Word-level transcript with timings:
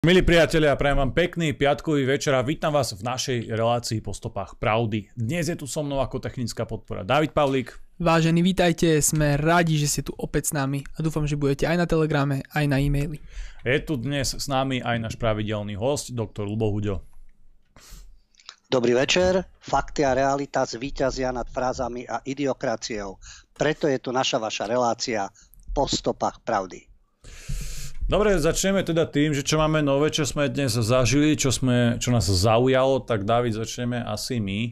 Milí 0.00 0.24
priatelia, 0.24 0.80
prajem 0.80 0.96
vám 0.96 1.12
pekný 1.12 1.52
piatkový 1.52 2.08
večer 2.08 2.32
a 2.32 2.40
vítam 2.40 2.72
vás 2.72 2.96
v 2.96 3.04
našej 3.04 3.52
relácii 3.52 4.00
po 4.00 4.16
stopách 4.16 4.56
pravdy. 4.56 5.12
Dnes 5.12 5.52
je 5.52 5.56
tu 5.60 5.68
so 5.68 5.84
mnou 5.84 6.00
ako 6.00 6.24
technická 6.24 6.64
podpora 6.64 7.04
David 7.04 7.36
Pavlík. 7.36 7.76
Vážení, 8.00 8.40
vítajte, 8.40 8.96
sme 9.04 9.36
radi, 9.36 9.76
že 9.76 9.92
ste 9.92 10.00
tu 10.08 10.16
opäť 10.16 10.48
s 10.48 10.52
nami 10.56 10.80
a 10.96 11.04
dúfam, 11.04 11.28
že 11.28 11.36
budete 11.36 11.68
aj 11.68 11.76
na 11.76 11.84
telegrame, 11.84 12.40
aj 12.48 12.64
na 12.64 12.80
e-maili. 12.80 13.20
Je 13.60 13.76
tu 13.84 14.00
dnes 14.00 14.24
s 14.24 14.46
nami 14.48 14.80
aj 14.80 14.96
náš 15.04 15.14
pravidelný 15.20 15.76
host, 15.76 16.16
doktor 16.16 16.48
Lubo 16.48 16.72
Huďo. 16.72 17.04
Dobrý 18.72 18.96
večer, 18.96 19.44
fakty 19.60 20.00
a 20.08 20.16
realita 20.16 20.64
zvíťazia 20.64 21.28
nad 21.28 21.44
frázami 21.44 22.08
a 22.08 22.24
idiokraciou. 22.24 23.20
Preto 23.52 23.84
je 23.84 24.00
tu 24.00 24.16
naša 24.16 24.40
vaša 24.40 24.64
relácia 24.64 25.28
po 25.76 25.84
stopách 25.84 26.40
pravdy. 26.40 26.88
Dobre, 28.10 28.34
začneme 28.42 28.82
teda 28.82 29.06
tým, 29.06 29.30
že 29.30 29.46
čo 29.46 29.54
máme 29.54 29.86
nové, 29.86 30.10
čo 30.10 30.26
sme 30.26 30.50
dnes 30.50 30.74
zažili, 30.74 31.38
čo, 31.38 31.54
sme, 31.54 31.94
čo 32.02 32.10
nás 32.10 32.26
zaujalo, 32.26 33.06
tak 33.06 33.22
David, 33.22 33.54
začneme 33.54 34.02
asi 34.02 34.42
my. 34.42 34.60
E, 34.66 34.70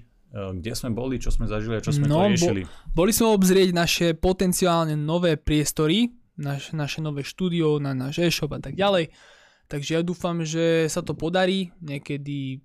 kde 0.58 0.74
sme 0.74 0.90
boli, 0.90 1.22
čo 1.22 1.30
sme 1.30 1.46
zažili 1.46 1.78
a 1.78 1.84
čo 1.86 1.94
sme 1.94 2.10
no, 2.10 2.18
to 2.18 2.34
riešili? 2.34 2.66
Bo, 2.66 3.06
boli 3.06 3.14
sme 3.14 3.30
obzrieť 3.30 3.70
naše 3.70 4.18
potenciálne 4.18 4.98
nové 4.98 5.38
priestory, 5.38 6.10
naš, 6.34 6.74
naše 6.74 6.98
nové 6.98 7.22
štúdio, 7.22 7.78
na 7.78 7.94
náš 7.94 8.26
e-shop 8.26 8.58
a 8.58 8.58
tak 8.58 8.74
ďalej. 8.74 9.14
Takže 9.70 9.90
ja 9.94 10.02
dúfam, 10.02 10.42
že 10.42 10.90
sa 10.90 11.06
to 11.06 11.14
podarí 11.14 11.70
niekedy 11.78 12.58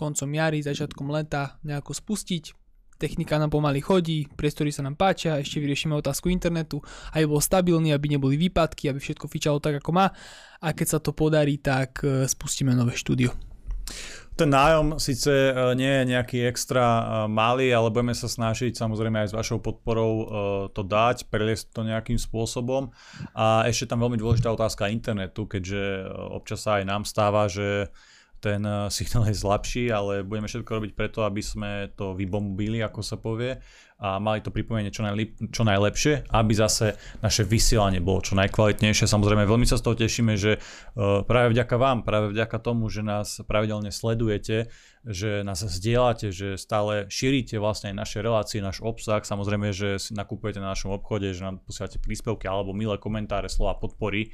koncom 0.00 0.32
jary, 0.32 0.64
začiatkom 0.64 1.12
leta 1.12 1.60
nejako 1.60 1.92
spustiť 1.92 2.65
technika 2.96 3.36
nám 3.36 3.52
pomaly 3.52 3.84
chodí, 3.84 4.26
priestory 4.36 4.72
sa 4.72 4.82
nám 4.82 4.96
páčia, 4.96 5.40
ešte 5.40 5.60
vyriešime 5.60 5.92
otázku 5.96 6.32
internetu, 6.32 6.80
aby 7.12 7.24
bol 7.28 7.40
stabilný, 7.40 7.92
aby 7.92 8.16
neboli 8.16 8.40
výpadky, 8.40 8.88
aby 8.88 8.98
všetko 8.98 9.28
fičalo 9.28 9.60
tak, 9.60 9.78
ako 9.80 9.90
má 9.92 10.08
a 10.60 10.72
keď 10.72 10.86
sa 10.86 10.98
to 10.98 11.12
podarí, 11.12 11.60
tak 11.60 12.00
e, 12.02 12.24
spustíme 12.24 12.72
nové 12.72 12.96
štúdio. 12.96 13.32
Ten 14.36 14.52
nájom 14.52 15.00
síce 15.00 15.30
e, 15.30 15.52
nie 15.76 15.88
je 15.88 16.04
nejaký 16.16 16.38
extra 16.48 16.84
e, 16.84 17.02
malý, 17.28 17.72
ale 17.72 17.92
budeme 17.92 18.16
sa 18.16 18.28
snažiť 18.28 18.76
samozrejme 18.76 19.24
aj 19.24 19.28
s 19.32 19.36
vašou 19.36 19.60
podporou 19.60 20.14
to 20.72 20.82
dať, 20.82 21.28
preliesť 21.28 21.72
to 21.72 21.80
nejakým 21.84 22.16
spôsobom. 22.16 22.92
A 23.36 23.68
ešte 23.68 23.92
tam 23.92 24.02
veľmi 24.04 24.20
dôležitá 24.20 24.48
otázka 24.52 24.92
internetu, 24.92 25.44
keďže 25.44 26.08
občas 26.32 26.64
sa 26.64 26.80
aj 26.80 26.84
nám 26.88 27.02
stáva, 27.04 27.48
že 27.48 27.92
ten 28.46 28.62
eh, 28.62 28.86
signál 28.94 29.26
je 29.26 29.34
slabší, 29.34 29.90
ale 29.90 30.22
budeme 30.22 30.46
všetko 30.46 30.70
robiť 30.70 30.92
preto, 30.94 31.26
aby 31.26 31.42
sme 31.42 31.90
to 31.98 32.14
vybombili, 32.14 32.78
ako 32.86 33.02
sa 33.02 33.18
povie, 33.18 33.58
a 33.96 34.20
mali 34.20 34.44
to 34.44 34.52
pripomenie 34.52 34.92
čo, 34.92 35.00
najlep- 35.00 35.48
čo 35.48 35.64
najlepšie, 35.64 36.28
aby 36.28 36.52
zase 36.52 37.00
naše 37.24 37.48
vysielanie 37.48 37.96
bolo 38.04 38.20
čo 38.20 38.36
najkvalitnejšie. 38.36 39.08
Samozrejme, 39.08 39.48
veľmi 39.48 39.64
sa 39.64 39.80
z 39.80 39.84
toho 39.88 39.96
tešíme, 39.96 40.36
že 40.36 40.60
uh, 40.60 41.24
práve 41.24 41.56
vďaka 41.56 41.80
vám, 41.80 42.04
práve 42.04 42.36
vďaka 42.36 42.60
tomu, 42.60 42.92
že 42.92 43.00
nás 43.00 43.40
pravidelne 43.48 43.88
sledujete, 43.88 44.68
že 45.08 45.40
nás 45.48 45.64
zdieľate, 45.64 46.28
že 46.28 46.60
stále 46.60 47.08
šírite 47.08 47.56
vlastne 47.56 47.88
aj 47.88 47.96
naše 47.96 48.18
relácie, 48.20 48.60
náš 48.60 48.84
obsah, 48.84 49.24
samozrejme, 49.24 49.72
že 49.72 49.96
si 49.96 50.12
nakupujete 50.12 50.60
na 50.60 50.76
našom 50.76 50.92
obchode, 50.92 51.32
že 51.32 51.40
nám 51.40 51.64
posielate 51.64 51.96
príspevky 51.96 52.44
alebo 52.44 52.76
milé 52.76 53.00
komentáre, 53.00 53.48
slova 53.48 53.80
podpory 53.80 54.28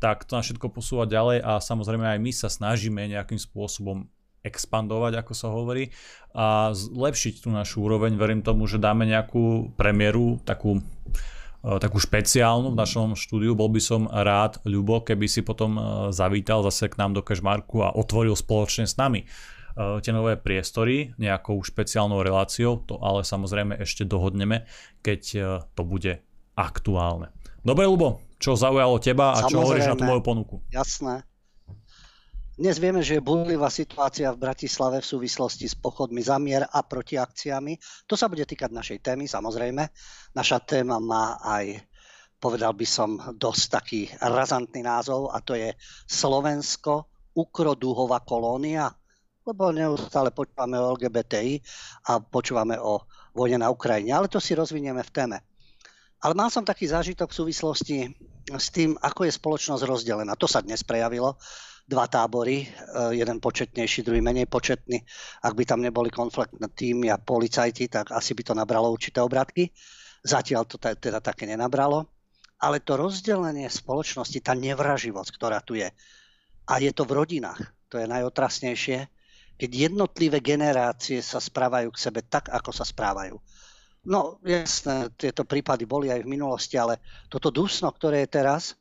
tak 0.00 0.24
to 0.24 0.34
na 0.34 0.42
všetko 0.42 0.72
posúva 0.72 1.04
ďalej 1.04 1.44
a 1.44 1.60
samozrejme 1.60 2.16
aj 2.16 2.18
my 2.18 2.32
sa 2.32 2.48
snažíme 2.48 3.04
nejakým 3.04 3.36
spôsobom 3.36 4.08
expandovať, 4.40 5.20
ako 5.20 5.32
sa 5.36 5.52
hovorí, 5.52 5.92
a 6.32 6.72
zlepšiť 6.72 7.44
tú 7.44 7.52
našu 7.52 7.84
úroveň. 7.84 8.16
Verím 8.16 8.40
tomu, 8.40 8.64
že 8.64 8.80
dáme 8.80 9.04
nejakú 9.04 9.76
premiéru, 9.76 10.40
takú, 10.48 10.80
e, 10.80 11.76
takú 11.76 12.00
špeciálnu 12.00 12.72
v 12.72 12.80
našom 12.80 13.12
štúdiu. 13.12 13.52
Bol 13.52 13.68
by 13.68 13.82
som 13.84 14.08
rád, 14.08 14.64
Ľubo, 14.64 15.04
keby 15.04 15.28
si 15.28 15.44
potom 15.44 15.76
e, 15.76 15.82
zavítal 16.16 16.64
zase 16.64 16.88
k 16.88 16.96
nám 16.96 17.12
do 17.12 17.20
Kešmarku 17.20 17.84
a 17.84 17.92
otvoril 17.92 18.32
spoločne 18.32 18.88
s 18.88 18.96
nami 18.96 19.28
e, 19.28 20.00
tie 20.00 20.12
nové 20.16 20.40
priestory 20.40 21.12
nejakou 21.20 21.60
špeciálnou 21.60 22.24
reláciou, 22.24 22.80
to 22.88 22.96
ale 23.04 23.20
samozrejme 23.20 23.76
ešte 23.76 24.08
dohodneme, 24.08 24.64
keď 25.04 25.20
to 25.76 25.82
bude 25.84 26.24
aktuálne. 26.56 27.28
Dobre, 27.60 27.84
Lubo, 27.84 28.29
čo 28.40 28.56
zaujalo 28.56 28.96
teba 28.96 29.36
a 29.36 29.44
čo 29.44 29.60
hovoríš 29.60 29.92
na 29.92 29.96
tú 30.00 30.08
moju 30.08 30.22
ponuku? 30.24 30.56
Jasné. 30.72 31.28
Dnes 32.60 32.76
vieme, 32.76 33.00
že 33.00 33.16
je 33.16 33.24
búrlivá 33.24 33.72
situácia 33.72 34.28
v 34.32 34.40
Bratislave 34.40 35.00
v 35.00 35.10
súvislosti 35.16 35.64
s 35.64 35.76
pochodmi 35.76 36.20
za 36.20 36.36
mier 36.36 36.64
a 36.68 36.84
protiakciami. 36.84 38.04
To 38.04 38.16
sa 38.16 38.28
bude 38.28 38.44
týkať 38.44 38.68
našej 38.68 38.98
témy, 39.00 39.24
samozrejme. 39.24 39.80
Naša 40.36 40.60
téma 40.60 41.00
má 41.00 41.40
aj, 41.40 41.80
povedal 42.36 42.76
by 42.76 42.84
som, 42.84 43.16
dosť 43.36 43.64
taký 43.72 44.00
razantný 44.20 44.84
názov 44.84 45.32
a 45.32 45.40
to 45.40 45.56
je 45.56 45.72
Slovensko, 46.04 47.08
ukroduhová 47.32 48.20
kolónia. 48.28 48.92
Lebo 49.48 49.72
neustále 49.72 50.28
počúvame 50.36 50.76
o 50.76 50.92
LGBTI 51.00 51.64
a 52.12 52.20
počúvame 52.20 52.76
o 52.76 53.08
vojne 53.32 53.64
na 53.64 53.72
Ukrajine, 53.72 54.12
ale 54.12 54.28
to 54.28 54.36
si 54.36 54.52
rozvinieme 54.52 55.00
v 55.00 55.14
téme. 55.16 55.49
Ale 56.20 56.36
mal 56.36 56.52
som 56.52 56.60
taký 56.60 56.84
zážitok 56.84 57.32
v 57.32 57.38
súvislosti 57.40 57.98
s 58.52 58.68
tým, 58.68 58.92
ako 59.00 59.24
je 59.24 59.32
spoločnosť 59.40 59.82
rozdelená. 59.88 60.36
To 60.36 60.44
sa 60.44 60.60
dnes 60.60 60.84
prejavilo. 60.84 61.40
Dva 61.88 62.06
tábory, 62.06 62.68
eh, 62.68 62.70
jeden 63.16 63.40
početnejší, 63.40 64.04
druhý 64.04 64.20
menej 64.20 64.44
početný. 64.44 65.00
Ak 65.40 65.56
by 65.56 65.64
tam 65.64 65.80
neboli 65.80 66.12
konfliktné 66.12 66.68
týmy 66.76 67.08
a 67.08 67.16
policajti, 67.16 67.88
tak 67.88 68.12
asi 68.12 68.36
by 68.36 68.42
to 68.44 68.52
nabralo 68.52 68.92
určité 68.92 69.24
obratky. 69.24 69.72
Zatiaľ 70.20 70.68
to 70.68 70.76
teda 70.76 71.24
také 71.24 71.48
nenabralo. 71.48 72.04
Ale 72.60 72.84
to 72.84 73.00
rozdelenie 73.00 73.72
spoločnosti, 73.72 74.44
tá 74.44 74.52
nevraživosť, 74.52 75.30
ktorá 75.32 75.64
tu 75.64 75.80
je, 75.80 75.88
a 76.68 76.74
je 76.76 76.92
to 76.92 77.08
v 77.08 77.16
rodinách, 77.16 77.56
to 77.88 77.96
je 77.96 78.04
najotrasnejšie, 78.04 79.08
keď 79.56 79.70
jednotlivé 79.88 80.44
generácie 80.44 81.24
sa 81.24 81.40
správajú 81.40 81.88
k 81.88 82.02
sebe 82.04 82.20
tak, 82.20 82.52
ako 82.52 82.68
sa 82.68 82.84
správajú 82.84 83.40
No 84.00 84.40
jasné, 84.40 85.12
tieto 85.12 85.44
prípady 85.44 85.84
boli 85.84 86.08
aj 86.08 86.24
v 86.24 86.32
minulosti, 86.32 86.80
ale 86.80 87.04
toto 87.28 87.52
dusno, 87.52 87.92
ktoré 87.92 88.24
je 88.24 88.32
teraz, 88.32 88.72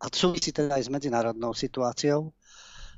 a 0.00 0.08
súvisí 0.12 0.52
teda 0.52 0.76
aj 0.76 0.84
s 0.84 0.92
medzinárodnou 0.92 1.56
situáciou, 1.56 2.32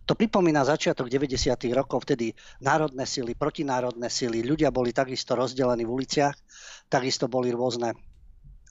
to 0.02 0.18
pripomína 0.18 0.66
začiatok 0.66 1.06
90. 1.06 1.54
rokov, 1.70 2.02
vtedy 2.02 2.34
národné 2.58 3.06
sily, 3.06 3.38
protinárodné 3.38 4.10
sily, 4.10 4.42
ľudia 4.42 4.74
boli 4.74 4.90
takisto 4.90 5.38
rozdelení 5.38 5.86
v 5.86 5.94
uliciach, 5.94 6.34
takisto 6.90 7.30
boli 7.30 7.54
rôzne 7.54 7.94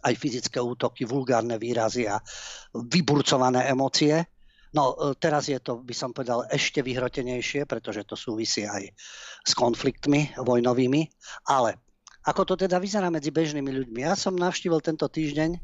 aj 0.04 0.14
fyzické 0.20 0.60
útoky, 0.60 1.08
vulgárne 1.08 1.56
výrazy 1.56 2.12
a 2.12 2.20
vyburcované 2.76 3.72
emócie. 3.72 4.28
No 4.76 4.92
e, 4.92 5.16
teraz 5.16 5.48
je 5.48 5.62
to, 5.64 5.80
by 5.80 5.96
som 5.96 6.12
povedal, 6.12 6.44
ešte 6.52 6.84
vyhrotenejšie, 6.84 7.64
pretože 7.64 8.04
to 8.04 8.20
súvisí 8.20 8.68
aj 8.68 8.92
s 9.48 9.52
konfliktmi 9.56 10.36
vojnovými, 10.36 11.08
ale 11.48 11.91
ako 12.22 12.54
to 12.54 12.54
teda 12.68 12.78
vyzerá 12.78 13.10
medzi 13.10 13.34
bežnými 13.34 13.72
ľuďmi? 13.72 14.06
Ja 14.06 14.14
som 14.14 14.38
navštívil 14.38 14.78
tento 14.86 15.10
týždeň 15.10 15.58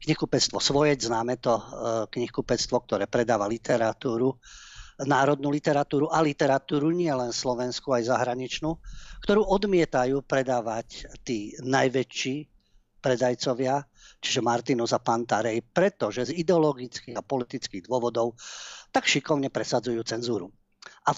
knihkupectvo 0.00 0.56
Svojec, 0.56 0.96
známe 1.04 1.36
to 1.36 1.60
e, 1.60 1.62
knihkupectvo, 2.08 2.76
ktoré 2.88 3.04
predáva 3.04 3.44
literatúru, 3.44 4.40
národnú 5.04 5.52
literatúru 5.52 6.08
a 6.08 6.24
literatúru 6.24 6.92
nie 6.92 7.12
len 7.12 7.32
slovenskú, 7.32 7.92
aj 7.92 8.08
zahraničnú, 8.08 8.80
ktorú 9.24 9.44
odmietajú 9.44 10.24
predávať 10.24 11.08
tí 11.24 11.52
najväčší 11.60 12.48
predajcovia, 13.00 13.80
čiže 14.20 14.44
Martinus 14.44 14.92
a 14.92 15.00
Pantarej, 15.00 15.64
pretože 15.72 16.28
z 16.28 16.36
ideologických 16.36 17.16
a 17.16 17.24
politických 17.24 17.88
dôvodov 17.88 18.36
tak 18.92 19.08
šikovne 19.08 19.48
presadzujú 19.48 20.04
cenzúru. 20.04 20.52
A 21.08 21.16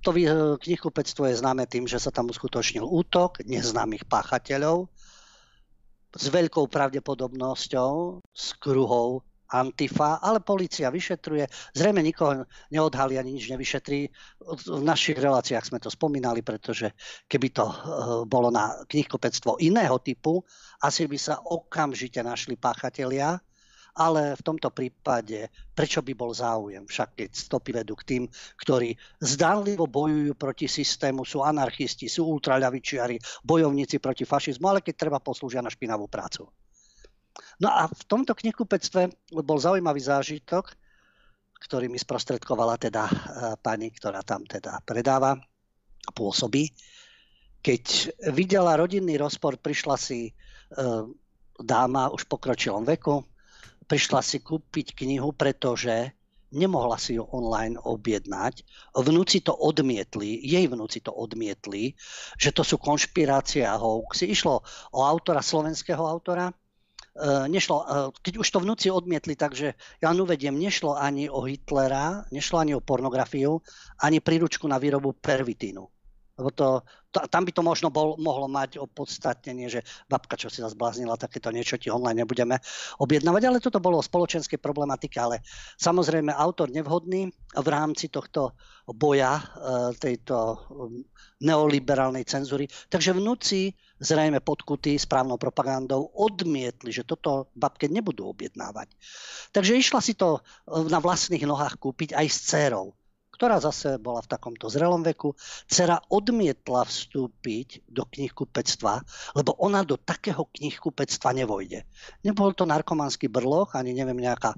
to 0.00 0.10
knihkupectvo 0.60 1.28
je 1.28 1.40
známe 1.40 1.68
tým, 1.68 1.84
že 1.84 2.00
sa 2.00 2.08
tam 2.08 2.32
uskutočnil 2.32 2.84
útok 2.84 3.44
neznámych 3.44 4.08
páchateľov 4.08 4.88
s 6.10 6.24
veľkou 6.26 6.66
pravdepodobnosťou 6.66 8.24
z 8.34 8.46
kruhov 8.58 9.22
Antifa, 9.50 10.22
ale 10.22 10.38
policia 10.46 10.94
vyšetruje. 10.94 11.42
Zrejme 11.74 11.98
nikoho 12.06 12.46
neodhalí 12.70 13.18
ani 13.18 13.34
nič 13.34 13.50
nevyšetrí. 13.50 14.06
V 14.46 14.82
našich 14.86 15.18
reláciách 15.18 15.66
sme 15.66 15.82
to 15.82 15.90
spomínali, 15.90 16.38
pretože 16.46 16.94
keby 17.26 17.50
to 17.50 17.66
eh, 17.66 17.76
bolo 18.30 18.54
na 18.54 18.78
knihkupectvo 18.86 19.58
iného 19.58 19.98
typu, 19.98 20.38
asi 20.86 21.10
by 21.10 21.18
sa 21.18 21.42
okamžite 21.42 22.22
našli 22.22 22.54
páchatelia 22.54 23.42
ale 23.98 24.38
v 24.38 24.42
tomto 24.42 24.70
prípade 24.70 25.50
prečo 25.74 26.04
by 26.04 26.12
bol 26.14 26.30
záujem? 26.30 26.86
Však 26.86 27.18
keď 27.18 27.30
stopy 27.32 27.70
vedú 27.74 27.94
k 27.98 28.06
tým, 28.06 28.22
ktorí 28.60 28.94
zdánlivo 29.18 29.90
bojujú 29.90 30.32
proti 30.38 30.70
systému, 30.70 31.26
sú 31.26 31.42
anarchisti, 31.42 32.06
sú 32.06 32.28
ultraľavičiari, 32.30 33.18
bojovníci 33.42 33.98
proti 33.98 34.22
fašizmu, 34.22 34.66
ale 34.70 34.80
keď 34.84 34.94
treba 35.08 35.18
poslúžia 35.18 35.64
na 35.64 35.72
špinavú 35.72 36.06
prácu. 36.06 36.46
No 37.60 37.68
a 37.68 37.86
v 37.88 38.02
tomto 38.08 38.32
knihkupectve 38.32 39.32
bol 39.44 39.58
zaujímavý 39.60 40.00
zážitok, 40.00 40.72
ktorý 41.60 41.92
mi 41.92 42.00
sprostredkovala 42.00 42.80
teda 42.80 43.04
e, 43.04 43.14
pani, 43.60 43.92
ktorá 43.92 44.24
tam 44.24 44.48
teda 44.48 44.80
predáva 44.80 45.36
a. 46.16 46.72
Keď 47.60 47.84
videla 48.32 48.80
rodinný 48.80 49.20
rozpor, 49.20 49.60
prišla 49.60 49.96
si 50.00 50.20
e, 50.24 50.32
dáma 51.60 52.08
už 52.08 52.24
pokročilom 52.24 52.88
veku, 52.88 53.20
prišla 53.90 54.22
si 54.22 54.38
kúpiť 54.38 54.94
knihu, 55.02 55.34
pretože 55.34 56.14
nemohla 56.54 56.94
si 56.98 57.18
ju 57.18 57.26
online 57.26 57.74
objednať. 57.78 58.62
Vnúci 58.94 59.42
to 59.42 59.50
odmietli, 59.54 60.38
jej 60.38 60.66
vnúci 60.70 61.02
to 61.02 61.10
odmietli, 61.10 61.98
že 62.38 62.54
to 62.54 62.62
sú 62.62 62.78
konšpirácie 62.78 63.66
a 63.66 63.74
hoaxy. 63.74 64.30
Išlo 64.30 64.62
o 64.94 65.00
autora, 65.02 65.42
slovenského 65.42 66.02
autora, 66.02 66.50
e, 66.50 66.54
nešlo, 67.50 67.76
e, 67.82 67.84
keď 68.22 68.34
už 68.42 68.48
to 68.50 68.62
vnúci 68.62 68.86
odmietli, 68.90 69.34
takže 69.34 69.74
ja 69.74 70.06
len 70.10 70.22
uvediem, 70.22 70.54
nešlo 70.54 70.94
ani 70.94 71.26
o 71.26 71.42
Hitlera, 71.46 72.26
nešlo 72.30 72.62
ani 72.62 72.78
o 72.78 72.82
pornografiu, 72.82 73.62
ani 74.02 74.22
príručku 74.22 74.66
na 74.66 74.78
výrobu 74.78 75.18
pervitínu. 75.18 75.82
Lebo 76.38 76.50
to, 76.54 76.82
tam 77.10 77.42
by 77.42 77.52
to 77.52 77.62
možno 77.66 77.90
bol, 77.90 78.14
mohlo 78.16 78.46
mať 78.46 78.78
opodstatnenie, 78.78 79.66
že 79.66 79.80
babka, 80.06 80.38
čo 80.38 80.46
si 80.46 80.62
sa 80.62 80.70
zbláznila, 80.70 81.18
takéto 81.18 81.50
niečo 81.50 81.74
ti 81.76 81.90
online 81.90 82.22
nebudeme 82.22 82.62
objednávať, 83.02 83.42
ale 83.50 83.58
toto 83.58 83.82
bolo 83.82 83.98
o 83.98 84.06
spoločenskej 84.06 84.62
problematike, 84.62 85.18
ale 85.18 85.42
samozrejme 85.76 86.30
autor 86.30 86.70
nevhodný 86.70 87.34
v 87.58 87.68
rámci 87.68 88.08
tohto 88.08 88.54
boja 88.86 89.38
e, 89.38 89.42
tejto 89.98 90.58
neoliberálnej 91.42 92.26
cenzúry. 92.26 92.66
Takže 92.66 93.14
vnúci 93.14 93.74
zrejme 93.98 94.42
podkutí 94.42 94.98
správnou 94.98 95.38
propagandou 95.38 96.10
odmietli, 96.14 96.90
že 96.90 97.06
toto 97.06 97.50
babke 97.54 97.86
nebudú 97.86 98.30
objednávať. 98.30 98.90
Takže 99.54 99.78
išla 99.78 100.00
si 100.02 100.14
to 100.14 100.38
e, 100.38 100.40
na 100.86 101.02
vlastných 101.02 101.42
nohách 101.42 101.78
kúpiť 101.78 102.14
aj 102.14 102.26
s 102.30 102.38
dcerou 102.46 102.94
ktorá 103.40 103.56
zase 103.56 103.96
bola 103.96 104.20
v 104.20 104.36
takomto 104.36 104.68
zrelom 104.68 105.00
veku. 105.00 105.32
Cera 105.64 105.96
odmietla 106.12 106.84
vstúpiť 106.84 107.88
do 107.88 108.04
knihkupectva, 108.04 109.00
lebo 109.32 109.56
ona 109.56 109.80
do 109.80 109.96
takého 109.96 110.44
knihkupectva 110.52 111.32
nevojde. 111.32 111.88
Nebol 112.20 112.52
to 112.52 112.68
narkomanský 112.68 113.32
brloch, 113.32 113.72
ani 113.72 113.96
neviem 113.96 114.20
nejaká 114.20 114.52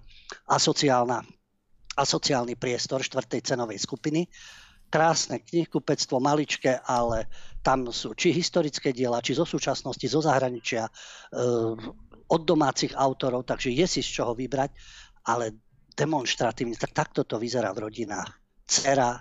asociálna, 0.50 1.22
asociálny 1.94 2.58
priestor 2.58 3.06
štvrtej 3.06 3.54
cenovej 3.54 3.78
skupiny. 3.78 4.26
Krásne 4.90 5.38
knihkupectvo, 5.46 6.18
maličké, 6.18 6.82
ale 6.82 7.30
tam 7.62 7.86
sú 7.94 8.18
či 8.18 8.34
historické 8.34 8.90
diela, 8.90 9.22
či 9.22 9.38
zo 9.38 9.46
súčasnosti, 9.46 10.10
zo 10.10 10.18
zahraničia, 10.26 10.90
e, 10.90 10.92
od 12.26 12.42
domácich 12.42 12.98
autorov, 12.98 13.46
takže 13.46 13.70
je 13.70 13.86
si 13.86 14.02
z 14.02 14.10
čoho 14.10 14.34
vybrať, 14.34 14.74
ale 15.30 15.54
demonstratívne, 15.94 16.74
tak 16.74 16.90
takto 16.90 17.22
to 17.22 17.38
vyzerá 17.38 17.70
v 17.70 17.86
rodinách 17.86 18.41
dcera 18.72 19.20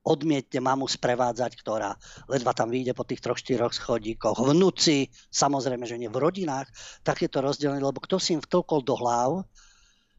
odmietne 0.00 0.64
mamu 0.64 0.88
sprevádzať, 0.88 1.60
ktorá 1.60 1.92
ledva 2.24 2.56
tam 2.56 2.72
vyjde 2.72 2.96
po 2.96 3.04
tých 3.04 3.20
troch, 3.20 3.36
štyroch 3.36 3.76
schodíkoch. 3.76 4.40
Vnúci, 4.40 5.12
samozrejme, 5.28 5.84
že 5.84 6.00
nie 6.00 6.08
v 6.08 6.16
rodinách, 6.16 6.72
tak 7.04 7.20
je 7.20 7.28
to 7.28 7.44
rozdelené, 7.44 7.84
lebo 7.84 8.00
kto 8.00 8.16
si 8.16 8.32
im 8.32 8.40
vtlkol 8.40 8.80
do 8.80 8.96
hlav, 8.96 9.44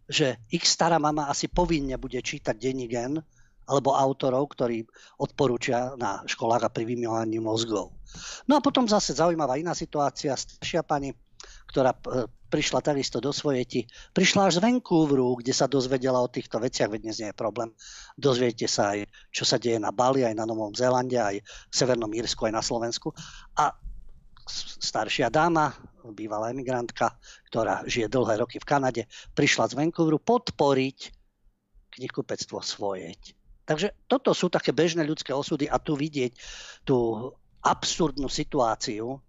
že 0.06 0.38
ich 0.54 0.69
stará 0.69 1.02
mama 1.02 1.25
asi 1.34 1.50
povinne 1.50 1.98
bude 1.98 2.22
čítať 2.22 2.54
Denigen, 2.54 3.18
alebo 3.72 3.96
autorov, 3.96 4.52
ktorí 4.52 4.84
odporúčia 5.22 5.96
na 5.96 6.19
školách 6.28 6.68
a 6.68 6.74
pri 6.74 6.84
vymývaní 6.84 7.40
mozgov. 7.40 7.96
No 8.46 8.60
a 8.60 8.63
potom 8.63 8.84
zase 8.84 9.16
zaujímavá 9.16 9.56
iná 9.56 9.72
situácia, 9.72 10.36
staršia 10.36 10.84
pani, 10.84 11.16
ktorá 11.72 11.96
e, 11.96 12.28
prišla 12.51 12.83
takisto 12.83 13.24
do 13.24 13.31
Svojeti. 13.31 13.88
Prišla 14.12 14.51
až 14.51 14.59
z 14.59 14.63
Vancouveru, 14.68 15.39
kde 15.39 15.56
sa 15.56 15.71
dozvedela 15.71 16.19
o 16.19 16.27
týchto 16.27 16.59
veciach, 16.59 16.92
veď 16.92 17.00
dnes 17.07 17.18
nie 17.24 17.30
je 17.31 17.38
problém. 17.39 17.71
Dozviete 18.19 18.68
sa 18.68 18.92
aj, 18.92 19.07
čo 19.31 19.48
sa 19.48 19.56
deje 19.56 19.80
na 19.80 19.95
Bali, 19.95 20.27
aj 20.27 20.36
na 20.36 20.44
Novom 20.44 20.75
Zélande, 20.75 21.15
aj 21.15 21.39
v 21.39 21.74
Severnom 21.74 22.12
Írsku, 22.12 22.44
aj 22.44 22.53
na 22.53 22.59
Slovensku. 22.59 23.15
A 23.56 23.71
staršia 24.83 25.31
dáma, 25.31 25.71
bývalá 26.12 26.51
emigrantka, 26.51 27.15
ktorá 27.48 27.88
žije 27.88 28.12
dlhé 28.12 28.44
roky 28.44 28.59
v 28.59 28.68
Kanade, 28.68 29.03
prišla 29.31 29.71
z 29.71 29.77
Vancouveru 29.80 30.19
podporiť 30.19 31.00
knihkupectvo 31.95 32.59
Svojeť. 32.59 33.39
Takže 33.63 33.95
toto 34.12 34.36
sú 34.36 34.51
také 34.51 34.75
bežné 34.75 35.07
ľudské 35.07 35.31
osudy 35.31 35.69
a 35.71 35.80
tu 35.80 35.95
vidieť 35.95 36.36
tú 36.83 37.31
absurdnú 37.62 38.27
situáciu, 38.27 39.21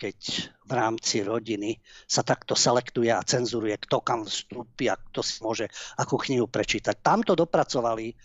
keď 0.00 0.18
v 0.64 0.72
rámci 0.72 1.20
rodiny 1.20 1.76
sa 2.08 2.24
takto 2.24 2.56
selektuje 2.56 3.12
a 3.12 3.20
cenzuruje, 3.20 3.76
kto 3.84 4.00
kam 4.00 4.24
vstúpi 4.24 4.88
a 4.88 4.96
kto 4.96 5.20
si 5.20 5.44
môže 5.44 5.68
akú 6.00 6.16
knihu 6.16 6.48
prečítať. 6.48 7.04
Tam 7.04 7.20
to 7.20 7.36
dopracovali, 7.36 8.16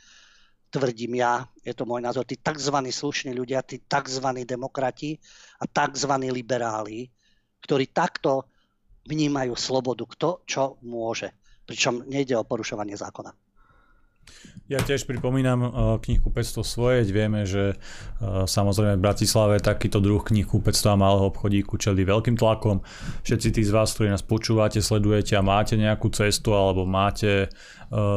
tvrdím 0.71 1.19
ja, 1.19 1.43
je 1.59 1.75
to 1.75 1.83
môj 1.83 1.99
názor, 1.99 2.23
tí 2.23 2.39
tzv. 2.39 2.79
slušní 2.79 3.35
ľudia, 3.35 3.59
tí 3.67 3.83
tzv. 3.83 4.27
demokrati 4.47 5.19
a 5.59 5.67
tzv. 5.67 6.11
liberáli, 6.31 7.11
ktorí 7.59 7.91
takto 7.91 8.47
vnímajú 9.03 9.51
slobodu, 9.59 10.07
kto 10.15 10.29
čo 10.47 10.79
môže. 10.87 11.35
Pričom 11.67 12.07
nejde 12.07 12.39
o 12.39 12.47
porušovanie 12.47 12.95
zákona. 12.95 13.44
Ja 14.65 14.81
tiež 14.81 15.05
pripomínam 15.05 15.61
uh, 15.61 15.71
knihu 16.01 16.33
500 16.33 16.65
svoje, 16.65 17.05
vieme, 17.13 17.45
že 17.45 17.77
uh, 17.77 18.49
samozrejme 18.49 18.97
v 18.97 19.05
Bratislave 19.05 19.61
takýto 19.61 20.01
druh 20.01 20.25
knihu 20.25 20.57
500 20.57 20.89
a 20.89 20.97
malého 20.97 21.29
obchodíku 21.29 21.77
čeli 21.77 22.01
veľkým 22.01 22.33
tlakom. 22.33 22.81
Všetci 23.21 23.53
tí 23.53 23.61
z 23.61 23.69
vás, 23.69 23.93
ktorí 23.93 24.09
nás 24.09 24.25
počúvate, 24.25 24.81
sledujete 24.81 25.37
a 25.37 25.45
máte 25.45 25.77
nejakú 25.77 26.09
cestu 26.09 26.57
alebo 26.57 26.81
máte 26.89 27.53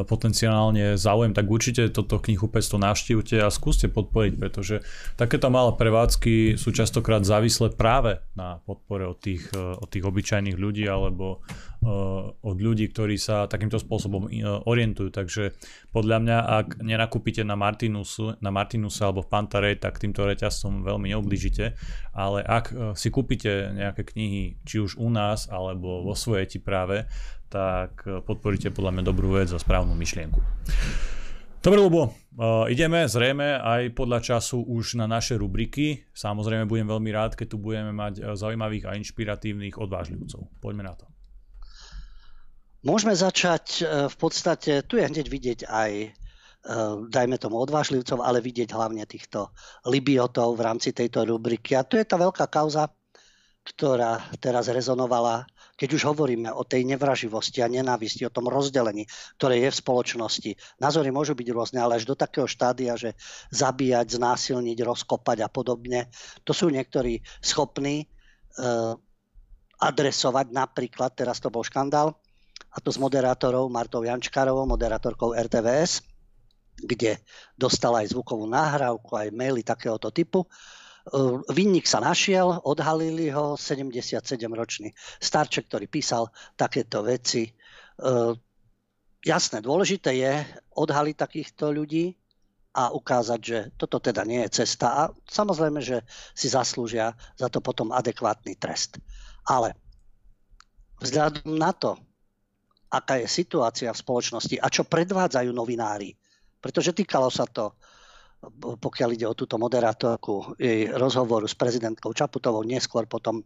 potenciálne 0.05 0.99
záujem, 0.99 1.31
tak 1.31 1.47
určite 1.47 1.87
toto 1.95 2.19
knihu 2.19 2.51
500 2.51 2.83
navštívte 2.83 3.37
a 3.39 3.49
skúste 3.49 3.87
podporiť, 3.87 4.35
pretože 4.35 4.83
takéto 5.15 5.55
malé 5.55 5.71
prevádzky 5.79 6.59
sú 6.59 6.75
častokrát 6.75 7.23
závislé 7.23 7.71
práve 7.79 8.19
na 8.35 8.59
podpore 8.67 9.07
od 9.07 9.19
tých, 9.23 9.47
uh, 9.55 9.79
od 9.79 9.87
tých 9.87 10.03
obyčajných 10.03 10.59
ľudí 10.59 10.83
alebo 10.91 11.47
uh, 11.47 12.35
od 12.43 12.59
ľudí, 12.59 12.91
ktorí 12.91 13.15
sa 13.23 13.47
takýmto 13.47 13.79
spôsobom 13.79 14.27
orientujú. 14.67 15.15
Takže 15.15 15.55
podľa 15.95 16.19
mňa 16.27 16.39
ak 16.43 16.69
nenakúpite 16.83 17.47
na 17.47 17.55
Martinusu, 17.55 18.35
na 18.43 18.51
Martinusa 18.51 19.07
alebo 19.07 19.23
v 19.23 19.31
Pantarej, 19.31 19.75
tak 19.79 20.03
týmto 20.03 20.27
reťazcom 20.27 20.83
veľmi 20.83 21.15
neoblížite, 21.15 21.79
ale 22.19 22.43
ak 22.43 22.99
si 22.99 23.15
kúpite 23.15 23.71
nejaké 23.79 24.03
knihy, 24.03 24.59
či 24.67 24.83
už 24.83 24.99
u 24.99 25.07
nás 25.07 25.47
alebo 25.47 26.03
vo 26.03 26.19
svojeti 26.19 26.59
práve, 26.59 27.07
tak 27.49 28.05
e, 28.05 28.21
podporíte 28.21 28.73
podľa 28.73 29.01
mňa 29.01 29.05
dobrú 29.05 29.37
vec 29.37 29.49
a 29.53 29.59
správnu 29.59 29.97
myšlienku. 29.97 30.41
Dobre, 31.59 31.83
Lubo, 31.83 32.03
uh, 32.07 32.71
ideme 32.71 33.03
zrejme 33.11 33.59
aj 33.59 33.91
podľa 33.99 34.23
času 34.23 34.63
už 34.63 34.95
na 34.95 35.11
naše 35.11 35.35
rubriky. 35.35 36.07
Samozrejme 36.15 36.71
budem 36.71 36.87
veľmi 36.87 37.11
rád, 37.11 37.35
keď 37.35 37.47
tu 37.51 37.59
budeme 37.59 37.91
mať 37.91 38.39
zaujímavých 38.39 38.87
a 38.87 38.95
inšpiratívnych 38.95 39.75
odvážlivcov. 39.75 40.47
Poďme 40.63 40.87
na 40.87 40.95
to. 40.95 41.11
Môžeme 42.87 43.11
začať 43.11 43.83
v 44.07 44.17
podstate, 44.23 44.87
tu 44.87 45.03
je 45.03 45.11
hneď 45.11 45.27
vidieť 45.27 45.61
aj 45.67 46.15
dajme 47.09 47.37
tomu 47.39 47.57
odvážlivcov, 47.63 48.21
ale 48.21 48.45
vidieť 48.45 48.75
hlavne 48.75 49.07
týchto 49.09 49.55
libiotov 49.89 50.59
v 50.59 50.65
rámci 50.65 50.91
tejto 50.93 51.25
rubriky. 51.25 51.79
A 51.79 51.87
tu 51.87 51.97
je 51.97 52.05
tá 52.05 52.19
veľká 52.21 52.51
kauza, 52.51 52.91
ktorá 53.65 54.21
teraz 54.41 54.69
rezonovala, 54.69 55.49
keď 55.79 55.95
už 55.95 56.03
hovoríme 56.11 56.51
o 56.51 56.67
tej 56.67 56.83
nevraživosti 56.83 57.63
a 57.63 57.71
nenávisti, 57.71 58.27
o 58.27 58.35
tom 58.35 58.51
rozdelení, 58.51 59.07
ktoré 59.39 59.63
je 59.63 59.71
v 59.71 59.81
spoločnosti. 59.81 60.51
Názory 60.83 61.15
môžu 61.15 61.39
byť 61.39 61.49
rôzne, 61.55 61.79
ale 61.79 62.03
až 62.03 62.05
do 62.11 62.19
takého 62.19 62.51
štádia, 62.51 62.99
že 62.99 63.15
zabíjať, 63.55 64.19
znásilniť, 64.19 64.79
rozkopať 64.83 65.47
a 65.47 65.49
podobne, 65.49 66.11
to 66.43 66.51
sú 66.51 66.67
niektorí 66.75 67.23
schopní 67.39 68.11
uh, 68.59 68.99
adresovať. 69.79 70.51
Napríklad, 70.51 71.15
teraz 71.15 71.39
to 71.39 71.47
bol 71.47 71.63
škandál, 71.63 72.19
a 72.75 72.83
to 72.83 72.91
s 72.91 72.99
moderátorou 73.01 73.71
Martou 73.73 74.03
Jančkarovou, 74.03 74.67
moderátorkou 74.69 75.33
RTVS, 75.33 76.05
kde 76.79 77.19
dostal 77.59 77.95
aj 77.97 78.15
zvukovú 78.15 78.47
nahrávku, 78.47 79.15
aj 79.15 79.35
maily 79.35 79.67
takéhoto 79.67 80.11
typu. 80.15 80.47
Vinník 81.49 81.89
sa 81.89 82.05
našiel, 82.05 82.61
odhalili 82.65 83.33
ho 83.33 83.57
77-ročný 83.57 84.93
starček, 85.21 85.69
ktorý 85.69 85.87
písal 85.89 86.29
takéto 86.57 87.05
veci. 87.07 87.49
Jasné, 89.19 89.59
dôležité 89.65 90.15
je 90.15 90.33
odhaliť 90.79 91.17
takýchto 91.19 91.75
ľudí 91.75 92.15
a 92.79 92.95
ukázať, 92.95 93.41
že 93.43 93.59
toto 93.75 93.99
teda 93.99 94.23
nie 94.23 94.47
je 94.47 94.63
cesta 94.63 94.87
a 94.95 95.03
samozrejme, 95.27 95.83
že 95.83 96.07
si 96.37 96.47
zaslúžia 96.47 97.17
za 97.35 97.51
to 97.51 97.59
potom 97.59 97.91
adekvátny 97.91 98.55
trest. 98.55 99.03
Ale 99.49 99.75
vzhľadom 101.03 101.59
na 101.59 101.75
to, 101.75 101.99
aká 102.89 103.19
je 103.19 103.27
situácia 103.27 103.91
v 103.91 104.01
spoločnosti 104.01 104.57
a 104.63 104.71
čo 104.71 104.87
predvádzajú 104.87 105.51
novinári, 105.51 106.15
pretože 106.63 106.95
týkalo 106.95 107.29
sa 107.33 107.51
to, 107.51 107.75
pokiaľ 108.79 109.09
ide 109.19 109.27
o 109.27 109.35
túto 109.35 109.59
moderátorku, 109.59 110.55
jej 110.55 110.87
rozhovoru 110.95 111.51
s 111.51 111.59
prezidentkou 111.59 112.15
Čaputovou, 112.15 112.63
neskôr 112.63 113.11
potom 113.11 113.43
e, 113.43 113.45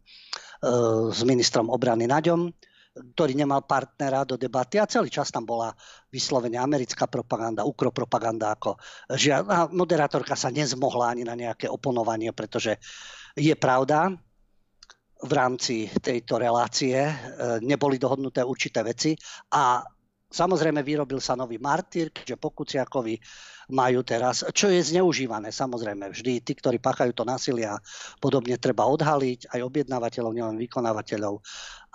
s 1.08 1.20
ministrom 1.25 1.72
obrany 1.72 2.04
Naďom, 2.04 2.52
ktorý 2.92 3.32
nemal 3.32 3.64
partnera 3.64 4.28
do 4.28 4.37
debaty 4.37 4.76
a 4.76 4.84
celý 4.84 5.08
čas 5.08 5.32
tam 5.32 5.49
bola 5.49 5.72
vyslovene 6.12 6.61
americká 6.61 7.08
propaganda, 7.08 7.64
ukropropaganda. 7.64 8.52
Ako, 8.52 8.76
žiadna 9.08 9.72
moderátorka 9.72 10.37
sa 10.37 10.52
nezmohla 10.52 11.16
ani 11.16 11.25
na 11.25 11.32
nejaké 11.32 11.72
oponovanie, 11.72 12.37
pretože 12.37 12.76
je 13.32 13.56
pravda, 13.56 14.12
v 15.22 15.32
rámci 15.32 15.87
tejto 16.02 16.37
relácie 16.37 16.99
e, 16.99 17.14
neboli 17.62 17.96
dohodnuté 17.96 18.42
určité 18.42 18.82
veci 18.82 19.14
a 19.54 19.80
Samozrejme 20.32 20.80
vyrobil 20.80 21.20
sa 21.20 21.36
nový 21.36 21.60
martýr, 21.60 22.08
keďže 22.08 22.40
po 22.40 22.56
Kuciakovi 22.56 23.20
majú 23.76 24.00
teraz, 24.00 24.42
čo 24.56 24.72
je 24.72 24.80
zneužívané 24.80 25.52
samozrejme 25.52 26.08
vždy. 26.08 26.40
Tí, 26.40 26.52
ktorí 26.56 26.80
páchajú 26.80 27.12
to 27.12 27.28
násilia, 27.28 27.76
podobne 28.16 28.56
treba 28.56 28.88
odhaliť 28.88 29.52
aj 29.52 29.60
objednávateľov, 29.60 30.32
nielen 30.32 30.56
vykonávateľov, 30.56 31.44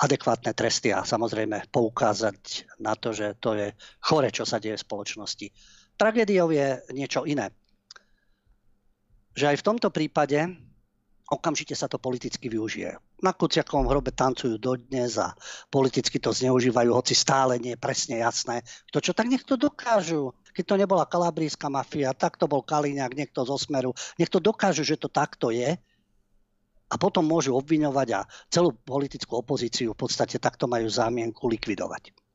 adekvátne 0.05 0.53
tresty 0.53 0.93
a 0.93 1.01
samozrejme 1.01 1.73
poukázať 1.73 2.69
na 2.77 2.93
to, 2.93 3.09
že 3.09 3.41
to 3.41 3.57
je 3.57 3.73
chore, 4.05 4.29
čo 4.29 4.45
sa 4.45 4.61
deje 4.61 4.77
v 4.77 4.85
spoločnosti. 4.85 5.47
Tragédiou 5.97 6.53
je 6.53 6.77
niečo 6.93 7.25
iné. 7.25 7.49
Že 9.33 9.53
aj 9.53 9.57
v 9.57 9.65
tomto 9.65 9.89
prípade 9.89 10.37
okamžite 11.27 11.75
sa 11.75 11.91
to 11.91 11.99
politicky 11.99 12.47
využije. 12.47 12.95
Na 13.19 13.35
Kuciakovom 13.35 13.91
hrobe 13.91 14.15
tancujú 14.15 14.55
dodnes 14.55 15.19
a 15.19 15.35
politicky 15.67 16.17
to 16.23 16.31
zneužívajú, 16.31 16.89
hoci 16.95 17.13
stále 17.13 17.59
nie 17.59 17.75
je 17.75 17.83
presne 17.83 18.23
jasné. 18.23 18.63
To 18.95 19.03
čo, 19.03 19.11
tak 19.11 19.27
nech 19.27 19.43
dokážu. 19.43 20.31
Keď 20.55 20.63
to 20.65 20.75
nebola 20.79 21.05
kalabríska 21.05 21.69
mafia, 21.69 22.15
tak 22.17 22.39
to 22.39 22.49
bol 22.49 22.65
Kaliňák, 22.65 23.13
niekto 23.13 23.45
zo 23.45 23.59
Smeru. 23.59 23.93
Nech 24.17 24.31
dokážu, 24.31 24.81
že 24.81 24.97
to 24.97 25.11
takto 25.11 25.53
je 25.53 25.77
a 26.87 26.95
potom 26.95 27.27
môžu 27.27 27.51
obviňovať 27.59 28.07
a 28.15 28.25
celú 28.47 28.71
politickú 28.71 29.43
opozíciu 29.43 29.91
v 29.91 29.99
podstate 30.07 30.39
takto 30.39 30.71
majú 30.71 30.87
zámienku 30.87 31.45
likvidovať. 31.51 32.26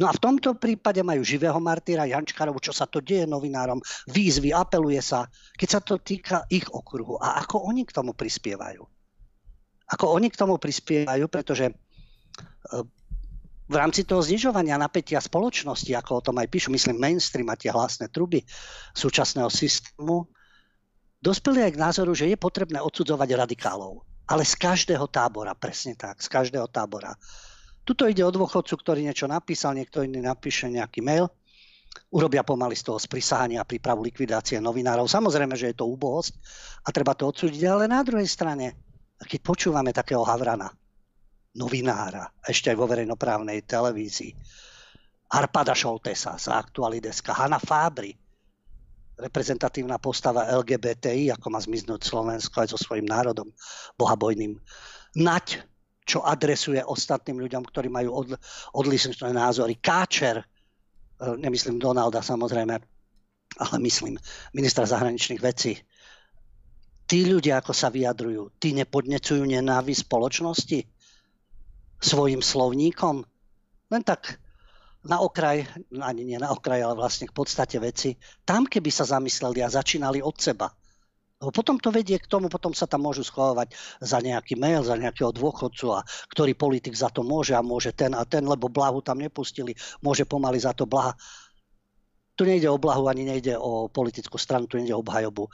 No 0.00 0.08
a 0.08 0.16
v 0.16 0.22
tomto 0.24 0.56
prípade 0.56 1.04
majú 1.04 1.20
živého 1.20 1.60
martýra 1.60 2.08
Jančkarovu, 2.08 2.56
čo 2.64 2.72
sa 2.72 2.88
to 2.88 3.04
deje 3.04 3.28
novinárom, 3.28 3.84
výzvy, 4.08 4.48
apeluje 4.48 5.04
sa, 5.04 5.28
keď 5.60 5.68
sa 5.68 5.80
to 5.84 6.00
týka 6.00 6.48
ich 6.48 6.64
okruhu. 6.72 7.20
A 7.20 7.36
ako 7.44 7.68
oni 7.68 7.84
k 7.84 7.92
tomu 7.92 8.16
prispievajú? 8.16 8.80
Ako 9.92 10.04
oni 10.16 10.32
k 10.32 10.40
tomu 10.40 10.56
prispievajú, 10.56 11.28
pretože 11.28 11.68
e, 11.68 11.74
v 13.68 13.74
rámci 13.76 14.08
toho 14.08 14.24
znižovania 14.24 14.80
napätia 14.80 15.20
spoločnosti, 15.20 15.92
ako 15.92 16.10
o 16.16 16.24
tom 16.24 16.40
aj 16.40 16.48
píšu, 16.48 16.72
myslím 16.72 16.96
mainstream 16.96 17.52
a 17.52 17.60
tie 17.60 17.68
hlasné 17.68 18.08
truby 18.08 18.40
súčasného 18.96 19.52
systému, 19.52 20.24
dospeli 21.20 21.60
aj 21.68 21.76
k 21.76 21.82
názoru, 21.82 22.16
že 22.16 22.24
je 22.24 22.40
potrebné 22.40 22.80
odsudzovať 22.80 23.36
radikálov. 23.36 24.00
Ale 24.32 24.48
z 24.48 24.56
každého 24.56 25.12
tábora, 25.12 25.52
presne 25.52 25.92
tak, 25.92 26.24
z 26.24 26.28
každého 26.32 26.72
tábora. 26.72 27.12
Tuto 27.84 28.06
ide 28.06 28.22
o 28.22 28.30
dôchodcu, 28.30 28.74
ktorý 28.76 29.00
niečo 29.02 29.26
napísal, 29.26 29.74
niekto 29.74 30.04
iný 30.04 30.22
napíše 30.22 30.68
nejaký 30.68 31.00
mail, 31.02 31.26
urobia 32.14 32.46
pomaly 32.46 32.78
z 32.78 32.86
toho 32.86 32.98
sprisahania 33.02 33.62
a 33.62 33.68
prípravu 33.68 34.06
likvidácie 34.06 34.62
novinárov. 34.62 35.10
Samozrejme, 35.10 35.58
že 35.58 35.74
je 35.74 35.76
to 35.78 35.90
úbohosť 35.90 36.32
a 36.86 36.88
treba 36.94 37.18
to 37.18 37.26
odsúdiť, 37.26 37.62
ale 37.66 37.90
na 37.90 38.02
druhej 38.06 38.26
strane, 38.30 38.78
keď 39.18 39.40
počúvame 39.42 39.90
takého 39.90 40.22
Havrana, 40.22 40.70
novinára, 41.50 42.30
ešte 42.46 42.70
aj 42.70 42.78
vo 42.78 42.86
verejnoprávnej 42.86 43.66
televízii, 43.66 44.32
Arpada 45.30 45.74
Šoltesa 45.74 46.38
z 46.38 46.50
Aktualideska, 46.50 47.34
Hanna 47.34 47.58
Fábry, 47.58 48.14
reprezentatívna 49.20 50.00
postava 50.00 50.48
LGBTI, 50.48 51.30
ako 51.34 51.46
má 51.52 51.60
zmiznúť 51.60 52.02
Slovensko 52.02 52.64
aj 52.64 52.68
so 52.74 52.78
svojím 52.80 53.06
národom 53.06 53.46
bohabojným. 53.94 54.56
Nať 55.20 55.69
čo 56.10 56.26
adresuje 56.26 56.82
ostatným 56.82 57.38
ľuďom, 57.46 57.62
ktorí 57.62 57.86
majú 57.86 58.10
od, 58.10 58.28
odlišné 58.74 59.30
názory. 59.30 59.78
Káčer, 59.78 60.42
e, 60.42 60.44
nemyslím 61.38 61.78
Donalda 61.78 62.18
samozrejme, 62.18 62.74
ale 63.62 63.76
myslím 63.86 64.18
ministra 64.50 64.82
zahraničných 64.90 65.38
vecí. 65.38 65.78
Tí 67.06 67.26
ľudia, 67.26 67.62
ako 67.62 67.70
sa 67.70 67.90
vyjadrujú, 67.94 68.58
tí 68.58 68.74
nepodnecujú 68.74 69.46
nenávisť 69.46 70.06
spoločnosti 70.06 70.80
svojim 72.02 72.42
slovníkom? 72.42 73.22
Len 73.90 74.02
tak 74.02 74.38
na 75.06 75.18
okraj, 75.18 75.66
ani 75.98 76.22
nie 76.26 76.38
na 76.38 76.54
okraj, 76.54 76.82
ale 76.82 76.94
vlastne 76.98 77.26
k 77.26 77.34
podstate 77.34 77.78
veci. 77.82 78.14
Tam, 78.46 78.66
keby 78.66 78.90
sa 78.94 79.06
zamysleli 79.06 79.62
a 79.62 79.72
začínali 79.72 80.22
od 80.22 80.36
seba, 80.38 80.70
potom 81.48 81.80
to 81.80 81.88
vedie 81.88 82.20
k 82.20 82.28
tomu, 82.28 82.52
potom 82.52 82.76
sa 82.76 82.84
tam 82.84 83.08
môžu 83.08 83.24
schovávať 83.24 83.72
za 84.04 84.20
nejaký 84.20 84.60
mail, 84.60 84.84
za 84.84 85.00
nejakého 85.00 85.32
dôchodcu 85.32 85.96
a 85.96 86.04
ktorý 86.28 86.52
politik 86.52 86.92
za 86.92 87.08
to 87.08 87.24
môže 87.24 87.56
a 87.56 87.64
môže 87.64 87.96
ten 87.96 88.12
a 88.12 88.28
ten, 88.28 88.44
lebo 88.44 88.68
blahu 88.68 89.00
tam 89.00 89.16
nepustili, 89.24 89.72
môže 90.04 90.28
pomaly 90.28 90.60
za 90.60 90.76
to 90.76 90.84
blaha. 90.84 91.16
Tu 92.36 92.44
nejde 92.44 92.68
o 92.68 92.76
blahu, 92.76 93.08
ani 93.08 93.24
nejde 93.24 93.56
o 93.56 93.88
politickú 93.88 94.36
stranu, 94.36 94.68
tu 94.68 94.76
nejde 94.76 94.92
o 94.92 95.00
obhajobu 95.00 95.48
e, 95.48 95.50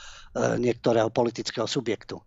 niektorého 0.59 1.11
politického 1.15 1.71
subjektu. 1.71 2.19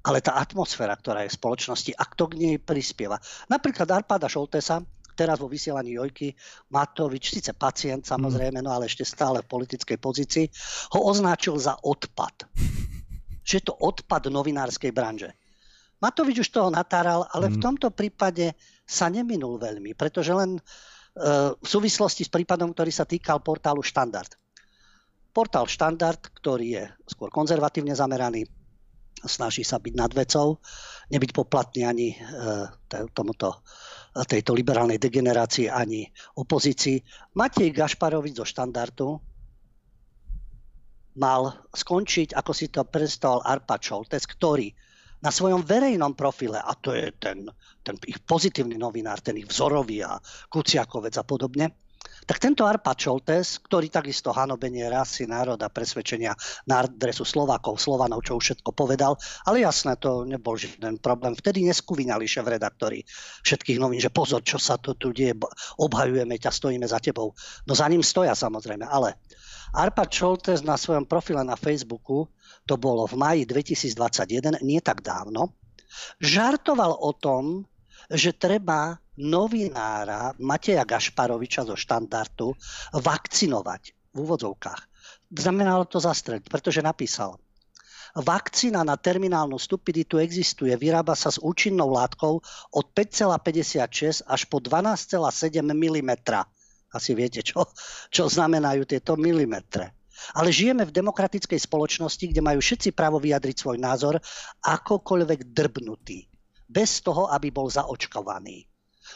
Ale 0.00 0.24
tá 0.24 0.40
atmosféra, 0.40 0.96
ktorá 0.96 1.28
je 1.28 1.32
v 1.32 1.36
spoločnosti, 1.36 1.92
a 1.92 2.04
kto 2.08 2.32
k 2.32 2.38
nej 2.40 2.56
prispieva. 2.56 3.20
Napríklad 3.52 3.88
Arpada 3.92 4.28
Šoltesa, 4.28 4.80
teraz 5.16 5.38
vo 5.38 5.50
vysielaní 5.50 5.96
Jojky 5.96 6.34
Matovič, 6.70 7.34
síce 7.34 7.52
pacient 7.56 8.06
samozrejme, 8.06 8.62
no 8.62 8.70
ale 8.74 8.86
ešte 8.86 9.04
stále 9.06 9.42
v 9.44 9.50
politickej 9.50 9.98
pozícii, 9.98 10.46
ho 10.96 11.00
označil 11.06 11.58
za 11.58 11.78
odpad. 11.80 12.48
Že 13.46 13.54
je 13.56 13.64
to 13.64 13.74
odpad 13.74 14.30
novinárskej 14.30 14.92
branže. 14.94 15.32
Matovič 16.00 16.48
už 16.48 16.48
toho 16.48 16.68
natáral, 16.72 17.28
ale 17.28 17.52
v 17.52 17.60
mm. 17.60 17.64
tomto 17.64 17.88
prípade 17.92 18.56
sa 18.88 19.12
neminul 19.12 19.60
veľmi, 19.60 19.92
pretože 19.92 20.32
len 20.32 20.56
e, 20.56 20.62
v 21.52 21.68
súvislosti 21.68 22.24
s 22.24 22.32
prípadom, 22.32 22.72
ktorý 22.72 22.88
sa 22.88 23.04
týkal 23.04 23.44
portálu 23.44 23.84
Štandard. 23.84 24.32
Portál 25.30 25.68
Štandard, 25.68 26.18
ktorý 26.40 26.66
je 26.80 26.84
skôr 27.04 27.28
konzervatívne 27.28 27.92
zameraný, 27.92 28.48
snaží 29.28 29.60
sa 29.60 29.76
byť 29.76 29.94
nad 29.94 30.12
vecou, 30.16 30.56
nebyť 31.12 31.30
poplatný 31.36 31.84
ani 31.84 32.08
e, 32.16 32.18
tomuto 33.12 33.60
tejto 34.10 34.54
liberálnej 34.54 34.98
degenerácii 34.98 35.70
ani 35.70 36.06
opozícii. 36.36 36.98
Matej 37.38 37.70
Gašparovič 37.70 38.34
zo 38.38 38.46
štandardu 38.46 39.08
mal 41.18 41.66
skončiť, 41.74 42.34
ako 42.34 42.52
si 42.54 42.70
to 42.70 42.86
predstavoval 42.86 43.46
Arpa 43.46 43.76
Čoltes, 43.78 44.26
ktorý 44.26 44.70
na 45.20 45.28
svojom 45.28 45.62
verejnom 45.62 46.16
profile, 46.16 46.56
a 46.56 46.72
to 46.72 46.96
je 46.96 47.12
ten, 47.20 47.44
ten 47.84 47.94
ich 48.08 48.24
pozitívny 48.24 48.80
novinár, 48.80 49.20
ten 49.20 49.36
ich 49.36 49.46
vzorový 49.46 50.00
a 50.00 50.16
Kuciakovec 50.48 51.12
a 51.20 51.24
podobne, 51.26 51.76
tak 52.30 52.38
tento 52.38 52.62
Arpa 52.62 52.94
Čoltes, 52.94 53.58
ktorý 53.58 53.90
takisto 53.90 54.30
hanobenie 54.30 54.86
rasy, 54.86 55.26
národa, 55.26 55.66
presvedčenia 55.66 56.30
na 56.62 56.86
adresu 56.86 57.26
Slovákov, 57.26 57.82
Slovanov, 57.82 58.22
čo 58.22 58.38
už 58.38 58.54
všetko 58.54 58.70
povedal, 58.70 59.18
ale 59.50 59.66
jasné, 59.66 59.98
to 59.98 60.22
nebol 60.22 60.54
žiaden 60.54 61.02
problém. 61.02 61.34
Vtedy 61.34 61.66
neskúvinali 61.66 62.30
šéf-redaktori 62.30 63.02
všetkých 63.42 63.82
novín, 63.82 63.98
že 63.98 64.14
pozor, 64.14 64.46
čo 64.46 64.62
sa 64.62 64.78
to 64.78 64.94
tu 64.94 65.10
deje, 65.10 65.34
obhajujeme 65.82 66.38
ťa, 66.38 66.54
stojíme 66.54 66.86
za 66.86 67.02
tebou. 67.02 67.34
No 67.66 67.74
za 67.74 67.90
ním 67.90 68.06
stoja 68.06 68.38
samozrejme, 68.38 68.86
ale 68.86 69.18
Arpa 69.74 70.06
Čoltes 70.06 70.62
na 70.62 70.78
svojom 70.78 71.10
profile 71.10 71.42
na 71.42 71.58
Facebooku, 71.58 72.30
to 72.62 72.78
bolo 72.78 73.10
v 73.10 73.18
maji 73.18 73.42
2021, 73.42 74.62
nie 74.62 74.78
tak 74.78 75.02
dávno, 75.02 75.58
žartoval 76.22 76.94
o 76.94 77.10
tom, 77.10 77.66
že 78.06 78.38
treba 78.38 79.02
novinára 79.20 80.32
Mateja 80.40 80.88
Gašparoviča 80.88 81.68
zo 81.68 81.76
štandardu 81.76 82.56
vakcinovať 82.96 83.82
v 84.10 84.16
úvodzovkách. 84.16 84.80
Znamenalo 85.30 85.84
to 85.84 86.00
zastreliť, 86.00 86.48
pretože 86.48 86.80
napísal 86.80 87.36
Vakcína 88.10 88.82
na 88.82 88.98
terminálnu 88.98 89.54
stupiditu 89.54 90.18
existuje, 90.18 90.74
vyrába 90.74 91.14
sa 91.14 91.30
s 91.30 91.38
účinnou 91.38 91.94
látkou 91.94 92.42
od 92.74 92.86
5,56 92.90 94.26
až 94.26 94.40
po 94.50 94.58
12,7 94.58 95.62
mm. 95.62 96.12
Asi 96.90 97.14
viete, 97.14 97.46
čo, 97.46 97.70
čo 98.10 98.26
znamenajú 98.26 98.82
tieto 98.82 99.14
milimetre. 99.14 99.94
Ale 100.34 100.50
žijeme 100.50 100.82
v 100.82 100.92
demokratickej 100.92 101.70
spoločnosti, 101.70 102.34
kde 102.34 102.42
majú 102.42 102.58
všetci 102.58 102.90
právo 102.92 103.22
vyjadriť 103.22 103.56
svoj 103.56 103.78
názor 103.78 104.18
akokoľvek 104.66 105.54
drbnutý, 105.54 106.26
bez 106.66 107.00
toho, 107.06 107.30
aby 107.30 107.54
bol 107.54 107.70
zaočkovaný. 107.70 108.69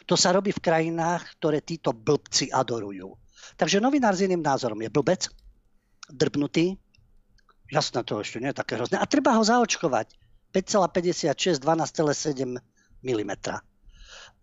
To 0.07 0.15
sa 0.19 0.35
robí 0.35 0.51
v 0.51 0.65
krajinách, 0.65 1.39
ktoré 1.39 1.63
títo 1.63 1.95
blbci 1.95 2.51
adorujú. 2.51 3.15
Takže 3.55 3.79
novinár 3.79 4.17
s 4.19 4.25
iným 4.25 4.43
názorom 4.43 4.81
je 4.83 4.91
blbec, 4.91 5.29
drbnutý, 6.11 6.77
jasné 7.71 8.01
to 8.05 8.21
ešte 8.21 8.41
nie 8.41 8.53
je 8.53 8.61
také 8.61 8.77
hrozné, 8.77 8.99
a 9.01 9.07
treba 9.09 9.37
ho 9.37 9.45
zaočkovať. 9.45 10.15
5,56, 10.55 11.59
12,7 11.59 12.63
mm. 13.03 13.33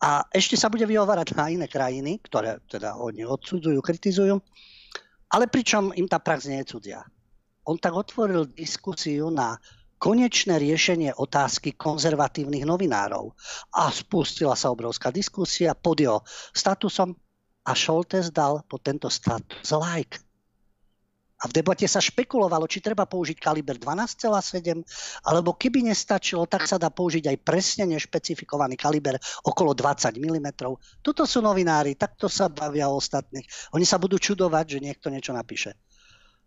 A 0.02 0.26
ešte 0.34 0.60
sa 0.60 0.68
bude 0.68 0.84
vyhovárať 0.84 1.38
na 1.40 1.48
iné 1.48 1.72
krajiny, 1.72 2.20
ktoré 2.20 2.60
teda 2.68 3.00
oni 3.00 3.24
odsudzujú, 3.24 3.80
kritizujú, 3.80 4.42
ale 5.32 5.46
pričom 5.48 5.96
im 5.96 6.10
tá 6.10 6.20
prax 6.20 6.52
nie 6.52 6.60
je 6.66 6.76
cudzia. 6.76 7.00
On 7.64 7.78
tak 7.78 7.96
otvoril 7.96 8.50
diskusiu 8.52 9.32
na 9.32 9.56
konečné 10.02 10.58
riešenie 10.58 11.14
otázky 11.14 11.78
konzervatívnych 11.78 12.66
novinárov. 12.66 13.38
A 13.78 13.94
spustila 13.94 14.58
sa 14.58 14.74
obrovská 14.74 15.14
diskusia 15.14 15.78
pod 15.78 16.02
jeho 16.02 16.26
statusom 16.58 17.14
a 17.62 17.72
Šoltes 17.78 18.34
dal 18.34 18.66
po 18.66 18.82
tento 18.82 19.14
status 19.14 19.70
like. 19.78 20.18
A 21.42 21.50
v 21.50 21.58
debate 21.58 21.90
sa 21.90 21.98
špekulovalo, 21.98 22.70
či 22.70 22.86
treba 22.86 23.10
použiť 23.10 23.38
kaliber 23.42 23.82
12,7, 23.82 25.26
alebo 25.26 25.58
keby 25.58 25.90
nestačilo, 25.90 26.46
tak 26.46 26.70
sa 26.70 26.78
dá 26.78 26.94
použiť 26.94 27.34
aj 27.34 27.38
presne 27.42 27.90
nešpecifikovaný 27.90 28.78
kaliber 28.78 29.18
okolo 29.42 29.74
20 29.74 30.22
mm. 30.22 30.48
Toto 31.02 31.26
sú 31.26 31.42
novinári, 31.42 31.98
takto 31.98 32.30
sa 32.30 32.46
bavia 32.46 32.94
o 32.94 32.98
ostatných. 33.02 33.74
Oni 33.74 33.90
sa 33.90 33.98
budú 33.98 34.22
čudovať, 34.22 34.78
že 34.78 34.86
niekto 34.86 35.10
niečo 35.10 35.34
napíše. 35.34 35.74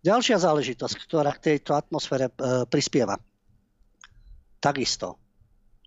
Ďalšia 0.07 0.39
záležitosť, 0.39 0.95
ktorá 1.11 1.35
k 1.35 1.59
tejto 1.59 1.75
atmosfére 1.75 2.31
e, 2.31 2.63
prispieva. 2.71 3.19
Takisto. 4.65 5.21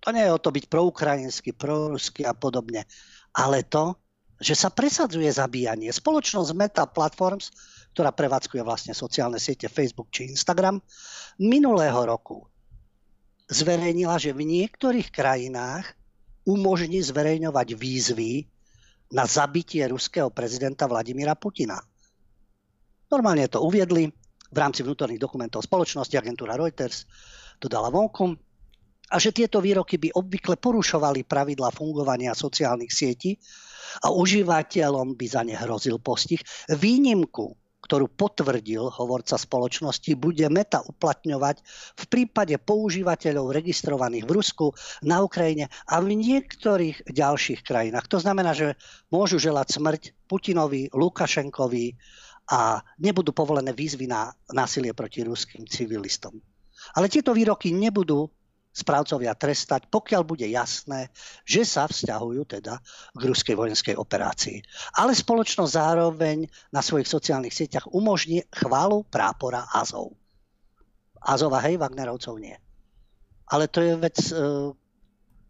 To 0.06 0.14
nie 0.14 0.22
je 0.22 0.30
o 0.30 0.38
to 0.38 0.54
byť 0.54 0.70
proukrajinský, 0.70 1.58
proruský 1.58 2.30
a 2.30 2.38
podobne, 2.38 2.86
ale 3.34 3.66
to, 3.66 3.98
že 4.38 4.54
sa 4.54 4.70
presadzuje 4.70 5.26
zabíjanie. 5.34 5.90
Spoločnosť 5.90 6.54
Meta 6.54 6.86
Platforms 6.86 7.50
ktorá 7.98 8.14
prevádzkuje 8.14 8.62
vlastne 8.62 8.94
sociálne 8.94 9.42
siete 9.42 9.66
Facebook 9.66 10.14
či 10.14 10.30
Instagram, 10.30 10.78
minulého 11.42 11.98
roku 12.06 12.46
zverejnila, 13.50 14.22
že 14.22 14.38
v 14.38 14.46
niektorých 14.46 15.10
krajinách 15.10 15.98
umožní 16.46 17.02
zverejňovať 17.02 17.74
výzvy 17.74 18.46
na 19.18 19.26
zabitie 19.26 19.82
ruského 19.90 20.30
prezidenta 20.30 20.86
Vladimíra 20.86 21.34
Putina. 21.34 21.82
Normálne 23.10 23.50
to 23.50 23.66
uviedli 23.66 24.06
v 24.54 24.58
rámci 24.62 24.86
vnútorných 24.86 25.18
dokumentov 25.18 25.66
spoločnosti, 25.66 26.14
agentúra 26.14 26.54
Reuters 26.54 27.10
to 27.58 27.66
dala 27.66 27.90
vonku 27.90 28.38
a 29.08 29.16
že 29.18 29.32
tieto 29.32 29.64
výroky 29.64 29.96
by 29.96 30.16
obvykle 30.16 30.60
porušovali 30.60 31.24
pravidla 31.24 31.72
fungovania 31.72 32.36
sociálnych 32.36 32.92
sietí 32.92 33.40
a 34.04 34.12
užívateľom 34.12 35.16
by 35.16 35.26
za 35.26 35.42
ne 35.48 35.56
hrozil 35.56 35.98
postih. 36.04 36.44
Výnimku 36.68 37.56
ktorú 37.88 38.12
potvrdil 38.12 38.84
hovorca 39.00 39.40
spoločnosti, 39.40 40.12
bude 40.20 40.44
Meta 40.52 40.84
uplatňovať 40.84 41.64
v 41.96 42.06
prípade 42.12 42.60
používateľov 42.60 43.56
registrovaných 43.56 44.28
v 44.28 44.36
Rusku, 44.36 44.66
na 45.08 45.24
Ukrajine 45.24 45.72
a 45.88 46.04
v 46.04 46.20
niektorých 46.20 47.08
ďalších 47.08 47.64
krajinách. 47.64 48.12
To 48.12 48.20
znamená, 48.20 48.52
že 48.52 48.76
môžu 49.08 49.40
želať 49.40 49.80
smrť 49.80 50.02
Putinovi, 50.28 50.92
Lukašenkovi 50.92 51.96
a 52.52 52.84
nebudú 53.00 53.32
povolené 53.32 53.72
výzvy 53.72 54.12
na 54.12 54.36
násilie 54.52 54.92
proti 54.92 55.24
ruským 55.24 55.64
civilistom. 55.64 56.36
Ale 57.00 57.08
tieto 57.08 57.32
výroky 57.32 57.72
nebudú 57.72 58.28
správcovia 58.78 59.34
trestať, 59.34 59.90
pokiaľ 59.90 60.22
bude 60.22 60.46
jasné, 60.46 61.10
že 61.42 61.66
sa 61.66 61.90
vzťahujú 61.90 62.42
teda 62.46 62.78
k 63.18 63.22
ruskej 63.26 63.58
vojenskej 63.58 63.96
operácii. 63.98 64.62
Ale 65.02 65.18
spoločnosť 65.18 65.74
zároveň 65.74 66.46
na 66.70 66.86
svojich 66.86 67.10
sociálnych 67.10 67.58
sieťach 67.58 67.90
umožní 67.90 68.46
chválu 68.54 69.02
prápora 69.10 69.66
Azov. 69.74 70.14
Azova, 71.18 71.58
hej, 71.66 71.82
Wagnerovcov 71.82 72.38
nie. 72.38 72.54
Ale 73.50 73.66
to 73.66 73.82
je 73.82 73.94
vec 73.98 74.18
e, 74.30 74.34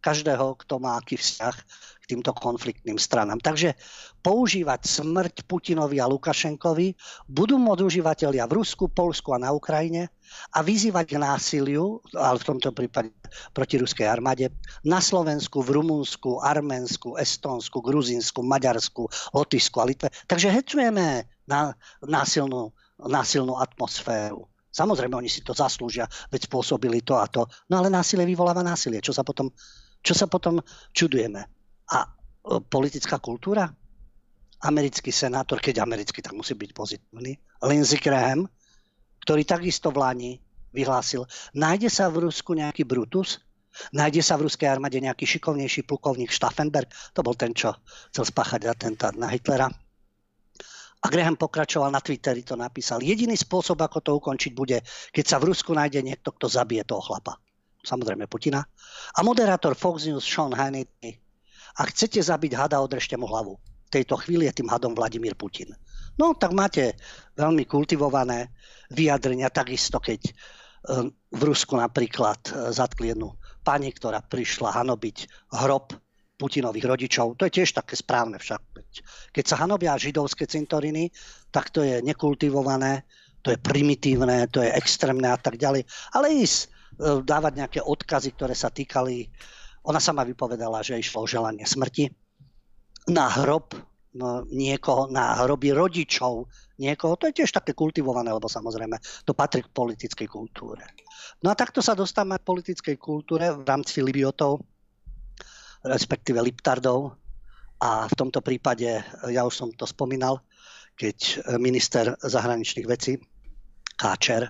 každého, 0.08 0.56
kto 0.64 0.80
má 0.80 0.96
aký 0.96 1.20
vzťah 1.20 1.56
týmto 2.08 2.32
konfliktným 2.32 2.96
stranám. 2.96 3.44
Takže 3.44 3.76
používať 4.24 4.88
smrť 4.88 5.36
Putinovi 5.44 6.00
a 6.00 6.08
Lukašenkovi 6.08 6.96
budú 7.28 7.60
môcť 7.60 7.84
užívateľia 7.84 8.48
v 8.48 8.64
Rusku, 8.64 8.88
Polsku 8.88 9.36
a 9.36 9.44
na 9.44 9.52
Ukrajine 9.52 10.08
a 10.56 10.64
vyzývať 10.64 11.04
k 11.12 11.20
násiliu, 11.20 12.00
ale 12.16 12.40
v 12.40 12.48
tomto 12.48 12.72
prípade 12.72 13.12
proti 13.52 13.76
ruskej 13.76 14.08
armáde, 14.08 14.48
na 14.88 15.04
Slovensku, 15.04 15.60
v 15.60 15.84
Rumunsku, 15.84 16.40
Arménsku, 16.40 17.20
Estónsku, 17.20 17.84
Gruzínsku, 17.84 18.40
Maďarsku, 18.40 19.04
Lotyšsku 19.36 19.78
a 19.84 19.86
Litve. 19.92 20.10
Takže 20.32 20.48
hecujeme 20.48 21.28
na 21.44 21.76
násilnú, 22.00 22.72
násilnú 23.04 23.60
atmosféru. 23.60 24.48
Samozrejme, 24.72 25.18
oni 25.18 25.32
si 25.32 25.42
to 25.42 25.58
zaslúžia, 25.58 26.06
veď 26.30 26.48
spôsobili 26.48 27.02
to 27.02 27.18
a 27.18 27.26
to. 27.26 27.50
No 27.68 27.82
ale 27.82 27.90
násilie 27.90 28.30
vyvoláva 28.30 28.62
násilie. 28.62 29.02
Čo 29.02 29.10
sa 29.10 29.26
potom, 29.26 29.50
čo 30.08 30.16
sa 30.16 30.32
potom 30.32 30.64
čudujeme? 30.96 31.44
A 31.92 31.98
e, 32.00 32.10
politická 32.64 33.20
kultúra? 33.20 33.68
Americký 34.64 35.12
senátor, 35.12 35.60
keď 35.60 35.84
americký, 35.84 36.24
tak 36.24 36.32
musí 36.32 36.56
byť 36.56 36.72
pozitívny. 36.72 37.36
Lindsey 37.68 38.00
Graham, 38.00 38.48
ktorý 39.28 39.44
takisto 39.44 39.92
v 39.92 40.00
Lani 40.00 40.32
vyhlásil, 40.72 41.28
nájde 41.52 41.92
sa 41.92 42.08
v 42.08 42.26
Rusku 42.26 42.56
nejaký 42.56 42.88
Brutus, 42.88 43.44
nájde 43.92 44.24
sa 44.24 44.40
v 44.40 44.48
ruskej 44.48 44.72
armáde 44.72 44.98
nejaký 44.98 45.28
šikovnejší 45.28 45.86
plukovník 45.86 46.32
Staffenberg, 46.32 46.90
to 47.14 47.22
bol 47.22 47.36
ten, 47.36 47.52
čo 47.54 47.76
chcel 48.10 48.26
spáchať 48.26 48.66
atentát 48.66 49.14
na 49.14 49.30
Hitlera. 49.30 49.70
A 50.98 51.06
Graham 51.14 51.38
pokračoval 51.38 51.94
na 51.94 52.02
Twitteri, 52.02 52.42
to 52.42 52.58
napísal. 52.58 53.06
Jediný 53.06 53.38
spôsob, 53.38 53.78
ako 53.78 54.02
to 54.02 54.12
ukončiť, 54.18 54.52
bude, 54.58 54.82
keď 55.14 55.26
sa 55.30 55.38
v 55.38 55.54
Rusku 55.54 55.70
nájde 55.78 56.02
niekto, 56.02 56.34
kto 56.34 56.50
zabije 56.50 56.82
toho 56.82 57.06
chlapa. 57.06 57.38
Samozrejme 57.88 58.28
Putina. 58.28 58.60
A 59.16 59.20
moderátor 59.24 59.80
Fox 59.80 60.04
News 60.04 60.28
Sean 60.28 60.52
Hannity 60.52 61.24
ak 61.78 61.94
chcete 61.94 62.18
zabiť 62.18 62.58
hada, 62.58 62.82
odrežte 62.82 63.14
mu 63.22 63.30
hlavu. 63.30 63.62
V 63.88 63.94
tejto 63.94 64.18
chvíli 64.18 64.50
je 64.50 64.60
tým 64.60 64.70
hadom 64.74 64.98
Vladimír 64.98 65.38
Putin. 65.38 65.78
No 66.18 66.34
tak 66.34 66.58
máte 66.58 66.98
veľmi 67.38 67.70
kultivované 67.70 68.50
vyjadrenia, 68.90 69.54
takisto 69.54 70.02
keď 70.02 70.22
e, 70.26 70.32
v 71.14 71.42
Rusku 71.46 71.78
napríklad 71.78 72.42
e, 72.50 72.74
zatkli 72.74 73.14
jednu 73.14 73.38
pani, 73.62 73.94
ktorá 73.94 74.26
prišla 74.26 74.74
hanobiť 74.74 75.30
hrob 75.54 75.94
Putinových 76.38 76.90
rodičov. 76.90 77.38
To 77.38 77.46
je 77.46 77.62
tiež 77.62 77.78
také 77.78 77.94
správne 77.94 78.42
však. 78.42 78.62
Keď 79.34 79.46
sa 79.46 79.62
hanobia 79.62 79.98
židovské 79.98 80.50
cintoriny, 80.50 81.14
tak 81.54 81.70
to 81.70 81.86
je 81.86 82.02
nekultivované, 82.02 83.06
to 83.42 83.54
je 83.54 83.58
primitívne, 83.62 84.50
to 84.50 84.62
je 84.66 84.70
extrémne 84.74 85.30
a 85.30 85.38
tak 85.38 85.58
ďalej. 85.62 85.86
Ale 86.14 86.34
ísť 86.34 86.77
dávať 87.00 87.54
nejaké 87.54 87.80
odkazy, 87.86 88.34
ktoré 88.34 88.58
sa 88.58 88.74
týkali 88.74 89.30
ona 89.88 90.04
sama 90.04 90.28
vypovedala, 90.28 90.84
že 90.84 91.00
išlo 91.00 91.24
o 91.24 91.30
želanie 91.30 91.64
smrti 91.64 92.12
na 93.08 93.32
hrob 93.32 93.72
niekoho, 94.52 95.08
na 95.08 95.38
hroby 95.40 95.72
rodičov 95.72 96.50
niekoho. 96.82 97.16
To 97.16 97.30
je 97.30 97.38
tiež 97.44 97.54
také 97.54 97.72
kultivované, 97.78 98.34
lebo 98.34 98.50
samozrejme 98.50 98.98
to 99.24 99.32
patrí 99.38 99.64
k 99.64 99.72
politickej 99.72 100.28
kultúre. 100.28 100.84
No 101.46 101.54
a 101.54 101.56
takto 101.56 101.80
sa 101.80 101.94
dostávame 101.94 102.42
k 102.42 102.50
politickej 102.50 102.98
kultúre 102.98 103.54
v 103.54 103.62
rámci 103.64 104.02
Libiotov, 104.02 104.66
respektíve 105.86 106.42
Liptardov. 106.42 107.14
A 107.78 108.10
v 108.10 108.18
tomto 108.18 108.42
prípade, 108.42 108.90
ja 109.30 109.46
už 109.46 109.54
som 109.54 109.70
to 109.70 109.86
spomínal, 109.86 110.42
keď 110.98 111.46
minister 111.62 112.18
zahraničných 112.18 112.90
vecí 112.90 113.22
Káčer 113.94 114.50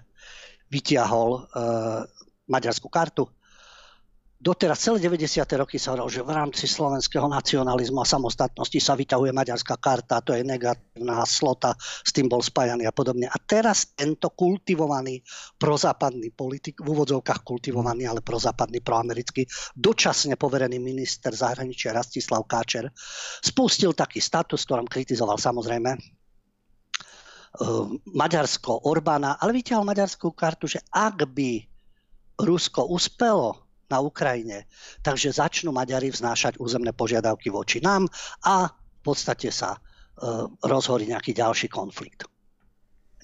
vytiahol 0.72 1.32
e, 1.36 1.42
maďarskú 2.48 2.88
kartu 2.90 3.28
doteraz 4.38 4.78
celé 4.78 5.02
90. 5.02 5.50
roky 5.58 5.82
sa 5.82 5.92
hovorilo, 5.94 6.14
že 6.14 6.22
v 6.22 6.32
rámci 6.32 6.70
slovenského 6.70 7.26
nacionalizmu 7.26 8.06
a 8.06 8.08
samostatnosti 8.08 8.78
sa 8.78 8.94
vyťahuje 8.94 9.34
maďarská 9.34 9.82
karta, 9.82 10.22
to 10.22 10.38
je 10.38 10.46
negatívna 10.46 11.26
slota, 11.26 11.74
s 11.82 12.14
tým 12.14 12.30
bol 12.30 12.46
spájaný 12.46 12.86
a 12.86 12.94
podobne. 12.94 13.26
A 13.26 13.38
teraz 13.42 13.98
tento 13.98 14.30
kultivovaný 14.30 15.26
prozápadný 15.58 16.30
politik, 16.38 16.78
v 16.86 16.88
úvodzovkách 16.94 17.42
kultivovaný, 17.42 18.06
ale 18.06 18.22
prozápadný, 18.22 18.78
proamerický, 18.86 19.50
dočasne 19.74 20.38
poverený 20.38 20.78
minister 20.78 21.34
zahraničia 21.34 21.98
Rastislav 21.98 22.46
Káčer, 22.46 22.94
spustil 23.42 23.98
taký 23.98 24.22
status, 24.22 24.70
ktorom 24.70 24.86
kritizoval 24.86 25.42
samozrejme 25.42 25.98
eh, 25.98 26.02
Maďarsko 28.14 28.86
Orbána, 28.86 29.42
ale 29.42 29.58
vyťahol 29.58 29.82
maďarskú 29.82 30.30
kartu, 30.38 30.70
že 30.70 30.86
ak 30.94 31.26
by 31.26 31.77
Rusko 32.38 32.86
uspelo 32.94 33.68
na 33.90 34.04
Ukrajine. 34.04 34.68
Takže 35.02 35.34
začnú 35.34 35.74
Maďari 35.74 36.12
vznášať 36.12 36.62
územné 36.62 36.94
požiadavky 36.94 37.50
voči 37.50 37.80
nám 37.82 38.06
a 38.46 38.70
v 38.70 39.02
podstate 39.02 39.50
sa 39.50 39.76
e, 39.76 39.80
rozhorí 40.68 41.08
nejaký 41.08 41.32
ďalší 41.34 41.72
konflikt. 41.72 42.28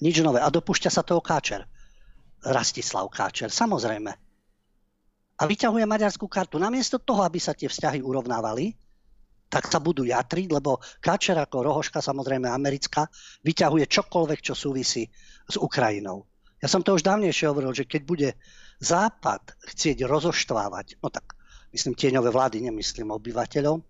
Nič 0.02 0.18
nové. 0.24 0.42
A 0.42 0.50
dopúšťa 0.50 0.90
sa 0.90 1.06
toho 1.06 1.22
Káčer. 1.22 1.62
Rastislav 2.42 3.06
Káčer, 3.12 3.52
samozrejme. 3.52 4.12
A 5.34 5.42
vyťahuje 5.46 5.84
maďarskú 5.86 6.26
kartu. 6.26 6.58
Namiesto 6.58 6.98
toho, 6.98 7.22
aby 7.22 7.38
sa 7.38 7.54
tie 7.54 7.70
vzťahy 7.70 8.02
urovnávali, 8.02 8.74
tak 9.50 9.70
sa 9.70 9.78
budú 9.78 10.02
jatriť, 10.02 10.48
lebo 10.50 10.82
Káčer 10.98 11.38
ako 11.38 11.62
rohoška, 11.62 12.02
samozrejme 12.02 12.50
americká, 12.50 13.06
vyťahuje 13.46 13.86
čokoľvek, 13.86 14.40
čo 14.42 14.54
súvisí 14.58 15.06
s 15.46 15.56
Ukrajinou. 15.60 16.26
Ja 16.64 16.72
som 16.72 16.80
to 16.80 16.96
už 16.96 17.04
dávnejšie 17.04 17.44
hovoril, 17.52 17.76
že 17.76 17.84
keď 17.84 18.02
bude 18.08 18.28
Západ 18.80 19.54
chcieť 19.74 20.06
rozoštvávať, 20.06 20.98
no 21.02 21.08
tak 21.10 21.34
myslím 21.74 21.94
tieňové 21.94 22.30
vlády, 22.30 22.66
nemyslím 22.70 23.14
obyvateľov, 23.14 23.82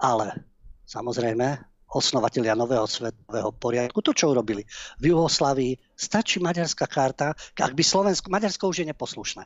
ale 0.00 0.46
samozrejme 0.86 1.70
osnovatelia 1.90 2.54
nového 2.54 2.86
svetového 2.86 3.50
poriadku, 3.50 3.98
to, 3.98 4.14
čo 4.14 4.30
urobili 4.30 4.62
v 5.02 5.10
Juhoslavii, 5.10 5.74
stačí 5.98 6.38
maďarská 6.38 6.86
karta, 6.86 7.34
ak 7.58 7.74
by 7.74 7.82
Slovensko, 7.82 8.30
Maďarsko 8.30 8.70
už 8.70 8.86
je 8.86 8.90
neposlušné. 8.94 9.42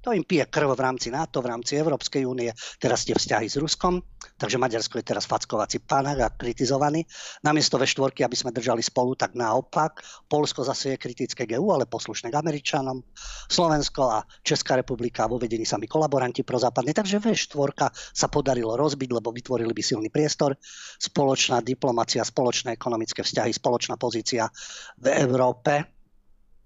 To 0.00 0.16
im 0.16 0.24
pije 0.24 0.48
krv 0.48 0.72
v 0.72 0.80
rámci 0.80 1.12
NATO, 1.12 1.44
v 1.44 1.52
rámci 1.52 1.76
Európskej 1.76 2.24
únie, 2.24 2.48
teraz 2.80 3.04
tie 3.04 3.12
vzťahy 3.12 3.52
s 3.52 3.60
Ruskom, 3.60 4.00
takže 4.40 4.56
Maďarsko 4.56 4.96
je 4.96 5.04
teraz 5.04 5.28
fackovací 5.28 5.84
pánach 5.84 6.16
a 6.24 6.32
kritizovaný. 6.32 7.04
Namiesto 7.44 7.76
ve 7.76 7.84
štvorky, 7.84 8.24
aby 8.24 8.32
sme 8.32 8.48
držali 8.48 8.80
spolu, 8.80 9.12
tak 9.12 9.36
naopak. 9.36 10.00
Polsko 10.24 10.64
zase 10.64 10.96
je 10.96 11.02
kritické 11.04 11.44
GU, 11.44 11.68
ale 11.68 11.84
poslušné 11.84 12.32
k 12.32 12.40
Američanom. 12.40 13.04
Slovensko 13.52 14.02
a 14.08 14.24
Česká 14.40 14.80
republika 14.80 15.28
vo 15.28 15.36
vedení 15.36 15.68
sami 15.68 15.84
kolaboranti 15.84 16.48
pro 16.48 16.56
západní. 16.56 16.96
Takže 16.96 17.20
V4 17.20 17.92
sa 17.92 18.26
podarilo 18.32 18.80
rozbiť, 18.80 19.20
lebo 19.20 19.28
vytvorili 19.36 19.76
by 19.76 19.82
silný 19.84 20.08
priestor. 20.08 20.56
Spoločná 20.96 21.60
diplomacia, 21.60 22.24
spoločné 22.24 22.72
ekonomické 22.72 23.20
vzťahy, 23.20 23.52
spoločná 23.52 24.00
pozícia 24.00 24.48
v 24.96 25.12
Európe, 25.12 25.84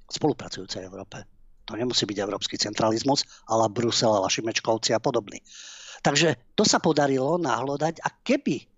spolupracujúcej 0.07 0.87
Európe 0.87 1.34
to 1.64 1.77
nemusí 1.77 2.05
byť 2.05 2.18
európsky 2.20 2.61
centralizmus, 2.61 3.24
ale 3.48 3.72
Brusel, 3.72 4.12
ale 4.12 4.29
Šimečkovci 4.29 4.92
a 4.92 5.00
podobný. 5.00 5.40
Takže 6.05 6.53
to 6.53 6.68
sa 6.68 6.79
podarilo 6.85 7.40
nahlodať 7.40 8.05
a 8.05 8.12
keby 8.12 8.68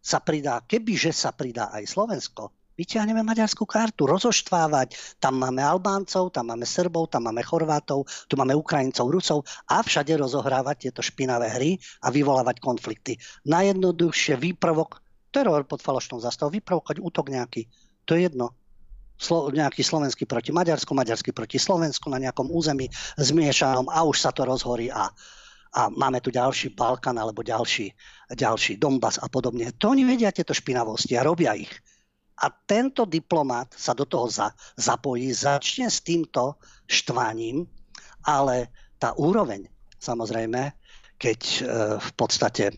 sa 0.00 0.22
pridá, 0.22 0.62
kebyže 0.64 1.10
sa 1.10 1.34
pridá 1.34 1.74
aj 1.74 1.90
Slovensko, 1.90 2.54
vyťahneme 2.80 3.20
maďarskú 3.20 3.68
kartu, 3.68 4.08
rozoštvávať. 4.08 5.20
Tam 5.20 5.36
máme 5.36 5.60
Albáncov, 5.60 6.32
tam 6.32 6.48
máme 6.48 6.64
Srbov, 6.64 7.12
tam 7.12 7.28
máme 7.28 7.44
Chorvátov, 7.44 8.08
tu 8.24 8.34
máme 8.40 8.56
Ukrajincov, 8.56 9.12
Rusov 9.12 9.38
a 9.68 9.84
všade 9.84 10.16
rozohrávať 10.16 10.88
tieto 10.88 11.04
špinavé 11.04 11.52
hry 11.52 11.76
a 12.00 12.08
vyvolávať 12.08 12.62
konflikty. 12.64 13.20
Najjednoduchšie 13.44 14.40
výpravok, 14.40 15.04
teror 15.28 15.68
pod 15.68 15.84
falošnou 15.84 16.24
zastavou, 16.24 16.56
vyprovokovať 16.56 17.04
útok 17.04 17.28
nejaký. 17.28 17.68
To 18.08 18.16
je 18.16 18.32
jedno 18.32 18.56
slo, 19.20 19.52
nejaký 19.52 19.84
slovenský 19.84 20.24
proti 20.24 20.50
Maďarsku, 20.50 20.96
maďarský 20.96 21.36
proti 21.36 21.60
Slovensku 21.60 22.08
na 22.08 22.16
nejakom 22.16 22.48
území 22.48 22.88
zmiešanom 23.20 23.92
a 23.92 24.00
už 24.08 24.16
sa 24.16 24.32
to 24.32 24.48
rozhorí 24.48 24.88
a, 24.88 25.12
a 25.76 25.80
máme 25.92 26.24
tu 26.24 26.32
ďalší 26.32 26.72
Balkán 26.72 27.20
alebo 27.20 27.44
ďalší, 27.44 27.92
ďalší 28.32 28.80
Donbass 28.80 29.20
a 29.20 29.28
podobne. 29.28 29.76
To 29.76 29.92
oni 29.92 30.08
vedia 30.08 30.32
tieto 30.32 30.56
špinavosti 30.56 31.20
a 31.20 31.26
robia 31.28 31.52
ich. 31.52 31.70
A 32.40 32.48
tento 32.48 33.04
diplomat 33.04 33.76
sa 33.76 33.92
do 33.92 34.08
toho 34.08 34.32
za, 34.32 34.56
zapojí, 34.80 35.28
začne 35.28 35.92
s 35.92 36.00
týmto 36.00 36.56
štvaním, 36.88 37.68
ale 38.24 38.72
tá 38.96 39.12
úroveň, 39.12 39.68
samozrejme, 40.00 40.72
keď 41.20 41.40
e, 41.44 41.60
v 42.00 42.10
podstate 42.16 42.72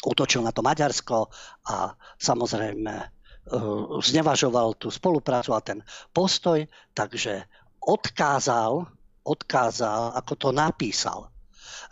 útočil 0.00 0.40
na 0.40 0.48
to 0.48 0.64
Maďarsko 0.64 1.28
a 1.68 1.92
samozrejme 2.16 3.15
znevažoval 4.02 4.74
tú 4.74 4.90
spoluprácu 4.90 5.54
a 5.54 5.62
ten 5.62 5.78
postoj, 6.10 6.66
takže 6.92 7.46
odkázal, 7.78 8.86
odkázal, 9.22 10.18
ako 10.18 10.32
to 10.34 10.48
napísal 10.50 11.30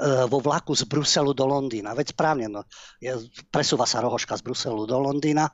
eh, 0.03 0.27
vo 0.27 0.43
vlaku 0.43 0.75
z 0.75 0.87
Bruselu 0.91 1.31
do 1.31 1.47
Londýna. 1.47 1.95
Veď 1.95 2.15
správne, 2.15 2.51
no, 2.51 2.67
je, 2.99 3.15
presúva 3.55 3.87
sa 3.87 4.03
rohoška 4.03 4.35
z 4.35 4.43
Bruselu 4.43 4.83
do 4.83 4.99
Londýna. 4.99 5.47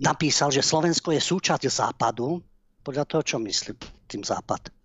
Napísal, 0.00 0.48
že 0.48 0.64
Slovensko 0.64 1.12
je 1.12 1.20
súčasť 1.20 1.68
západu. 1.68 2.40
Podľa 2.82 3.04
toho, 3.06 3.22
čo 3.22 3.36
myslí 3.38 3.78
tým 4.10 4.26
západ. 4.26 4.81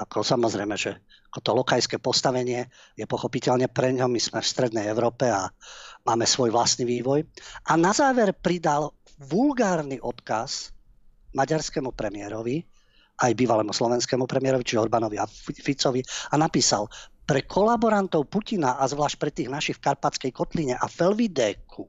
Ako 0.00 0.24
samozrejme, 0.24 0.74
že 0.80 0.96
ako 1.28 1.38
to 1.44 1.50
lokajské 1.52 1.96
postavenie 2.00 2.72
je 2.96 3.04
pochopiteľne 3.04 3.68
pre 3.68 3.92
ňom. 3.92 4.08
My 4.08 4.20
sme 4.20 4.40
v 4.40 4.48
strednej 4.48 4.88
Európe 4.88 5.28
a 5.28 5.52
máme 6.08 6.24
svoj 6.24 6.48
vlastný 6.48 6.88
vývoj. 6.88 7.28
A 7.68 7.76
na 7.76 7.92
záver 7.92 8.32
pridal 8.32 8.96
vulgárny 9.20 10.00
odkaz 10.00 10.72
maďarskému 11.36 11.92
premiérovi, 11.92 12.64
aj 13.20 13.36
bývalému 13.36 13.70
slovenskému 13.76 14.24
premiérovi, 14.24 14.64
čiže 14.64 14.80
Orbánovi 14.80 15.20
a 15.20 15.28
Ficovi, 15.28 16.00
a 16.32 16.40
napísal, 16.40 16.88
pre 17.28 17.46
kolaborantov 17.46 18.26
Putina 18.26 18.80
a 18.80 18.88
zvlášť 18.88 19.16
pre 19.20 19.30
tých 19.30 19.52
našich 19.52 19.76
v 19.78 19.84
Karpatskej 19.86 20.32
kotline 20.34 20.74
a 20.74 20.86
Felvidéku, 20.90 21.86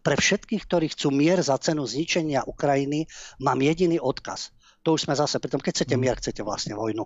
pre 0.00 0.14
všetkých, 0.16 0.62
ktorí 0.64 0.86
chcú 0.94 1.12
mier 1.12 1.40
za 1.44 1.58
cenu 1.60 1.84
zničenia 1.84 2.46
Ukrajiny, 2.46 3.04
mám 3.42 3.58
jediný 3.60 4.00
odkaz. 4.00 4.54
To 4.88 4.96
už 4.96 5.04
sme 5.04 5.20
zase, 5.20 5.36
pritom 5.36 5.60
keď 5.60 5.84
chcete 5.84 6.00
mier, 6.00 6.16
chcete 6.16 6.40
vlastne 6.40 6.72
vojnu. 6.72 7.04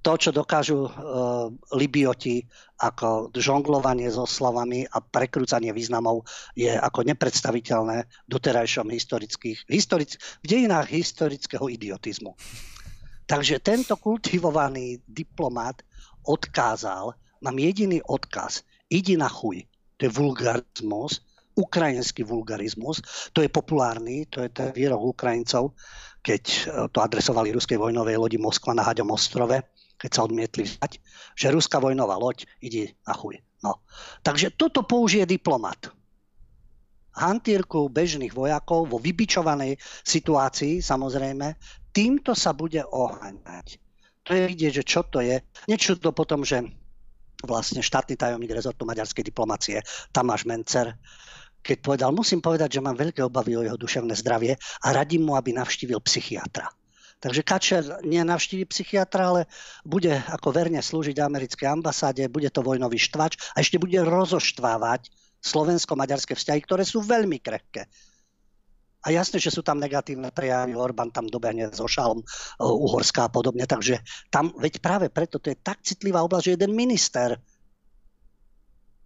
To, 0.00 0.12
čo 0.16 0.32
dokážu 0.32 0.88
uh, 0.88 1.52
Libioti 1.76 2.40
ako 2.80 3.36
žonglovanie 3.36 4.08
so 4.08 4.24
slavami 4.24 4.88
a 4.88 4.96
prekrúcanie 5.04 5.76
významov 5.76 6.24
je 6.56 6.72
ako 6.72 7.04
nepredstaviteľné 7.04 8.08
doterajšom 8.32 8.88
historických, 8.88 9.68
historic, 9.68 10.16
v 10.40 10.56
dejinách 10.56 10.88
historického 10.88 11.68
idiotizmu. 11.68 12.32
Takže 13.28 13.60
tento 13.60 14.00
kultivovaný 14.00 15.04
diplomát 15.04 15.84
odkázal, 16.24 17.12
mám 17.44 17.56
jediný 17.60 18.00
odkaz, 18.08 18.64
idi 18.88 19.20
na 19.20 19.28
chuj, 19.28 19.68
to 20.00 20.08
je 20.08 20.16
vulgarizmus, 20.16 21.20
ukrajinský 21.58 22.22
vulgarizmus, 22.22 23.02
to 23.34 23.42
je 23.42 23.50
populárny, 23.50 24.30
to 24.30 24.46
je 24.46 24.48
ten 24.48 24.70
výrok 24.70 25.18
Ukrajincov, 25.18 25.74
keď 26.22 26.42
eh, 26.44 26.60
to 26.92 26.98
adresovali 27.00 27.54
ruskej 27.54 27.78
vojnovej 27.78 28.16
lodi 28.18 28.38
Moskva 28.38 28.74
na 28.74 28.84
Haďom 28.86 29.14
ostrove, 29.14 29.58
keď 29.98 30.10
sa 30.14 30.24
odmietli 30.24 30.62
vzdať, 30.62 30.92
že 31.34 31.50
ruská 31.50 31.82
vojnová 31.82 32.14
loď 32.14 32.46
ide 32.62 32.94
na 33.02 33.14
chuj. 33.18 33.42
No. 33.66 33.82
Takže 34.22 34.54
toto 34.54 34.86
použije 34.86 35.26
diplomat. 35.26 35.90
Hantírku 37.18 37.90
bežných 37.90 38.30
vojakov 38.30 38.86
vo 38.86 39.02
vybičovanej 39.02 39.74
situácii, 40.06 40.78
samozrejme, 40.78 41.58
týmto 41.90 42.38
sa 42.38 42.54
bude 42.54 42.78
oháňať. 42.86 43.82
To 44.22 44.38
je 44.38 44.46
vidieť, 44.46 44.72
že 44.78 44.84
čo 44.86 45.02
to 45.02 45.18
je. 45.18 45.42
Nečudo 45.66 46.14
potom, 46.14 46.46
že 46.46 46.62
vlastne 47.42 47.82
štátny 47.82 48.14
tajomník 48.14 48.54
rezortu 48.54 48.86
maďarskej 48.86 49.26
diplomacie 49.26 49.82
Tamáš 50.14 50.46
Mencer 50.46 50.94
keď 51.62 51.76
povedal, 51.84 52.10
musím 52.14 52.40
povedať, 52.40 52.78
že 52.78 52.84
mám 52.84 52.96
veľké 52.96 53.20
obavy 53.24 53.58
o 53.58 53.64
jeho 53.66 53.76
duševné 53.76 54.14
zdravie 54.16 54.56
a 54.56 54.86
radím 54.94 55.28
mu, 55.28 55.32
aby 55.36 55.52
navštívil 55.52 56.00
psychiatra. 56.04 56.70
Takže 57.18 57.42
Kačer 57.42 57.82
nenavštívi 58.06 58.62
psychiatra, 58.70 59.34
ale 59.34 59.42
bude 59.82 60.22
ako 60.30 60.54
verne 60.54 60.78
slúžiť 60.78 61.18
americkej 61.18 61.66
ambasáde, 61.66 62.30
bude 62.30 62.46
to 62.46 62.62
vojnový 62.62 62.94
štvač 62.94 63.34
a 63.58 63.60
ešte 63.60 63.82
bude 63.82 63.98
rozoštvávať 64.06 65.10
slovensko-maďarské 65.42 66.38
vzťahy, 66.38 66.60
ktoré 66.62 66.86
sú 66.86 67.02
veľmi 67.02 67.42
krehké. 67.42 67.90
A 69.06 69.14
jasné, 69.14 69.38
že 69.38 69.54
sú 69.54 69.62
tam 69.62 69.78
negatívne 69.78 70.34
prejavy, 70.34 70.74
Orbán 70.74 71.14
tam 71.14 71.30
dobehne 71.30 71.70
so 71.70 71.86
šalom, 71.86 72.22
e, 72.22 72.26
Uhorská 72.66 73.30
a 73.30 73.32
podobne, 73.32 73.62
takže 73.66 74.02
tam, 74.30 74.50
veď 74.58 74.82
práve 74.82 75.06
preto 75.06 75.38
to 75.38 75.54
je 75.54 75.58
tak 75.58 75.82
citlivá 75.86 76.22
oblasť, 76.26 76.44
že 76.50 76.54
jeden 76.58 76.74
minister 76.74 77.38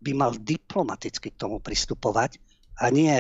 by 0.03 0.13
mal 0.19 0.33
diplomaticky 0.35 1.31
k 1.31 1.41
tomu 1.41 1.63
pristupovať 1.63 2.43
a 2.83 2.91
nie 2.91 3.15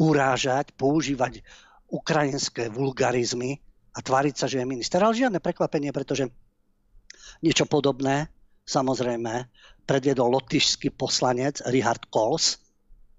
urážať, 0.00 0.72
používať 0.74 1.44
ukrajinské 1.92 2.72
vulgarizmy, 2.72 3.60
a 3.92 3.98
tváriť 4.00 4.34
sa, 4.36 4.46
že 4.48 4.60
je 4.60 4.66
minister. 4.68 5.00
Ale 5.00 5.16
žiadne 5.16 5.40
prekvapenie, 5.40 5.92
pretože 5.92 6.28
niečo 7.44 7.68
podobné 7.68 8.32
samozrejme 8.64 9.48
predviedol 9.84 10.32
lotyšský 10.32 10.94
poslanec 10.96 11.60
Richard 11.68 12.08
Kols, 12.08 12.62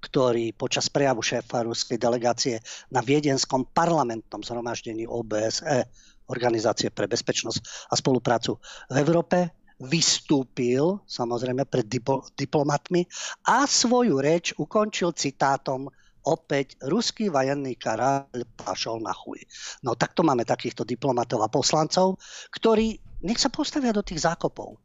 ktorý 0.03 0.51
počas 0.57 0.89
prejavu 0.91 1.23
šéfa 1.23 1.63
ruskej 1.63 1.95
delegácie 1.95 2.59
na 2.91 2.99
viedenskom 2.99 3.69
parlamentnom 3.71 4.43
zhromaždení 4.43 5.07
OBSE, 5.07 5.87
Organizácie 6.23 6.87
pre 6.87 7.03
bezpečnosť 7.03 7.91
a 7.91 7.99
spoluprácu 7.99 8.55
v 8.87 8.95
Európe, 8.95 9.62
vystúpil 9.83 11.03
samozrejme 11.05 11.67
pred 11.67 11.85
diplomatmi 12.39 13.05
a 13.47 13.67
svoju 13.67 14.23
reč 14.23 14.55
ukončil 14.55 15.11
citátom 15.11 15.91
opäť 16.23 16.79
ruský 16.87 17.27
vojenný 17.27 17.75
karaľ 17.75 18.31
pašol 18.55 19.03
na 19.03 19.11
chuj. 19.11 19.43
No 19.83 19.99
takto 19.99 20.23
máme 20.23 20.47
takýchto 20.47 20.87
diplomatov 20.87 21.43
a 21.43 21.51
poslancov, 21.51 22.15
ktorí 22.55 22.95
nech 23.27 23.39
sa 23.39 23.51
postavia 23.51 23.91
do 23.91 24.03
tých 24.03 24.23
zákopov. 24.23 24.79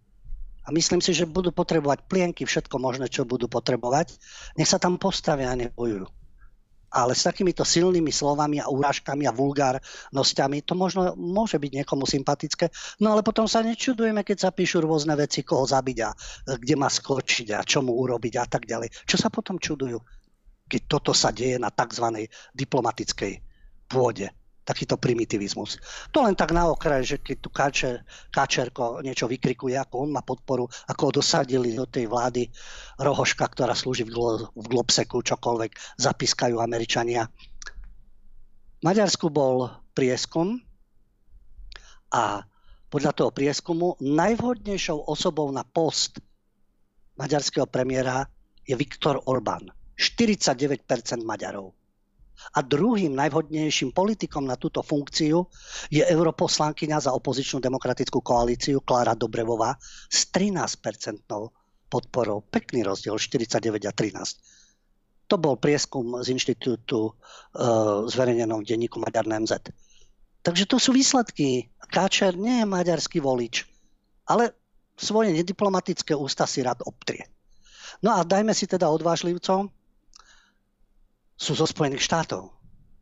A 0.66 0.74
myslím 0.74 1.00
si, 1.00 1.16
že 1.16 1.24
budú 1.24 1.48
potrebovať 1.48 2.04
plienky, 2.11 2.44
všetko 2.44 2.76
možné, 2.76 3.08
čo 3.08 3.24
budú 3.24 3.48
potrebovať. 3.48 4.20
Nech 4.61 4.68
sa 4.68 4.76
tam 4.76 5.00
postavia 5.00 5.48
a 5.48 5.56
nebojujú. 5.56 6.17
Ale 6.88 7.12
s 7.12 7.29
takýmito 7.29 7.66
silnými 7.68 8.09
slovami 8.09 8.64
a 8.64 8.70
úrážkami 8.72 9.29
a 9.29 9.37
vulgárnosťami 9.37 10.64
to 10.64 10.72
možno 10.72 11.12
môže 11.20 11.61
byť 11.61 11.85
niekomu 11.85 12.09
sympatické. 12.09 12.72
No 13.05 13.12
ale 13.12 13.20
potom 13.20 13.44
sa 13.44 13.61
nečudujeme, 13.61 14.24
keď 14.24 14.48
sa 14.48 14.51
píšu 14.55 14.81
rôzne 14.81 15.12
veci, 15.18 15.44
koho 15.44 15.68
zabiť 15.68 15.98
a 16.01 16.11
kde 16.57 16.74
má 16.81 16.88
skočiť 16.88 17.53
a 17.57 17.61
čo 17.61 17.85
mu 17.85 17.92
urobiť 17.92 18.35
a 18.40 18.44
tak 18.48 18.64
ďalej. 18.64 18.88
Čo 19.05 19.16
sa 19.20 19.29
potom 19.29 19.61
čudujú? 19.61 20.01
keď 20.68 20.83
toto 20.85 21.16
sa 21.16 21.33
deje 21.33 21.57
na 21.57 21.72
tzv. 21.72 22.29
diplomatickej 22.53 23.33
pôde 23.88 24.29
takýto 24.68 25.00
primitivizmus. 25.00 25.81
To 26.12 26.28
len 26.28 26.37
tak 26.37 26.52
na 26.52 26.68
okraj, 26.68 27.00
že 27.00 27.16
keď 27.24 27.37
tu 27.40 27.48
Káčer, 27.48 28.04
Káčerko 28.28 29.00
niečo 29.00 29.24
vykrikuje, 29.24 29.72
ako 29.81 30.04
on 30.04 30.11
má 30.12 30.20
podporu, 30.20 30.68
ako 30.92 31.02
ho 31.09 31.12
dosadili 31.24 31.72
do 31.72 31.88
tej 31.88 32.04
vlády 32.04 32.52
Rohoška, 33.00 33.48
ktorá 33.48 33.72
slúži 33.72 34.04
v, 34.04 34.12
glo, 34.12 34.52
v 34.52 34.66
Globseku, 34.68 35.24
čokoľvek 35.24 35.96
zapískajú 35.96 36.61
Američania. 36.61 37.24
V 38.78 38.83
Maďarsku 38.85 39.33
bol 39.33 39.72
prieskum 39.96 40.61
a 42.12 42.44
podľa 42.92 43.12
toho 43.16 43.31
prieskumu 43.33 43.96
najvhodnejšou 44.04 45.09
osobou 45.09 45.48
na 45.48 45.64
post 45.64 46.20
maďarského 47.16 47.64
premiéra 47.68 48.28
je 48.68 48.76
Viktor 48.76 49.24
Orbán. 49.24 49.72
49% 49.98 50.87
Maďarov. 51.24 51.77
A 52.57 52.62
druhým 52.64 53.12
najvhodnejším 53.18 53.90
politikom 53.92 54.46
na 54.46 54.55
túto 54.55 54.81
funkciu 54.81 55.44
je 55.92 56.03
europoslankyňa 56.07 57.05
za 57.05 57.11
opozičnú 57.12 57.61
demokratickú 57.61 58.22
koalíciu 58.22 58.81
Klára 58.81 59.18
Dobrevová 59.18 59.77
s 60.09 60.31
13-percentnou 60.31 61.53
podporou. 61.88 62.44
Pekný 62.46 62.85
rozdiel, 62.85 63.16
49 63.16 63.88
a 63.88 63.92
13. 63.92 65.29
To 65.29 65.37
bol 65.37 65.61
prieskum 65.61 66.24
z 66.24 66.33
inštitútu 66.33 67.11
e, 67.11 67.12
zverejnenom 68.09 68.64
v 68.64 68.68
denníku 68.68 68.96
Maďar 68.96 69.29
NMZ. 69.29 69.72
Takže 70.40 70.64
to 70.64 70.81
sú 70.81 70.96
výsledky. 70.96 71.68
Káčer 71.92 72.33
nie 72.37 72.64
je 72.64 72.66
maďarský 72.68 73.20
volič, 73.20 73.68
ale 74.24 74.57
svoje 74.96 75.37
nediplomatické 75.37 76.16
ústa 76.16 76.48
si 76.48 76.64
rád 76.64 76.81
obtrie. 76.88 77.29
No 78.01 78.16
a 78.16 78.24
dajme 78.24 78.57
si 78.57 78.64
teda 78.64 78.88
odvážlivcom, 78.88 79.68
sú 81.38 81.55
zo 81.55 81.64
Spojených 81.64 82.03
štátov. 82.03 82.51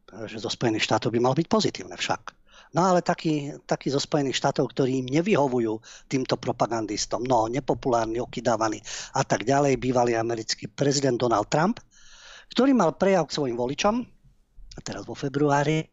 Takže 0.07 0.39
zo 0.39 0.53
Spojených 0.53 0.85
štátov 0.85 1.11
by 1.11 1.21
mal 1.25 1.33
byť 1.33 1.49
pozitívne 1.49 1.97
však. 1.97 2.37
No 2.77 2.93
ale 2.93 3.01
takí, 3.01 3.57
takí 3.65 3.89
zo 3.89 3.97
Spojených 3.97 4.37
štátov, 4.37 4.77
ktorí 4.77 5.01
im 5.01 5.09
nevyhovujú 5.09 5.81
týmto 6.13 6.37
propagandistom, 6.37 7.25
no 7.25 7.49
nepopulárny, 7.49 8.21
okydávaný 8.21 8.85
a 9.17 9.25
tak 9.25 9.49
ďalej, 9.49 9.81
bývalý 9.81 10.13
americký 10.19 10.69
prezident 10.69 11.17
Donald 11.17 11.49
Trump, 11.49 11.81
ktorý 12.53 12.77
mal 12.77 12.93
prejav 12.95 13.27
k 13.27 13.37
svojim 13.41 13.57
voličom, 13.57 14.05
teraz 14.85 15.09
vo 15.09 15.17
februári, 15.17 15.89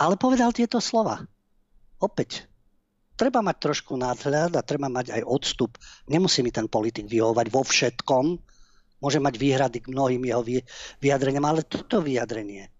ale 0.00 0.16
povedal 0.16 0.54
tieto 0.56 0.80
slova. 0.80 1.20
Opäť, 2.00 2.48
treba 3.14 3.44
mať 3.44 3.56
trošku 3.60 3.94
nadhľad 3.94 4.56
a 4.56 4.64
treba 4.64 4.88
mať 4.88 5.14
aj 5.14 5.22
odstup. 5.28 5.76
Nemusí 6.08 6.40
mi 6.40 6.50
ten 6.50 6.66
politik 6.66 7.06
vyhovať 7.06 7.46
vo 7.52 7.62
všetkom, 7.62 8.24
môže 9.02 9.18
mať 9.18 9.34
výhrady 9.36 9.78
k 9.82 9.90
mnohým 9.90 10.22
jeho 10.22 10.42
vyjadreniam, 11.02 11.42
ale 11.42 11.66
toto 11.66 11.98
vyjadrenie 11.98 12.70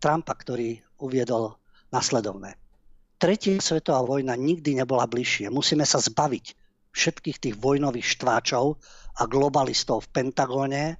Trumpa, 0.00 0.32
ktorý 0.32 0.80
uviedol 0.98 1.60
nasledovné. 1.92 2.56
Tretia 3.20 3.60
svetová 3.60 4.02
vojna 4.02 4.34
nikdy 4.34 4.80
nebola 4.82 5.06
bližšie. 5.06 5.52
Musíme 5.52 5.86
sa 5.86 6.02
zbaviť 6.02 6.58
všetkých 6.90 7.38
tých 7.38 7.54
vojnových 7.60 8.18
štváčov 8.18 8.80
a 9.20 9.22
globalistov 9.28 10.08
v 10.08 10.10
Pentagóne, 10.10 10.98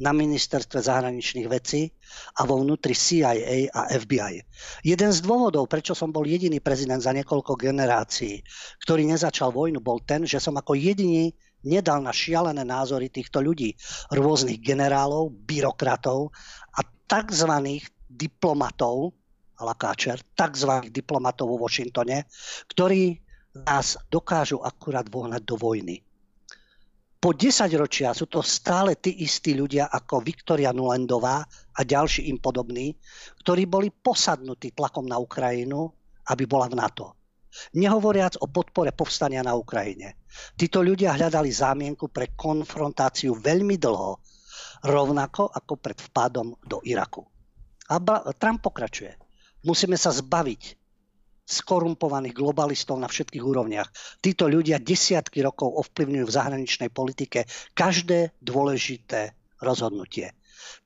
na 0.00 0.16
ministerstve 0.16 0.80
zahraničných 0.80 1.48
vecí 1.52 1.92
a 2.40 2.48
vo 2.48 2.64
vnútri 2.64 2.96
CIA 2.96 3.68
a 3.68 3.92
FBI. 3.92 4.40
Jeden 4.88 5.10
z 5.12 5.20
dôvodov, 5.20 5.68
prečo 5.68 5.92
som 5.92 6.08
bol 6.08 6.24
jediný 6.24 6.64
prezident 6.64 7.04
za 7.04 7.12
niekoľko 7.12 7.60
generácií, 7.60 8.40
ktorý 8.80 9.04
nezačal 9.04 9.52
vojnu, 9.52 9.84
bol 9.84 10.00
ten, 10.00 10.24
že 10.24 10.40
som 10.40 10.56
ako 10.56 10.72
jediný 10.80 11.36
nedal 11.66 12.02
na 12.02 12.10
šialené 12.10 12.62
názory 12.66 13.08
týchto 13.08 13.42
ľudí, 13.42 13.74
rôznych 14.14 14.58
generálov, 14.62 15.34
byrokratov 15.46 16.30
a 16.78 16.80
tzv. 16.86 17.52
diplomatov, 18.06 19.14
ala 19.58 19.74
tzv. 19.74 20.72
diplomatov 20.90 21.46
vo 21.54 21.56
Washingtone, 21.62 22.26
ktorí 22.70 23.18
nás 23.52 24.00
dokážu 24.08 24.58
akurát 24.64 25.06
vohnať 25.06 25.42
do 25.44 25.56
vojny. 25.60 26.00
Po 27.22 27.30
10 27.30 27.70
ročia 27.78 28.10
sú 28.10 28.26
to 28.26 28.42
stále 28.42 28.98
tí 28.98 29.22
istí 29.22 29.54
ľudia 29.54 29.86
ako 29.86 30.26
Viktoria 30.26 30.74
Nulendová 30.74 31.46
a 31.78 31.80
ďalší 31.86 32.26
im 32.26 32.42
podobní, 32.42 32.98
ktorí 33.46 33.70
boli 33.70 33.94
posadnutí 33.94 34.74
tlakom 34.74 35.06
na 35.06 35.22
Ukrajinu, 35.22 35.86
aby 36.34 36.50
bola 36.50 36.66
v 36.66 36.82
NATO. 36.82 37.21
Nehovoriac 37.76 38.40
o 38.40 38.48
podpore 38.48 38.92
povstania 38.96 39.44
na 39.44 39.52
Ukrajine. 39.56 40.24
Títo 40.56 40.80
ľudia 40.80 41.16
hľadali 41.16 41.52
zámienku 41.52 42.08
pre 42.08 42.32
konfrontáciu 42.32 43.36
veľmi 43.36 43.76
dlho, 43.76 44.18
rovnako 44.88 45.52
ako 45.52 45.72
pred 45.78 45.98
vpádom 46.00 46.56
do 46.64 46.80
Iraku. 46.82 47.22
A 47.92 48.00
Trump 48.34 48.64
pokračuje. 48.64 49.14
Musíme 49.62 50.00
sa 50.00 50.10
zbaviť 50.10 50.80
skorumpovaných 51.42 52.34
globalistov 52.38 52.96
na 52.96 53.10
všetkých 53.10 53.44
úrovniach. 53.44 53.90
Títo 54.22 54.48
ľudia 54.48 54.78
desiatky 54.80 55.42
rokov 55.42 55.74
ovplyvňujú 55.86 56.24
v 56.24 56.36
zahraničnej 56.38 56.90
politike 56.90 57.44
každé 57.74 58.32
dôležité 58.40 59.34
rozhodnutie. 59.60 60.32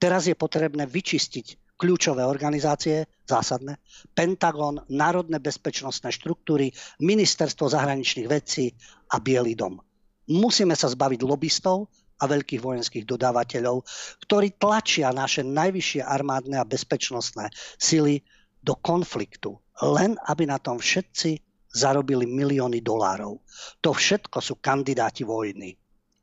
Teraz 0.01 0.27
je 0.27 0.35
potrebné 0.35 0.89
vyčistiť 0.89 1.66
kľúčové 1.77 2.25
organizácie, 2.25 3.05
zásadné, 3.29 3.77
Pentagon, 4.17 4.81
Národné 4.89 5.39
bezpečnostné 5.39 6.09
štruktúry, 6.11 6.73
Ministerstvo 7.05 7.69
zahraničných 7.69 8.29
vecí 8.29 8.73
a 9.13 9.21
Bielý 9.21 9.55
dom. 9.55 9.79
Musíme 10.27 10.75
sa 10.75 10.91
zbaviť 10.91 11.21
lobbystov 11.23 11.87
a 12.17 12.25
veľkých 12.25 12.65
vojenských 12.65 13.05
dodávateľov, 13.05 13.85
ktorí 14.25 14.57
tlačia 14.57 15.13
naše 15.13 15.45
najvyššie 15.45 16.01
armádne 16.01 16.57
a 16.57 16.65
bezpečnostné 16.65 17.53
sily 17.77 18.25
do 18.65 18.73
konfliktu, 18.81 19.55
len 19.85 20.17
aby 20.27 20.49
na 20.49 20.57
tom 20.57 20.81
všetci 20.81 21.39
zarobili 21.77 22.25
milióny 22.25 22.81
dolárov. 22.81 23.37
To 23.85 23.93
všetko 23.93 24.41
sú 24.41 24.57
kandidáti 24.59 25.29
vojny. 25.29 25.77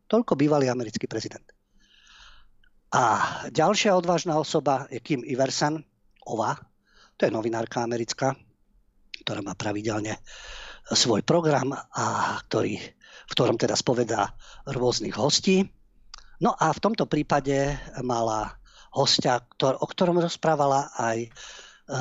Toľko 0.10 0.34
bývalý 0.34 0.68
americký 0.68 1.06
prezident. 1.06 1.53
A 2.94 3.04
ďalšia 3.50 3.98
odvážna 3.98 4.38
osoba 4.38 4.86
je 4.94 5.02
Kim 5.02 5.26
Iversen, 5.26 5.82
Ova, 6.30 6.54
to 7.18 7.26
je 7.26 7.34
novinárka 7.34 7.82
americká, 7.82 8.38
ktorá 9.26 9.42
má 9.42 9.58
pravidelne 9.58 10.22
svoj 10.94 11.26
program 11.26 11.74
a 11.74 12.38
ktorý, 12.46 12.78
v 13.28 13.32
ktorom 13.34 13.58
teda 13.58 13.74
spovedá 13.74 14.38
rôznych 14.70 15.18
hostí. 15.18 15.66
No 16.38 16.54
a 16.54 16.70
v 16.70 16.80
tomto 16.86 17.10
prípade 17.10 17.74
mala 18.06 18.54
hostia, 18.94 19.42
ktor- 19.58 19.82
o 19.82 19.86
ktorom 19.90 20.22
rozprávala 20.22 20.94
aj 20.94 21.18
e, 21.26 21.30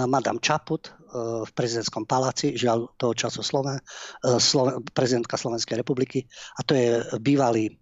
Madame 0.05 0.45
Čaput 0.45 0.93
e, 0.93 0.93
v 1.47 1.51
prezidentskom 1.57 2.05
paláci, 2.05 2.53
žiaľ 2.53 2.93
toho 3.01 3.17
času 3.17 3.41
Sloven, 3.41 3.81
e, 3.81 3.83
Sloven, 4.37 4.85
prezidentka 4.93 5.41
Slovenskej 5.41 5.81
republiky, 5.81 6.29
a 6.59 6.61
to 6.67 6.77
je 6.77 7.01
bývalý 7.17 7.81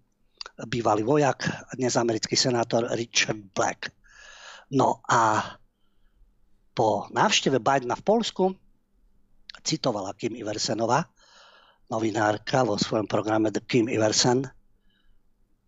bývalý 0.67 1.01
vojak, 1.01 1.47
dnes 1.77 1.97
americký 1.97 2.37
senátor 2.37 2.85
Richard 2.93 3.41
Black. 3.55 3.89
No 4.71 5.01
a 5.09 5.55
po 6.71 7.09
návšteve 7.11 7.59
Bidena 7.59 7.97
v 7.97 8.03
Polsku 8.05 8.43
citovala 9.61 10.13
Kim 10.15 10.37
Iversenová, 10.37 11.05
novinárka 11.91 12.63
vo 12.63 12.79
svojom 12.79 13.05
programe 13.05 13.51
The 13.51 13.61
Kim 13.65 13.91
Iversen, 13.91 14.47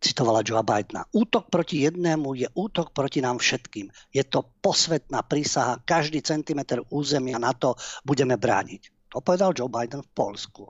citovala 0.04 0.44
Joe 0.46 0.64
Bidena. 0.64 1.08
Útok 1.12 1.48
proti 1.48 1.84
jednému 1.88 2.36
je 2.36 2.48
útok 2.54 2.92
proti 2.92 3.24
nám 3.24 3.40
všetkým. 3.40 3.88
Je 4.12 4.24
to 4.24 4.46
posvetná 4.60 5.24
prísaha, 5.24 5.80
každý 5.84 6.20
centimetr 6.22 6.84
územia 6.92 7.40
na 7.40 7.56
to 7.56 7.76
budeme 8.04 8.36
brániť. 8.36 9.12
To 9.16 9.22
povedal 9.22 9.54
Joe 9.56 9.70
Biden 9.72 10.02
v 10.02 10.12
Polsku. 10.12 10.68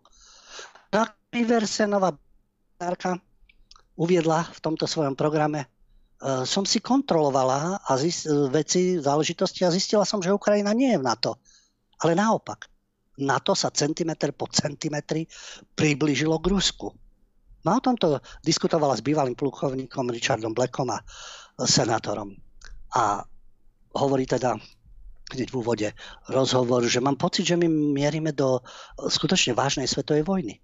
Iversenová 1.34 2.14
novinárka 2.14 3.18
uviedla 3.98 4.50
v 4.50 4.60
tomto 4.60 4.90
svojom 4.90 5.14
programe, 5.14 5.66
e, 5.66 5.68
som 6.46 6.66
si 6.66 6.82
kontrolovala 6.82 7.84
a 7.84 7.92
zist, 7.98 8.26
veci, 8.50 8.98
záležitosti 8.98 9.66
a 9.66 9.74
zistila 9.74 10.06
som, 10.06 10.22
že 10.22 10.34
Ukrajina 10.34 10.74
nie 10.74 10.94
je 10.94 11.00
v 11.02 11.08
NATO. 11.08 11.38
Ale 12.02 12.18
naopak, 12.18 12.68
NATO 13.22 13.54
sa 13.54 13.70
centimetr 13.70 14.34
po 14.34 14.50
centimetri 14.50 15.30
priblížilo 15.78 16.42
k 16.42 16.50
Rusku. 16.50 16.88
No 17.64 17.80
o 17.80 17.82
tomto 17.84 18.20
diskutovala 18.44 18.98
s 18.98 19.06
bývalým 19.06 19.38
plukovníkom 19.38 20.12
Richardom 20.12 20.52
Blackom 20.52 20.92
a 20.92 21.00
senátorom. 21.56 22.36
A 22.98 23.24
hovorí 23.96 24.28
teda 24.28 24.58
hneď 25.32 25.48
v 25.54 25.60
úvode 25.64 25.88
rozhovor, 26.28 26.84
že 26.84 27.00
mám 27.00 27.16
pocit, 27.16 27.48
že 27.48 27.56
my 27.56 27.70
mierime 27.70 28.36
do 28.36 28.60
skutočne 29.00 29.56
vážnej 29.56 29.88
svetovej 29.88 30.28
vojny. 30.28 30.60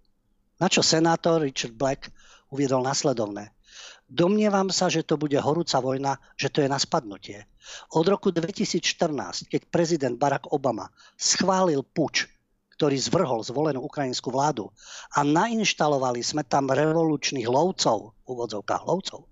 Na 0.59 0.67
čo 0.67 0.83
senátor 0.83 1.39
Richard 1.39 1.77
Black 1.77 2.11
uviedol 2.49 2.85
nasledovné. 2.85 3.53
Domnievam 4.09 4.73
sa, 4.73 4.89
že 4.89 5.05
to 5.05 5.21
bude 5.21 5.38
horúca 5.38 5.77
vojna, 5.77 6.17
že 6.33 6.49
to 6.49 6.65
je 6.65 6.69
na 6.69 6.81
spadnutie. 6.81 7.45
Od 7.93 8.05
roku 8.09 8.33
2014, 8.33 9.45
keď 9.45 9.62
prezident 9.69 10.17
Barack 10.17 10.49
Obama 10.49 10.89
schválil 11.13 11.85
puč, 11.85 12.25
ktorý 12.73 12.97
zvrhol 12.97 13.45
zvolenú 13.45 13.85
ukrajinskú 13.85 14.33
vládu 14.33 14.73
a 15.13 15.21
nainštalovali 15.21 16.25
sme 16.25 16.41
tam 16.41 16.73
revolučných 16.73 17.45
lovcov, 17.45 18.17
úvodzovkách 18.25 18.83
lovcov, 18.88 19.29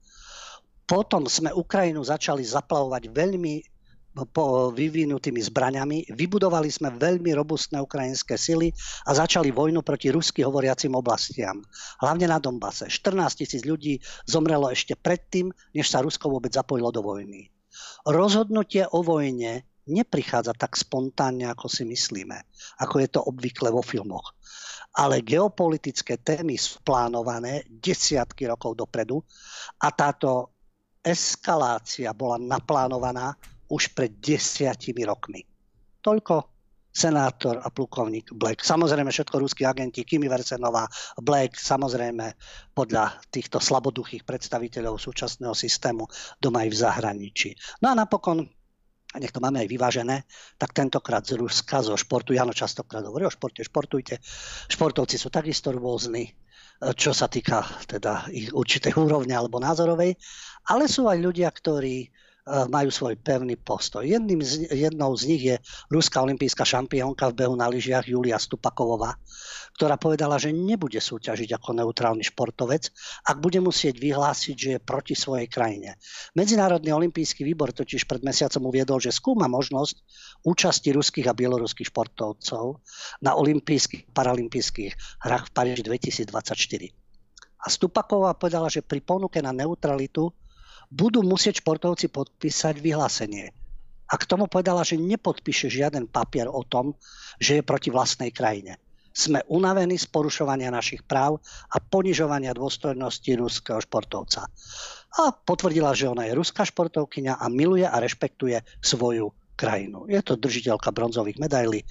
potom 0.87 1.25
sme 1.27 1.51
Ukrajinu 1.51 2.05
začali 2.05 2.45
zaplavovať 2.45 3.11
veľmi 3.11 3.76
po 4.25 4.73
vyvinutými 4.73 5.37
zbraňami. 5.37 6.09
Vybudovali 6.09 6.73
sme 6.73 6.95
veľmi 6.97 7.35
robustné 7.37 7.77
ukrajinské 7.77 8.33
sily 8.33 8.73
a 9.05 9.13
začali 9.13 9.53
vojnu 9.53 9.85
proti 9.85 10.09
rusky 10.09 10.41
hovoriacim 10.41 10.95
oblastiam. 10.97 11.61
Hlavne 12.01 12.25
na 12.25 12.41
Donbase. 12.41 12.89
14 12.89 13.37
tisíc 13.37 13.61
ľudí 13.61 14.01
zomrelo 14.25 14.73
ešte 14.73 14.97
predtým, 14.97 15.53
než 15.77 15.91
sa 15.91 16.01
Rusko 16.01 16.33
vôbec 16.33 16.49
zapojilo 16.49 16.89
do 16.89 17.05
vojny. 17.05 17.53
Rozhodnutie 18.09 18.89
o 18.89 19.05
vojne 19.05 19.67
neprichádza 19.85 20.57
tak 20.57 20.73
spontánne, 20.73 21.45
ako 21.47 21.69
si 21.69 21.85
myslíme, 21.85 22.41
ako 22.81 22.95
je 23.03 23.07
to 23.13 23.21
obvykle 23.21 23.69
vo 23.69 23.85
filmoch. 23.85 24.33
ale 24.97 25.21
geopolitické 25.21 26.17
témy 26.17 26.57
sú 26.57 26.81
plánované 26.81 27.61
desiatky 27.69 28.49
rokov 28.49 28.73
dopredu 28.73 29.21
a 29.77 29.93
táto 29.93 30.57
eskalácia 31.05 32.17
bola 32.17 32.41
naplánovaná 32.41 33.37
už 33.71 33.91
pred 33.95 34.11
desiatimi 34.19 35.03
rokmi. 35.03 35.43
Toľko 36.03 36.57
senátor 36.97 37.61
a 37.61 37.69
plukovník 37.69 38.33
Black. 38.33 38.65
Samozrejme 38.65 39.13
všetko 39.13 39.37
ruskí 39.37 39.61
agenti, 39.69 40.01
Kimi 40.01 40.25
Versenová, 40.25 40.89
Black, 41.21 41.53
samozrejme 41.53 42.33
podľa 42.73 43.21
týchto 43.29 43.61
slaboduchých 43.61 44.25
predstaviteľov 44.25 44.97
súčasného 44.97 45.53
systému 45.53 46.09
doma 46.41 46.65
aj 46.65 46.69
v 46.73 46.79
zahraničí. 46.81 47.49
No 47.85 47.93
a 47.93 47.97
napokon 47.97 48.49
a 49.15 49.23
nech 49.23 49.31
to 49.31 49.39
máme 49.39 49.63
aj 49.63 49.71
vyvážené, 49.71 50.27
tak 50.59 50.75
tentokrát 50.75 51.23
z 51.23 51.39
Ruska, 51.39 51.79
zo 51.79 51.95
športu, 51.95 52.35
Jano 52.35 52.51
častokrát 52.51 53.01
hovorí 53.07 53.23
o 53.23 53.31
športe, 53.31 53.63
športujte. 53.63 54.19
Športovci 54.67 55.15
sú 55.15 55.31
takisto 55.31 55.71
rôzni, 55.71 56.27
čo 56.93 57.15
sa 57.15 57.31
týka 57.31 57.63
teda 57.87 58.27
ich 58.35 58.51
určitej 58.51 58.99
úrovne 58.99 59.31
alebo 59.31 59.63
názorovej, 59.63 60.11
ale 60.69 60.85
sú 60.91 61.07
aj 61.07 61.17
ľudia, 61.23 61.47
ktorí 61.47 62.11
majú 62.47 62.89
svoj 62.89 63.19
pevný 63.19 63.59
postoj. 63.59 64.07
Jedným 64.07 64.39
z, 64.39 64.71
jednou 64.71 65.11
z 65.19 65.23
nich 65.27 65.43
je 65.43 65.55
ruská 65.91 66.23
olimpijská 66.23 66.63
šampiónka 66.63 67.27
v 67.31 67.43
behu 67.43 67.55
na 67.59 67.67
lyžiach 67.67 68.07
Julia 68.07 68.39
Stupakovová, 68.39 69.19
ktorá 69.75 69.99
povedala, 69.99 70.39
že 70.39 70.55
nebude 70.55 70.97
súťažiť 70.97 71.53
ako 71.59 71.83
neutrálny 71.83 72.23
športovec, 72.23 72.89
ak 73.27 73.37
bude 73.43 73.59
musieť 73.59 73.99
vyhlásiť, 73.99 74.55
že 74.55 74.69
je 74.77 74.79
proti 74.79 75.13
svojej 75.13 75.51
krajine. 75.51 75.99
Medzinárodný 76.33 76.95
olimpijský 76.95 77.43
výbor 77.43 77.75
totiž 77.75 78.07
pred 78.07 78.23
mesiacom 78.23 78.71
uviedol, 78.71 79.03
že 79.03 79.11
skúma 79.11 79.51
možnosť 79.51 79.95
účasti 80.47 80.95
ruských 80.95 81.27
a 81.27 81.35
bieloruských 81.35 81.91
športovcov 81.91 82.79
na 83.21 83.35
olympijských 83.35 84.09
paralympijských 84.15 85.21
hrách 85.27 85.45
v 85.49 85.53
Paríži 85.53 85.83
2024. 85.83 87.07
A 87.57 87.67
Stupaková 87.67 88.31
povedala, 88.37 88.71
že 88.71 88.85
pri 88.85 89.03
ponuke 89.03 89.43
na 89.43 89.51
neutralitu 89.51 90.31
budú 90.91 91.23
musieť 91.23 91.61
športovci 91.63 92.11
podpísať 92.11 92.79
vyhlásenie. 92.79 93.51
A 94.07 94.15
k 94.15 94.23
tomu 94.23 94.47
povedala, 94.47 94.87
že 94.87 94.95
nepodpíše 94.95 95.67
žiaden 95.67 96.07
papier 96.07 96.47
o 96.47 96.63
tom, 96.63 96.95
že 97.43 97.59
je 97.59 97.63
proti 97.67 97.91
vlastnej 97.91 98.31
krajine. 98.31 98.79
Sme 99.11 99.43
unavení 99.49 99.97
z 99.97 100.07
porušovania 100.07 100.69
našich 100.71 101.03
práv 101.03 101.41
a 101.73 101.81
ponižovania 101.81 102.53
dôstojnosti 102.53 103.31
ruského 103.35 103.81
športovca. 103.81 104.47
A 105.17 105.23
potvrdila, 105.33 105.91
že 105.97 106.07
ona 106.07 106.29
je 106.29 106.37
ruská 106.37 106.63
športovkyňa 106.63 107.41
a 107.41 107.45
miluje 107.49 107.83
a 107.83 107.97
rešpektuje 107.97 108.61
svoju 108.79 109.33
krajinu. 109.57 110.05
Je 110.05 110.21
to 110.21 110.37
držiteľka 110.37 110.93
bronzových 110.93 111.41
medailí, 111.41 111.81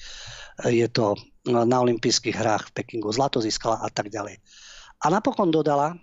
je 0.64 0.88
to 0.88 1.18
na 1.44 1.76
olympijských 1.82 2.32
hrách 2.32 2.70
v 2.70 2.74
Pekingu 2.80 3.10
zlato 3.12 3.42
získala 3.42 3.82
a 3.82 3.90
tak 3.90 4.08
ďalej. 4.08 4.38
A 5.02 5.06
napokon 5.12 5.52
dodala, 5.52 5.98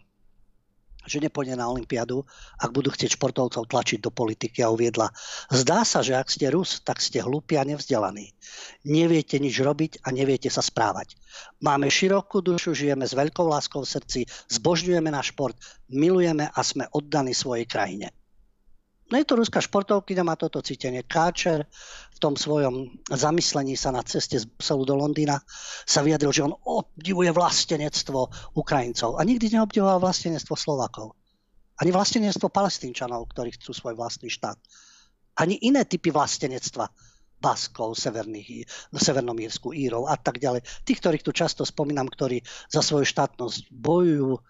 že 1.06 1.20
nepôjde 1.20 1.60
na 1.60 1.68
Olympiádu, 1.68 2.24
ak 2.60 2.72
budú 2.72 2.90
chcieť 2.92 3.20
športovcov 3.20 3.68
tlačiť 3.68 4.00
do 4.00 4.10
politiky 4.10 4.64
a 4.64 4.72
uviedla. 4.72 5.12
Zdá 5.52 5.84
sa, 5.84 6.00
že 6.00 6.16
ak 6.16 6.32
ste 6.32 6.48
Rus, 6.50 6.80
tak 6.82 7.04
ste 7.04 7.20
hlúpi 7.20 7.60
a 7.60 7.68
nevzdelaní. 7.68 8.32
Neviete 8.88 9.38
nič 9.38 9.60
robiť 9.60 10.08
a 10.08 10.16
neviete 10.16 10.48
sa 10.48 10.64
správať. 10.64 11.20
Máme 11.60 11.92
širokú 11.92 12.40
dušu, 12.40 12.72
žijeme 12.78 13.04
s 13.04 13.18
veľkou 13.18 13.46
láskou 13.50 13.84
v 13.84 13.92
srdci, 13.92 14.22
zbožňujeme 14.54 15.10
náš 15.12 15.36
šport, 15.36 15.58
milujeme 15.92 16.48
a 16.48 16.60
sme 16.64 16.88
oddaní 16.94 17.36
svojej 17.36 17.68
krajine. 17.68 18.16
No 19.14 19.22
je 19.22 19.30
to 19.30 19.38
ruská 19.38 19.62
športovkyňa, 19.62 20.26
má 20.26 20.34
toto 20.34 20.58
cítenie. 20.66 21.06
Káčer 21.06 21.70
v 22.10 22.18
tom 22.18 22.34
svojom 22.34 22.90
zamyslení 23.14 23.78
sa 23.78 23.94
na 23.94 24.02
ceste 24.02 24.42
z 24.42 24.50
Bruselu 24.50 24.90
do 24.90 24.98
Londýna 24.98 25.38
sa 25.86 26.02
vyjadril, 26.02 26.34
že 26.34 26.42
on 26.50 26.58
obdivuje 26.58 27.30
vlastenectvo 27.30 28.34
Ukrajincov 28.58 29.22
a 29.22 29.22
nikdy 29.22 29.54
neobdivoval 29.54 30.02
vlastenectvo 30.02 30.58
Slovakov. 30.58 31.14
Ani 31.78 31.94
vlastenectvo 31.94 32.50
palestínčanov, 32.50 33.30
ktorí 33.30 33.54
chcú 33.54 33.78
svoj 33.78 33.94
vlastný 33.94 34.34
štát. 34.34 34.58
Ani 35.38 35.62
iné 35.62 35.86
typy 35.86 36.10
vlastenectva. 36.10 36.90
Baskov, 37.38 38.00
severných, 38.00 38.66
Severnom 38.96 39.36
Írsku, 39.36 39.76
Írov 39.76 40.08
a 40.08 40.16
tak 40.16 40.40
ďalej. 40.40 40.64
Tí, 40.88 40.96
ktorých 40.96 41.28
tu 41.28 41.36
často 41.36 41.68
spomínam, 41.68 42.08
ktorí 42.08 42.40
za 42.72 42.80
svoju 42.80 43.04
štátnosť 43.04 43.68
bojujú, 43.68 44.32
e, 44.32 44.42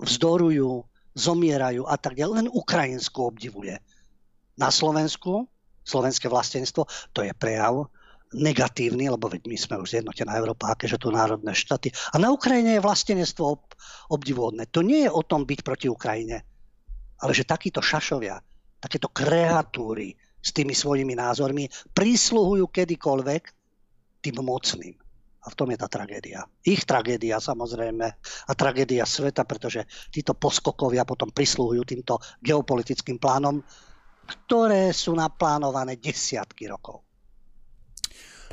vzdorujú, 0.00 0.88
zomierajú 1.18 1.82
a 1.84 1.98
tak 1.98 2.14
ďalej. 2.14 2.46
Len 2.46 2.48
Ukrajinsku 2.48 3.18
obdivuje. 3.18 3.82
Na 4.58 4.70
Slovensku, 4.70 5.50
slovenské 5.82 6.30
vlastenstvo, 6.30 6.86
to 7.10 7.26
je 7.26 7.34
prejav 7.34 7.90
negatívny, 8.34 9.08
lebo 9.08 9.32
my 9.32 9.56
sme 9.56 9.80
už 9.80 9.98
zjednotená 9.98 10.36
Európa, 10.36 10.76
akéže 10.76 11.00
tu 11.00 11.08
národné 11.08 11.56
štáty. 11.56 11.88
A 12.12 12.20
na 12.20 12.28
Ukrajine 12.28 12.76
je 12.76 12.84
vlastenectvo 12.84 13.44
ob, 13.44 13.62
obdivuhodné. 14.12 14.68
To 14.70 14.84
nie 14.84 15.08
je 15.08 15.10
o 15.10 15.24
tom 15.24 15.48
byť 15.48 15.60
proti 15.64 15.88
Ukrajine, 15.88 16.44
ale 17.24 17.32
že 17.32 17.48
takíto 17.48 17.80
šašovia, 17.80 18.36
takéto 18.78 19.08
kreatúry 19.08 20.12
s 20.38 20.52
tými 20.52 20.76
svojimi 20.76 21.16
názormi 21.16 21.66
prísluhujú 21.96 22.68
kedykoľvek 22.68 23.42
tým 24.22 24.36
mocným. 24.44 25.07
A 25.38 25.46
v 25.50 25.54
tom 25.54 25.70
je 25.70 25.78
tá 25.78 25.86
tragédia. 25.86 26.42
Ich 26.66 26.82
tragédia 26.82 27.38
samozrejme 27.38 28.06
a 28.46 28.52
tragédia 28.58 29.06
sveta, 29.06 29.46
pretože 29.46 29.86
títo 30.10 30.34
poskokovia 30.34 31.06
potom 31.06 31.30
prislúhujú 31.30 31.82
týmto 31.86 32.18
geopolitickým 32.42 33.22
plánom, 33.22 33.62
ktoré 34.28 34.92
sú 34.92 35.14
naplánované 35.14 35.96
desiatky 35.96 36.68
rokov. 36.68 37.08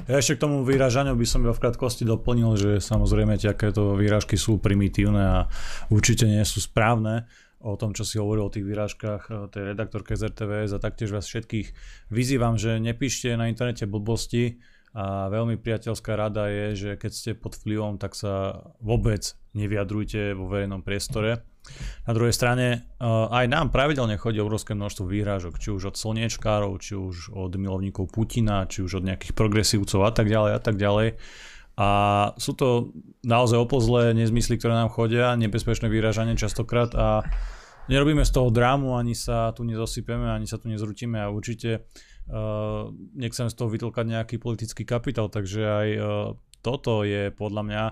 Ja 0.06 0.19
ešte 0.19 0.36
k 0.36 0.43
tomu 0.43 0.67
vyrážaniu 0.67 1.15
by 1.15 1.24
som 1.24 1.41
iba 1.41 1.56
v 1.56 1.63
krátkosti 1.63 2.04
doplnil, 2.04 2.52
že 2.60 2.71
samozrejme 2.84 3.39
takéto 3.39 3.95
výražky 3.95 4.36
sú 4.36 4.60
primitívne 4.60 5.24
a 5.24 5.39
určite 5.88 6.28
nie 6.28 6.43
sú 6.43 6.60
správne 6.60 7.26
o 7.63 7.74
tom, 7.80 7.98
čo 7.98 8.06
si 8.06 8.21
hovoril 8.21 8.45
o 8.45 8.54
tých 8.54 8.67
výražkách 8.67 9.21
eh, 9.32 9.36
tej 9.50 9.63
redaktorke 9.74 10.13
z 10.13 10.30
RTVS 10.30 10.76
a 10.76 10.84
taktiež 10.84 11.15
vás 11.15 11.26
všetkých 11.26 11.67
vyzývam, 12.13 12.60
že 12.60 12.78
nepíšte 12.78 13.34
na 13.34 13.50
internete 13.50 13.89
blbosti, 13.89 14.62
a 14.96 15.28
veľmi 15.28 15.60
priateľská 15.60 16.16
rada 16.16 16.48
je, 16.48 16.66
že 16.74 16.90
keď 16.96 17.12
ste 17.12 17.32
pod 17.36 17.60
vplyvom, 17.60 18.00
tak 18.00 18.16
sa 18.16 18.64
vôbec 18.80 19.36
nevyjadrujte 19.52 20.32
vo 20.32 20.48
verejnom 20.48 20.88
priestore. 20.88 21.44
Na 22.08 22.14
druhej 22.16 22.32
strane 22.32 22.68
eh, 22.80 23.04
aj 23.36 23.46
nám 23.52 23.76
pravidelne 23.76 24.16
chodí 24.16 24.40
obrovské 24.40 24.72
množstvo 24.72 25.04
výhrážok, 25.04 25.60
či 25.60 25.76
už 25.76 25.92
od 25.92 25.96
slniečkárov, 26.00 26.80
či 26.80 26.96
už 26.96 27.36
od 27.36 27.52
milovníkov 27.60 28.08
Putina, 28.08 28.72
či 28.72 28.88
už 28.88 29.04
od 29.04 29.08
nejakých 29.12 29.36
progresívcov 29.36 30.00
a 30.08 30.12
tak 30.16 30.32
ďalej 30.32 30.52
a 30.56 30.62
tak 30.64 30.80
ďalej. 30.80 31.20
A 31.76 31.90
sú 32.40 32.56
to 32.56 32.96
naozaj 33.28 33.60
opozlé 33.60 34.16
nezmysly, 34.16 34.56
ktoré 34.56 34.80
nám 34.80 34.96
chodia, 34.96 35.36
nebezpečné 35.36 35.92
vyrážanie 35.92 36.40
častokrát 36.40 36.96
a 36.96 37.28
nerobíme 37.92 38.24
z 38.24 38.32
toho 38.32 38.48
drámu, 38.48 38.96
ani 38.96 39.12
sa 39.12 39.52
tu 39.52 39.68
nezosypeme, 39.68 40.32
ani 40.32 40.48
sa 40.48 40.56
tu 40.56 40.72
nezrutíme 40.72 41.20
a 41.20 41.28
určite 41.28 41.84
uh, 42.30 42.92
nechcem 43.14 43.50
z 43.50 43.56
toho 43.56 43.70
vytlkať 43.70 44.06
nejaký 44.06 44.36
politický 44.38 44.84
kapitál, 44.88 45.30
takže 45.30 45.62
aj 45.62 45.88
uh, 45.98 46.06
toto 46.66 47.06
je 47.06 47.30
podľa 47.30 47.64
mňa 47.66 47.84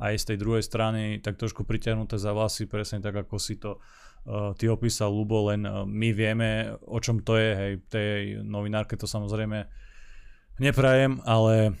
aj 0.00 0.14
z 0.16 0.24
tej 0.32 0.36
druhej 0.38 0.62
strany 0.62 1.18
tak 1.18 1.36
trošku 1.36 1.66
pritiahnuté 1.66 2.16
za 2.16 2.30
vlasy, 2.30 2.70
presne 2.70 3.02
tak 3.02 3.26
ako 3.26 3.36
si 3.42 3.58
to 3.58 3.78
uh, 3.80 4.54
ty 4.54 4.70
opísal, 4.70 5.10
Lubo, 5.10 5.50
len 5.50 5.66
my 5.86 6.08
vieme, 6.14 6.78
o 6.86 6.98
čom 7.02 7.26
to 7.26 7.34
je, 7.34 7.50
hej, 7.54 7.72
tej 7.90 8.42
novinárke 8.46 8.94
to 8.94 9.10
samozrejme 9.10 9.66
neprajem, 10.60 11.18
ale 11.24 11.74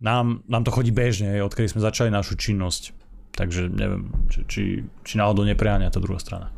nám, 0.00 0.46
nám 0.48 0.62
to 0.64 0.70
chodí 0.72 0.94
bežne, 0.94 1.34
hej, 1.34 1.42
odkedy 1.44 1.68
sme 1.68 1.84
začali 1.84 2.08
našu 2.08 2.38
činnosť. 2.38 3.04
Takže 3.34 3.66
neviem, 3.66 4.14
či, 4.30 4.38
či, 4.46 4.62
či 5.02 5.14
náhodou 5.18 5.42
nepreháňa 5.42 5.90
tá 5.90 5.98
druhá 5.98 6.22
strana. 6.22 6.54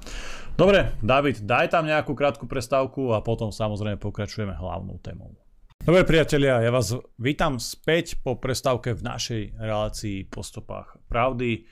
Dobre, 0.57 0.97
David, 1.05 1.45
daj 1.45 1.69
tam 1.69 1.85
nejakú 1.85 2.17
krátku 2.17 2.49
prestávku 2.49 3.13
a 3.13 3.21
potom 3.21 3.53
samozrejme 3.53 4.01
pokračujeme 4.01 4.57
hlavnou 4.57 4.97
témou. 5.05 5.37
Dobre 5.85 6.01
priatelia, 6.09 6.65
ja 6.65 6.73
vás 6.73 6.97
vítam 7.21 7.61
späť 7.61 8.17
po 8.25 8.41
prestávke 8.41 8.97
v 8.97 9.05
našej 9.05 9.43
relácii 9.61 10.25
po 10.33 10.41
stopách 10.41 10.97
pravdy. 11.13 11.69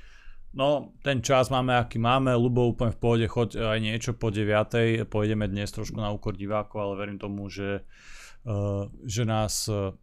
No, 0.53 0.93
ten 1.01 1.25
čas 1.25 1.49
máme, 1.49 1.73
aký 1.73 1.97
máme, 1.97 2.37
Lubo 2.37 2.69
úplne 2.69 2.93
v 2.93 3.01
pohode, 3.01 3.25
choď 3.25 3.73
aj 3.73 3.79
niečo 3.81 4.13
po 4.13 4.29
9. 4.29 5.09
Pôjdeme 5.09 5.49
dnes 5.49 5.73
trošku 5.73 5.97
na 5.97 6.13
úkor 6.13 6.37
divákov, 6.37 6.77
ale 6.77 7.01
verím 7.01 7.17
tomu, 7.17 7.49
že, 7.49 7.89
uh, 8.45 8.85
že 9.01 9.25
nás, 9.25 9.65
uh, 9.65 9.97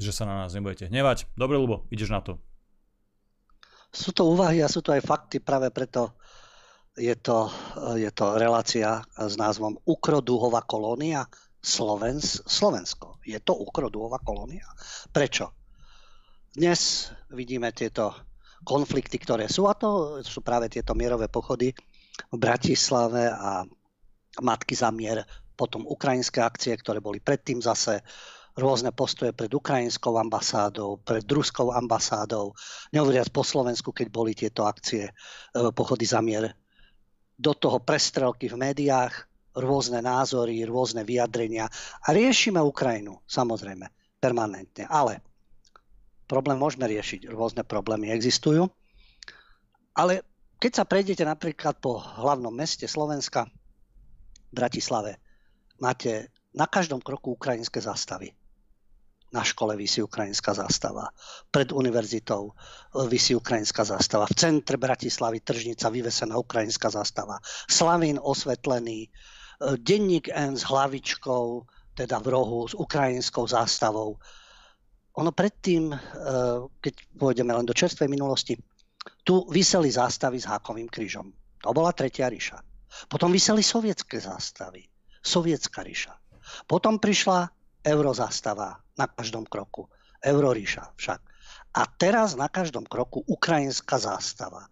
že 0.00 0.08
sa 0.08 0.24
na 0.24 0.40
nás 0.40 0.56
nebudete 0.56 0.88
hnevať. 0.88 1.28
Dobre, 1.36 1.60
Lubo, 1.60 1.84
ideš 1.92 2.08
na 2.08 2.24
to. 2.24 2.40
Sú 3.92 4.16
to 4.16 4.24
úvahy 4.24 4.64
a 4.64 4.72
sú 4.72 4.80
to 4.80 4.96
aj 4.96 5.04
fakty, 5.04 5.44
práve 5.44 5.68
preto 5.68 6.16
je 6.98 7.14
to, 7.16 7.48
je 7.94 8.10
to 8.10 8.34
relácia 8.34 9.04
s 9.14 9.34
názvom 9.38 9.78
Ukroduhová 9.86 10.66
kolónia 10.66 11.24
Slovens, 11.60 12.40
Slovensko. 12.48 13.20
Je 13.22 13.38
to 13.38 13.54
Ukroduhová 13.54 14.18
kolónia. 14.20 14.66
Prečo? 15.12 15.54
Dnes 16.50 17.12
vidíme 17.30 17.70
tieto 17.70 18.10
konflikty, 18.66 19.22
ktoré 19.22 19.46
sú, 19.46 19.70
a 19.70 19.78
to 19.78 20.18
sú 20.26 20.42
práve 20.42 20.66
tieto 20.66 20.98
mierové 20.98 21.30
pochody 21.30 21.70
v 22.28 22.36
Bratislave 22.36 23.30
a 23.30 23.62
Matky 24.42 24.74
za 24.74 24.90
mier, 24.90 25.22
potom 25.54 25.86
ukrajinské 25.86 26.42
akcie, 26.42 26.74
ktoré 26.74 26.98
boli 26.98 27.20
predtým 27.20 27.60
zase 27.60 28.02
rôzne 28.58 28.90
postoje 28.90 29.30
pred 29.30 29.52
ukrajinskou 29.52 30.18
ambasádou, 30.18 30.98
pred 31.00 31.24
ruskou 31.30 31.70
ambasádou, 31.70 32.52
nehovoriac 32.90 33.30
po 33.30 33.46
Slovensku, 33.46 33.94
keď 33.94 34.06
boli 34.10 34.34
tieto 34.34 34.66
akcie 34.66 35.06
e, 35.06 35.12
pochody 35.70 36.04
za 36.04 36.18
mier. 36.18 36.50
Do 37.40 37.56
toho 37.56 37.80
prestrelky 37.80 38.52
v 38.52 38.60
médiách, 38.60 39.24
rôzne 39.56 40.04
názory, 40.04 40.62
rôzne 40.68 41.02
vyjadrenia 41.02 41.66
a 42.04 42.08
riešime 42.12 42.60
Ukrajinu, 42.60 43.24
samozrejme, 43.24 43.88
permanentne. 44.20 44.84
Ale 44.86 45.24
problém 46.28 46.60
môžeme 46.60 46.84
riešiť, 46.86 47.32
rôzne 47.32 47.64
problémy 47.64 48.12
existujú. 48.12 48.68
Ale 49.96 50.22
keď 50.60 50.72
sa 50.76 50.84
prejdete 50.84 51.24
napríklad 51.24 51.80
po 51.80 51.98
hlavnom 51.98 52.52
meste 52.52 52.84
Slovenska, 52.84 53.48
Bratislave, 54.52 55.16
máte 55.80 56.28
na 56.52 56.68
každom 56.68 57.00
kroku 57.00 57.38
ukrajinské 57.38 57.80
zástavy 57.80 58.34
na 59.32 59.46
škole 59.46 59.78
vysí 59.78 60.02
ukrajinská 60.02 60.54
zástava. 60.54 61.14
Pred 61.50 61.72
univerzitou 61.72 62.50
e, 62.50 62.52
vysí 63.06 63.34
ukrajinská 63.34 63.84
zástava. 63.84 64.26
V 64.26 64.34
centre 64.34 64.76
Bratislavy 64.76 65.40
tržnica 65.40 65.88
vyvesená 65.88 66.34
ukrajinská 66.38 66.90
zástava. 66.90 67.38
Slavín 67.70 68.18
osvetlený. 68.22 69.06
E, 69.06 69.08
denník 69.78 70.28
N 70.34 70.58
s 70.58 70.66
hlavičkou, 70.66 71.62
teda 71.94 72.18
v 72.18 72.26
rohu, 72.26 72.68
s 72.68 72.74
ukrajinskou 72.74 73.46
zástavou. 73.46 74.18
Ono 75.14 75.30
predtým, 75.30 75.94
e, 75.94 75.98
keď 76.82 76.94
pôjdeme 77.14 77.54
len 77.54 77.66
do 77.66 77.74
čerstvej 77.74 78.10
minulosti, 78.10 78.58
tu 79.24 79.46
vyseli 79.48 79.90
zástavy 79.90 80.42
s 80.42 80.48
hákovým 80.50 80.90
krížom. 80.90 81.30
To 81.62 81.70
bola 81.70 81.94
Tretia 81.94 82.28
ríša. 82.28 82.60
Potom 83.06 83.30
vyseli 83.30 83.62
sovietské 83.62 84.18
zástavy. 84.18 84.90
Sovietská 85.22 85.84
ríša. 85.86 86.16
Potom 86.66 86.98
prišla 86.98 87.59
eurozastava 87.84 88.80
na 88.96 89.06
každom 89.08 89.48
kroku. 89.48 89.88
Euroríša 90.20 90.96
však. 91.00 91.20
A 91.76 91.82
teraz 91.86 92.36
na 92.36 92.50
každom 92.50 92.84
kroku 92.84 93.24
ukrajinská 93.24 93.96
zástava. 93.96 94.68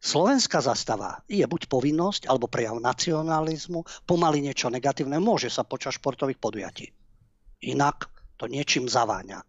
Slovenská 0.00 0.64
zastava 0.64 1.20
je 1.28 1.44
buď 1.44 1.68
povinnosť 1.68 2.24
alebo 2.24 2.48
prejav 2.48 2.80
nacionalizmu, 2.80 3.84
pomaly 4.08 4.40
niečo 4.40 4.72
negatívne, 4.72 5.20
môže 5.20 5.52
sa 5.52 5.60
počas 5.60 6.00
športových 6.00 6.40
podujatí. 6.40 6.88
Inak 7.68 8.08
to 8.40 8.48
niečím 8.48 8.88
zaváňa. 8.88 9.44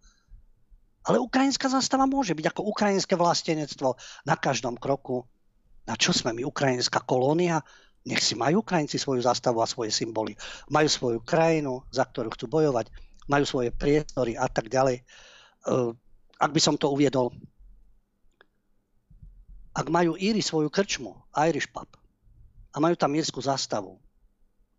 Ale 1.07 1.17
ukrajinská 1.17 1.71
zastava 1.71 2.05
môže 2.05 2.35
byť 2.35 2.51
ako 2.51 2.61
ukrajinské 2.67 3.15
vlastenectvo 3.15 3.95
na 4.27 4.35
každom 4.35 4.75
kroku. 4.75 5.23
Na 5.87 5.95
čo 5.97 6.13
sme 6.13 6.35
my, 6.35 6.45
ukrajinská 6.45 7.01
kolónia? 7.01 7.63
Nech 8.01 8.21
si 8.23 8.33
majú 8.33 8.65
Ukrajinci 8.65 8.97
svoju 8.97 9.21
zastavu 9.21 9.61
a 9.61 9.69
svoje 9.69 9.93
symboly. 9.93 10.33
Majú 10.73 10.87
svoju 10.89 11.19
krajinu, 11.21 11.85
za 11.93 12.05
ktorú 12.05 12.33
chcú 12.33 12.49
bojovať 12.49 12.89
majú 13.31 13.47
svoje 13.47 13.71
priestory 13.71 14.35
a 14.35 14.51
tak 14.51 14.67
ďalej. 14.67 14.99
Eh, 15.01 15.89
ak 16.41 16.51
by 16.51 16.59
som 16.59 16.75
to 16.75 16.91
uviedol, 16.91 17.31
ak 19.71 19.87
majú 19.87 20.19
Íry 20.19 20.43
svoju 20.43 20.67
krčmu, 20.67 21.15
Irish 21.47 21.71
pub, 21.71 21.87
a 22.71 22.77
majú 22.83 22.95
tam 22.99 23.15
írskú 23.15 23.39
zastavu, 23.39 23.95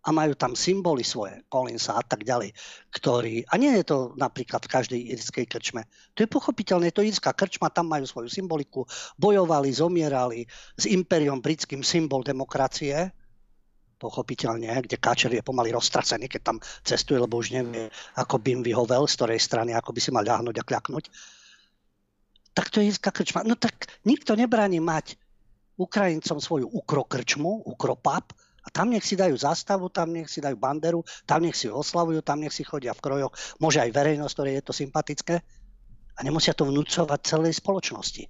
a 0.02 0.08
majú 0.10 0.34
tam 0.34 0.58
symboly 0.58 1.06
svoje, 1.06 1.46
Collinsa 1.46 1.94
a 1.94 2.02
tak 2.02 2.26
ďalej, 2.26 2.50
ktorí, 2.90 3.46
a 3.46 3.54
nie 3.54 3.70
je 3.78 3.84
to 3.86 3.98
napríklad 4.18 4.66
v 4.66 4.72
každej 4.74 5.00
írskej 5.14 5.46
krčme, 5.46 5.86
to 6.18 6.26
je 6.26 6.28
pochopiteľné, 6.28 6.90
to 6.90 7.06
írska 7.06 7.30
krčma, 7.30 7.70
tam 7.70 7.86
majú 7.86 8.02
svoju 8.02 8.26
symboliku, 8.26 8.82
bojovali, 9.14 9.70
zomierali 9.70 10.42
s 10.74 10.90
imperiom 10.90 11.38
britským 11.38 11.86
symbol 11.86 12.26
demokracie, 12.26 13.14
pochopiteľne, 14.02 14.66
kde 14.82 14.98
Káčer 14.98 15.30
je 15.30 15.46
pomaly 15.46 15.70
roztracený, 15.70 16.26
keď 16.26 16.42
tam 16.42 16.58
cestuje, 16.82 17.22
lebo 17.22 17.38
už 17.38 17.54
nevie, 17.54 17.86
ako 18.18 18.42
by 18.42 18.58
im 18.58 18.62
vyhovel, 18.66 19.06
z 19.06 19.14
ktorej 19.14 19.38
strany, 19.38 19.70
ako 19.78 19.94
by 19.94 20.00
si 20.02 20.10
mal 20.10 20.26
ľahnuť 20.26 20.58
a 20.58 20.66
kľaknúť. 20.66 21.04
Tak 22.50 22.74
to 22.74 22.82
je 22.82 22.90
írska 22.90 23.14
krčma. 23.14 23.46
No 23.46 23.54
tak 23.54 23.86
nikto 24.02 24.34
nebráni 24.34 24.82
mať 24.82 25.14
Ukrajincom 25.78 26.42
svoju 26.42 26.66
ukrokrčmu, 26.66 27.62
ukropap, 27.70 28.34
a 28.62 28.68
tam 28.70 28.94
nech 28.94 29.02
si 29.02 29.18
dajú 29.18 29.34
zástavu, 29.34 29.90
tam 29.90 30.14
nech 30.14 30.30
si 30.30 30.38
dajú 30.38 30.54
banderu, 30.54 31.02
tam 31.26 31.42
nech 31.42 31.58
si 31.58 31.66
oslavujú, 31.66 32.22
tam 32.22 32.38
nech 32.38 32.54
si 32.54 32.62
chodia 32.62 32.94
v 32.94 33.02
krojoch. 33.02 33.34
Môže 33.58 33.82
aj 33.82 33.90
verejnosť, 33.90 34.34
ktorej 34.38 34.54
je 34.58 34.64
to 34.64 34.72
sympatické. 34.72 35.34
A 36.12 36.20
nemusia 36.22 36.54
to 36.54 36.68
vnúcovať 36.68 37.20
celej 37.26 37.58
spoločnosti. 37.58 38.22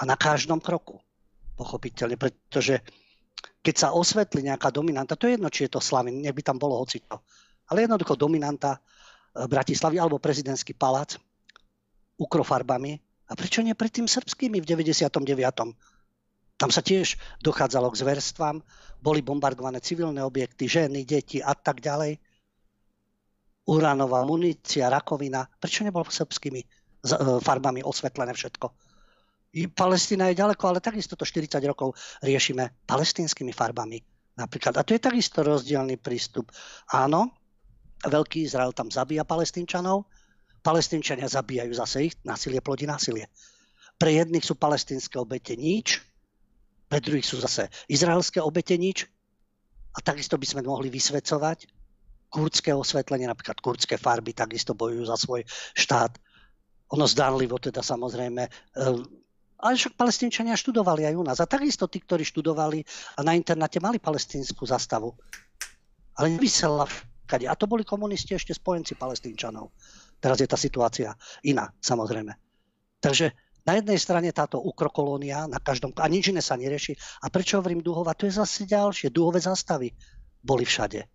A 0.00 0.02
na 0.08 0.16
každom 0.16 0.62
kroku. 0.62 0.96
Pochopiteľne, 1.52 2.16
pretože 2.16 2.80
keď 3.60 3.74
sa 3.76 3.88
osvetli 3.92 4.42
nejaká 4.42 4.72
dominanta, 4.72 5.14
to 5.14 5.28
je 5.28 5.36
jedno, 5.36 5.52
či 5.52 5.68
je 5.68 5.76
to 5.76 5.84
Slavin, 5.84 6.18
nech 6.18 6.32
by 6.34 6.42
tam 6.42 6.56
bolo 6.58 6.80
hocito, 6.80 7.22
ale 7.70 7.86
jednoducho 7.86 8.18
dominanta 8.18 8.74
e, 8.74 8.80
Bratislavy 9.46 10.00
alebo 10.00 10.18
prezidentský 10.18 10.74
palác 10.74 11.20
ukrofarbami. 12.18 12.98
A 13.30 13.32
prečo 13.38 13.62
nie 13.62 13.72
predtým 13.72 14.10
srbskými 14.10 14.60
v 14.60 14.66
99. 14.66 15.12
Tam 16.62 16.70
sa 16.70 16.78
tiež 16.78 17.18
dochádzalo 17.42 17.90
k 17.90 18.06
zverstvám, 18.06 18.62
boli 19.02 19.18
bombardované 19.18 19.82
civilné 19.82 20.22
objekty, 20.22 20.70
ženy, 20.70 21.02
deti 21.02 21.42
a 21.42 21.58
tak 21.58 21.82
ďalej. 21.82 22.22
Uránová 23.66 24.22
munícia, 24.22 24.86
rakovina. 24.86 25.42
Prečo 25.58 25.82
nebolo 25.82 26.06
srbskými 26.06 26.60
e, 26.62 26.66
farbami 27.42 27.82
osvetlené 27.82 28.30
všetko? 28.30 28.70
Palestína 29.74 30.30
je 30.30 30.38
ďaleko, 30.38 30.62
ale 30.70 30.78
takisto 30.78 31.18
to 31.18 31.26
40 31.26 31.58
rokov 31.66 31.98
riešime 32.22 32.86
palestínskymi 32.86 33.50
farbami 33.50 33.98
napríklad. 34.38 34.78
A 34.78 34.86
to 34.86 34.94
je 34.94 35.02
takisto 35.02 35.42
rozdielný 35.42 35.98
prístup. 35.98 36.54
Áno, 36.94 37.34
veľký 38.06 38.46
Izrael 38.46 38.70
tam 38.70 38.86
zabíja 38.86 39.26
palestínčanov, 39.26 40.06
palestínčania 40.62 41.26
zabíjajú 41.26 41.74
zase 41.74 41.98
ich, 42.06 42.14
násilie 42.22 42.62
plodí 42.62 42.86
násilie. 42.86 43.26
Pre 43.98 44.10
jedných 44.14 44.46
sú 44.46 44.54
palestínske 44.54 45.18
obete 45.18 45.58
nič, 45.58 46.11
pre 46.92 47.00
druhých 47.00 47.24
sú 47.24 47.40
zase 47.40 47.72
izraelské 47.88 48.36
obete 48.44 48.76
nič. 48.76 49.08
A 49.96 50.04
takisto 50.04 50.36
by 50.36 50.44
sme 50.44 50.60
mohli 50.60 50.92
vysvedcovať 50.92 51.64
kurdské 52.28 52.76
osvetlenie, 52.76 53.24
napríklad 53.24 53.64
kurdské 53.64 53.96
farby 53.96 54.36
takisto 54.36 54.76
bojujú 54.76 55.08
za 55.08 55.16
svoj 55.16 55.40
štát. 55.72 56.20
Ono 56.92 57.08
zdánlivo 57.08 57.56
teda 57.56 57.80
samozrejme 57.80 58.44
ale 59.62 59.78
však 59.78 59.94
palestínčania 59.94 60.58
študovali 60.58 61.06
aj 61.06 61.14
u 61.14 61.22
nás. 61.22 61.38
A 61.38 61.46
takisto 61.46 61.86
tí, 61.86 62.02
ktorí 62.02 62.26
študovali 62.26 62.82
a 63.16 63.20
na 63.22 63.38
internáte 63.38 63.78
mali 63.78 64.02
palestínsku 64.02 64.66
zastavu. 64.66 65.14
Ale 66.18 66.34
nevysela 66.34 66.82
všade. 66.84 67.46
A 67.46 67.54
to 67.54 67.70
boli 67.70 67.86
komunisti 67.86 68.34
ešte 68.34 68.58
spojenci 68.58 68.98
palestínčanov. 68.98 69.70
Teraz 70.18 70.42
je 70.42 70.50
tá 70.50 70.58
situácia 70.58 71.14
iná, 71.46 71.70
samozrejme. 71.78 72.34
Takže 72.98 73.30
na 73.62 73.78
jednej 73.78 73.98
strane 73.98 74.28
táto 74.34 74.58
ukrokolónia 74.58 75.46
na 75.46 75.62
každom, 75.62 75.94
a 75.98 76.06
nič 76.10 76.34
iné 76.34 76.42
sa 76.42 76.58
nerieši. 76.58 76.98
A 77.22 77.30
prečo 77.30 77.62
hovorím 77.62 77.82
duhova? 77.82 78.16
To 78.18 78.26
je 78.26 78.34
zase 78.34 78.66
ďalšie. 78.66 79.14
Duhové 79.14 79.38
zastavy 79.38 79.94
boli 80.42 80.66
všade. 80.66 81.06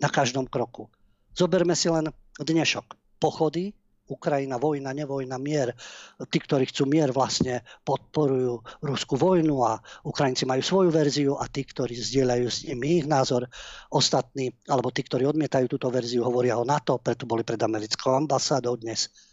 Na 0.00 0.08
každom 0.08 0.46
kroku. 0.46 0.88
Zoberme 1.34 1.74
si 1.74 1.90
len 1.90 2.08
dnešok. 2.38 2.96
Pochody 3.20 3.74
Ukrajina, 4.10 4.58
vojna, 4.58 4.90
nevojna, 4.90 5.38
mier. 5.38 5.70
Tí, 6.18 6.42
ktorí 6.42 6.66
chcú 6.66 6.90
mier, 6.90 7.14
vlastne 7.14 7.62
podporujú 7.86 8.58
ruskú 8.82 9.14
vojnu 9.14 9.62
a 9.62 9.78
Ukrajinci 10.02 10.50
majú 10.50 10.62
svoju 10.66 10.90
verziu 10.90 11.32
a 11.38 11.46
tí, 11.46 11.62
ktorí 11.62 11.94
zdieľajú 11.94 12.46
s 12.50 12.66
nimi 12.66 13.00
ich 13.00 13.06
názor, 13.06 13.46
ostatní, 13.94 14.50
alebo 14.66 14.90
tí, 14.90 15.06
ktorí 15.06 15.30
odmietajú 15.30 15.70
túto 15.70 15.86
verziu, 15.94 16.26
hovoria 16.26 16.58
o 16.58 16.66
NATO, 16.66 16.98
preto 16.98 17.24
boli 17.30 17.46
pred 17.46 17.62
americkou 17.62 18.18
ambasádou 18.18 18.74
dnes. 18.74 19.29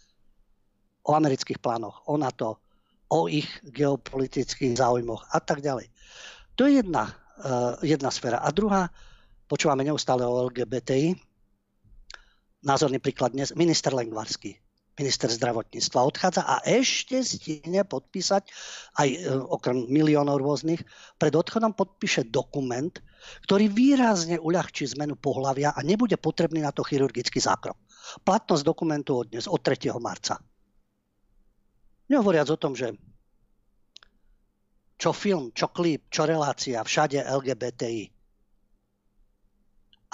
O 1.04 1.14
amerických 1.14 1.62
plánoch, 1.62 2.06
o 2.08 2.16
NATO, 2.16 2.58
o 3.08 3.28
ich 3.28 3.48
geopolitických 3.64 4.76
záujmoch 4.76 5.28
a 5.32 5.38
tak 5.40 5.64
ďalej. 5.64 5.88
To 6.58 6.66
je 6.66 6.82
jedna, 6.82 7.08
uh, 7.08 7.78
jedna 7.80 8.10
sféra. 8.12 8.42
A 8.44 8.50
druhá, 8.52 8.90
počúvame 9.48 9.86
neustále 9.86 10.26
o 10.26 10.50
LGBTI, 10.50 11.16
názorný 12.66 12.98
príklad 12.98 13.32
dnes, 13.32 13.54
minister 13.56 13.94
Lengvarský 13.94 14.58
minister 14.98 15.30
zdravotníctva 15.30 15.98
odchádza 16.02 16.42
a 16.42 16.58
ešte 16.66 17.22
stihne 17.22 17.86
podpísať, 17.86 18.50
aj 18.98 19.08
e, 19.08 19.18
okrem 19.30 19.86
miliónov 19.86 20.42
rôznych, 20.42 20.82
pred 21.16 21.32
odchodom 21.38 21.72
podpíše 21.72 22.26
dokument, 22.28 22.90
ktorý 23.46 23.70
výrazne 23.70 24.42
uľahčí 24.42 24.90
zmenu 24.98 25.14
pohľavia 25.14 25.72
a 25.72 25.80
nebude 25.86 26.18
potrebný 26.18 26.66
na 26.66 26.74
to 26.74 26.82
chirurgický 26.82 27.38
zákrok. 27.38 27.78
Platnosť 28.26 28.66
dokumentu 28.66 29.22
od 29.22 29.30
dnes, 29.30 29.46
od 29.46 29.62
3. 29.62 29.94
marca. 30.02 30.42
Nehovoriac 32.08 32.48
o 32.48 32.60
tom, 32.60 32.72
že 32.72 32.96
čo 34.98 35.14
film, 35.14 35.54
čo 35.54 35.70
klip, 35.70 36.10
čo 36.10 36.26
relácia, 36.26 36.82
všade 36.82 37.22
LGBTI. 37.22 38.04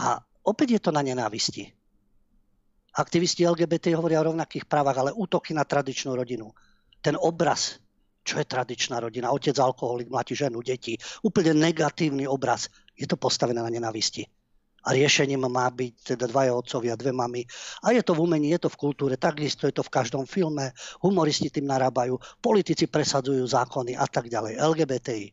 A 0.05 0.21
opäť 0.45 0.69
je 0.77 0.81
to 0.85 0.91
na 0.93 1.01
nenávisti. 1.01 1.73
Aktivisti 2.95 3.49
LGBT 3.49 3.97
hovoria 3.97 4.23
o 4.23 4.29
rovnakých 4.31 4.69
právach, 4.69 5.01
ale 5.01 5.17
útoky 5.17 5.57
na 5.57 5.65
tradičnú 5.65 6.15
rodinu. 6.15 6.53
Ten 7.01 7.17
obraz, 7.19 7.81
čo 8.23 8.39
je 8.39 8.47
tradičná 8.47 9.01
rodina, 9.01 9.33
otec 9.33 9.57
alkoholik, 9.57 10.13
mladí 10.13 10.37
ženu, 10.37 10.63
deti, 10.63 10.95
úplne 11.25 11.57
negatívny 11.59 12.29
obraz, 12.29 12.71
je 12.95 13.09
to 13.09 13.19
postavené 13.19 13.59
na 13.59 13.73
nenavisti. 13.73 14.29
A 14.85 14.89
riešením 14.93 15.49
má 15.49 15.65
byť 15.73 16.15
teda 16.15 16.29
dvaja 16.29 16.53
otcovia, 16.53 16.93
dve 17.01 17.17
mamy. 17.17 17.41
A 17.89 17.97
je 17.97 18.05
to 18.05 18.13
v 18.13 18.29
umení, 18.29 18.53
je 18.53 18.69
to 18.69 18.71
v 18.73 18.77
kultúre, 18.77 19.17
takisto 19.17 19.65
je 19.65 19.73
to 19.73 19.81
v 19.81 19.93
každom 19.93 20.29
filme, 20.29 20.77
humoristi 21.01 21.49
tým 21.49 21.65
narábajú, 21.65 22.21
politici 22.45 22.85
presadzujú 22.85 23.41
zákony 23.49 23.97
a 23.97 24.05
tak 24.05 24.29
ďalej, 24.29 24.61
LGBTI. 24.61 25.27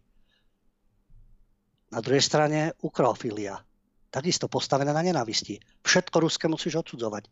Na 1.91 1.99
druhej 1.99 2.23
strane 2.23 2.71
ukrofilia, 2.79 3.59
takisto 4.07 4.47
postavené 4.47 4.95
na 4.95 5.03
nenávisti. 5.03 5.59
Všetko 5.83 6.23
ruské 6.23 6.47
musíš 6.47 6.79
odsudzovať. 6.87 7.27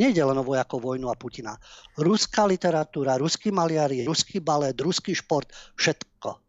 Nejde 0.00 0.24
len 0.24 0.36
o 0.36 0.44
vojakov 0.44 0.80
vojnu 0.80 1.08
a 1.08 1.16
Putina. 1.16 1.56
Ruská 1.96 2.44
literatúra, 2.48 3.16
ruský 3.20 3.48
maliari, 3.52 4.04
ruský 4.04 4.40
balet, 4.40 4.76
ruský 4.76 5.16
šport, 5.16 5.48
všetko 5.76 6.45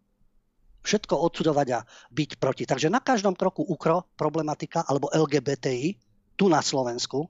všetko 0.83 1.13
odsudovať 1.15 1.67
a 1.77 1.79
byť 2.13 2.29
proti. 2.41 2.63
Takže 2.63 2.87
na 2.91 3.01
každom 3.03 3.33
kroku 3.33 3.65
UKRO 3.65 4.07
problematika 4.15 4.83
alebo 4.85 5.11
LGBTI 5.11 5.97
tu 6.37 6.47
na 6.47 6.61
Slovensku. 6.61 7.27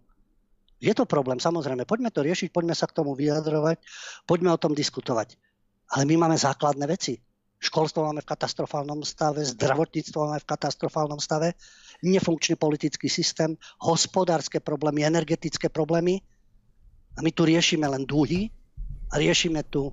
Je 0.78 0.94
to 0.94 1.10
problém, 1.10 1.42
samozrejme. 1.42 1.90
Poďme 1.90 2.14
to 2.14 2.22
riešiť, 2.22 2.54
poďme 2.54 2.78
sa 2.78 2.86
k 2.86 3.02
tomu 3.02 3.18
vyjadrovať, 3.18 3.82
poďme 4.30 4.54
o 4.54 4.62
tom 4.62 4.78
diskutovať. 4.78 5.34
Ale 5.98 6.06
my 6.06 6.28
máme 6.28 6.38
základné 6.38 6.86
veci. 6.86 7.18
Školstvo 7.58 8.06
máme 8.06 8.22
v 8.22 8.30
katastrofálnom 8.30 9.02
stave, 9.02 9.42
zdravotníctvo 9.42 10.30
máme 10.30 10.40
v 10.46 10.50
katastrofálnom 10.54 11.18
stave, 11.18 11.58
nefunkčný 12.06 12.54
politický 12.54 13.10
systém, 13.10 13.58
hospodárske 13.82 14.62
problémy, 14.62 15.02
energetické 15.10 15.66
problémy. 15.66 16.22
A 17.18 17.26
my 17.26 17.34
tu 17.34 17.50
riešime 17.50 17.90
len 17.90 18.06
dúhy 18.06 18.54
a 19.10 19.18
riešime 19.18 19.66
tu 19.66 19.90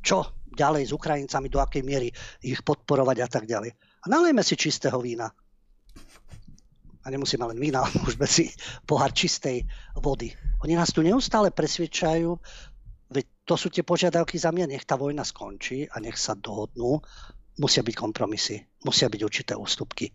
čo 0.00 0.24
ďalej 0.54 0.88
s 0.88 0.92
Ukrajincami, 0.94 1.46
do 1.50 1.58
akej 1.60 1.82
miery 1.82 2.08
ich 2.40 2.62
podporovať 2.62 3.16
a 3.20 3.28
tak 3.28 3.44
ďalej. 3.44 3.74
A 3.74 4.06
nalejme 4.08 4.40
si 4.40 4.54
čistého 4.54 4.96
vína. 5.02 5.28
A 7.04 7.06
nemusíme 7.12 7.44
len 7.44 7.58
vína, 7.60 7.84
môžeme 8.00 8.24
si 8.24 8.48
pohár 8.88 9.12
čistej 9.12 9.66
vody. 9.98 10.32
Oni 10.64 10.78
nás 10.78 10.94
tu 10.94 11.04
neustále 11.04 11.52
presvedčajú, 11.52 12.32
veď 13.12 13.26
to 13.44 13.54
sú 13.60 13.68
tie 13.68 13.84
požiadavky 13.84 14.40
za 14.40 14.48
mňa, 14.48 14.72
nech 14.72 14.88
tá 14.88 14.96
vojna 14.96 15.26
skončí 15.26 15.84
a 15.90 16.00
nech 16.00 16.16
sa 16.16 16.32
dohodnú. 16.32 17.04
Musia 17.60 17.86
byť 17.86 17.94
kompromisy, 17.94 18.58
musia 18.82 19.06
byť 19.06 19.20
určité 19.22 19.52
ústupky 19.54 20.10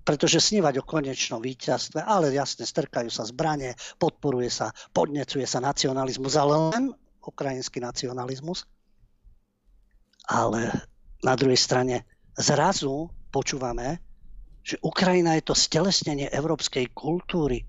pretože 0.00 0.40
snívať 0.42 0.80
o 0.80 0.88
konečnom 0.88 1.38
víťazstve, 1.38 2.02
ale 2.02 2.32
jasne, 2.34 2.66
strkajú 2.66 3.12
sa 3.12 3.28
zbranie, 3.28 3.76
podporuje 4.00 4.50
sa, 4.50 4.72
podnecuje 4.90 5.44
sa 5.44 5.60
nacionalizmus, 5.62 6.34
ale 6.34 6.54
len 6.74 6.84
ukrajinský 7.20 7.78
nacionalizmus 7.78 8.64
ale 10.28 10.72
na 11.24 11.36
druhej 11.36 11.56
strane 11.56 12.04
zrazu 12.36 13.08
počúvame, 13.30 14.00
že 14.60 14.76
Ukrajina 14.84 15.36
je 15.40 15.48
to 15.50 15.54
stelesnenie 15.56 16.28
európskej 16.28 16.92
kultúry, 16.92 17.64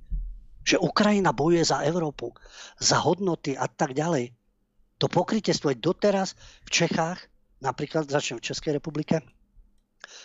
že 0.61 0.77
Ukrajina 0.77 1.31
bojuje 1.31 1.63
za 1.65 1.81
Európu, 1.87 2.35
za 2.77 2.99
hodnoty 3.01 3.55
a 3.55 3.65
tak 3.65 3.95
ďalej. 3.95 4.35
To 5.01 5.09
pokrytiestvo 5.09 5.73
je 5.73 5.81
doteraz 5.81 6.37
v 6.67 6.69
Čechách, 6.69 7.17
napríklad 7.63 8.05
začnem 8.05 8.37
v 8.37 8.45
Českej 8.53 8.77
republike, 8.77 9.23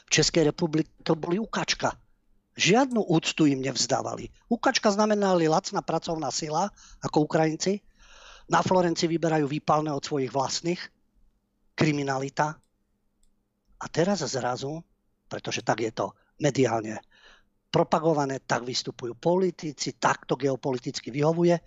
v 0.07 0.11
Českej 0.11 0.49
republike 0.49 0.91
to 1.05 1.16
boli 1.16 1.41
ukačka. 1.41 1.97
Žiadnu 2.57 3.05
úctu 3.05 3.45
im 3.45 3.61
nevzdávali. 3.61 4.33
Ukačka 4.49 4.89
znamenali 4.89 5.45
lacná 5.45 5.85
pracovná 5.85 6.33
sila, 6.33 6.72
ako 7.05 7.29
Ukrajinci. 7.29 7.85
Na 8.49 8.64
Florenci 8.64 9.05
vyberajú 9.05 9.45
výpalné 9.45 9.93
od 9.93 10.01
svojich 10.01 10.33
vlastných 10.33 10.81
kriminalita. 11.77 12.57
A 13.77 13.87
teraz 13.93 14.24
zrazu, 14.24 14.81
pretože 15.29 15.61
tak 15.61 15.85
je 15.85 15.93
to 15.93 16.16
mediálne 16.41 16.97
propagované, 17.68 18.41
tak 18.41 18.64
vystupujú 18.64 19.12
politici, 19.20 20.01
tak 20.01 20.24
to 20.24 20.41
geopoliticky 20.41 21.12
vyhovuje, 21.12 21.61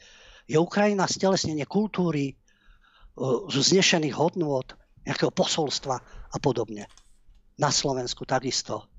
je 0.50 0.58
Ukrajina 0.58 1.06
stelesnenie 1.06 1.70
kultúry, 1.70 2.34
e, 2.34 2.36
znešených 3.54 4.18
hodnôt, 4.18 4.66
nejakého 5.06 5.30
posolstva 5.30 5.96
a 6.34 6.38
podobne. 6.42 6.90
Na 7.62 7.70
Slovensku 7.70 8.26
takisto. 8.26 8.90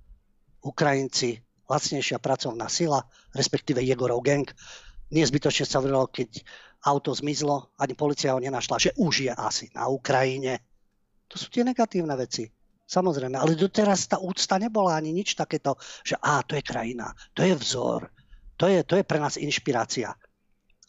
Ukrajinci, 0.63 1.43
lacnejšia 1.67 2.23
pracovná 2.23 2.71
sila, 2.71 3.03
respektíve 3.35 3.83
Jegorov 3.83 4.23
gang. 4.23 4.47
Nezbytočne 5.11 5.67
sa 5.67 5.83
vrlo, 5.83 6.07
keď 6.07 6.47
auto 6.87 7.11
zmizlo, 7.11 7.75
ani 7.83 7.99
policia 7.99 8.37
ho 8.37 8.41
nenašla, 8.41 8.77
že 8.79 8.91
už 8.95 9.15
je 9.27 9.33
asi 9.35 9.67
na 9.75 9.91
Ukrajine. 9.91 10.70
To 11.31 11.37
sú 11.39 11.47
tie 11.49 11.63
negatívne 11.63 12.13
veci. 12.19 12.51
Samozrejme, 12.91 13.39
ale 13.39 13.55
doteraz 13.55 14.11
tá 14.11 14.19
úcta 14.19 14.59
nebola 14.59 14.99
ani 14.99 15.15
nič 15.15 15.39
takéto, 15.39 15.79
že 16.03 16.19
á, 16.19 16.43
to 16.43 16.59
je 16.59 16.63
krajina, 16.67 17.15
to 17.39 17.47
je 17.47 17.55
vzor, 17.55 18.11
to 18.59 18.67
je, 18.67 18.83
to 18.83 18.99
je 18.99 19.07
pre 19.07 19.23
nás 19.23 19.39
inšpirácia. 19.39 20.11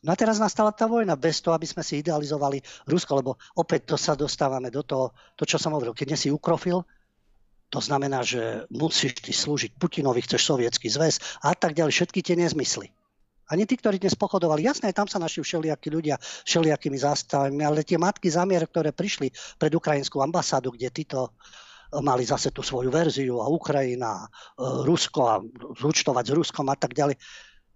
No 0.02 0.10
a 0.10 0.18
teraz 0.18 0.42
nastala 0.42 0.74
tá 0.74 0.90
vojna 0.90 1.14
bez 1.14 1.46
toho, 1.46 1.54
aby 1.54 1.70
sme 1.70 1.86
si 1.86 2.02
idealizovali 2.02 2.58
Rusko, 2.90 3.22
lebo 3.22 3.38
opäť 3.54 3.94
to 3.94 3.96
sa 4.02 4.18
dostávame 4.18 4.74
do 4.74 4.82
toho, 4.82 5.14
to 5.38 5.46
čo 5.46 5.62
som 5.62 5.78
hovoril, 5.78 5.94
keď 5.94 6.08
nie 6.10 6.18
si 6.18 6.34
ukrofil, 6.34 6.82
to 7.70 7.80
znamená, 7.80 8.26
že 8.26 8.66
musíš 8.74 9.22
ty 9.22 9.30
slúžiť 9.30 9.78
Putinovi, 9.78 10.26
chceš 10.26 10.44
sovietský 10.44 10.90
zväz 10.90 11.22
a 11.46 11.54
tak 11.54 11.78
ďalej, 11.78 11.94
všetky 11.94 12.20
tie 12.26 12.36
nezmysly. 12.36 12.90
Ani 13.52 13.68
tí, 13.68 13.76
ktorí 13.76 14.00
dnes 14.00 14.16
pochodovali, 14.16 14.64
jasné, 14.64 14.96
tam 14.96 15.12
sa 15.12 15.20
našli 15.20 15.44
všelijakí 15.44 15.92
ľudia, 15.92 16.16
všelijakými 16.48 16.96
zástavami, 16.96 17.60
ale 17.68 17.84
tie 17.84 18.00
matky 18.00 18.32
zamier, 18.32 18.64
ktoré 18.64 18.96
prišli 18.96 19.28
pred 19.60 19.76
ukrajinskú 19.76 20.24
ambasádu, 20.24 20.72
kde 20.72 20.88
títo 20.88 21.20
e, 21.28 22.00
mali 22.00 22.24
zase 22.24 22.56
tú 22.56 22.64
svoju 22.64 22.88
verziu 22.88 23.44
a 23.44 23.52
Ukrajina, 23.52 24.24
e, 24.24 24.28
Rusko 24.88 25.22
a 25.28 25.44
zúčtovať 25.76 26.32
s 26.32 26.36
Ruskom 26.36 26.72
a 26.72 26.80
tak 26.80 26.96
ďalej. 26.96 27.20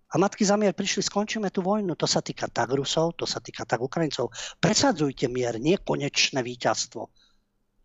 A 0.10 0.16
matky 0.16 0.48
zamier 0.48 0.72
prišli, 0.72 1.04
skončíme 1.04 1.52
tú 1.52 1.60
vojnu. 1.60 1.92
To 2.00 2.08
sa 2.08 2.24
týka 2.24 2.48
tak 2.48 2.72
Rusov, 2.72 3.20
to 3.20 3.28
sa 3.28 3.44
týka 3.44 3.68
tak 3.68 3.84
Ukrajincov. 3.84 4.32
Presadzujte 4.64 5.28
mier, 5.28 5.60
nie 5.60 5.76
konečné 5.76 6.40
víťazstvo. 6.40 7.04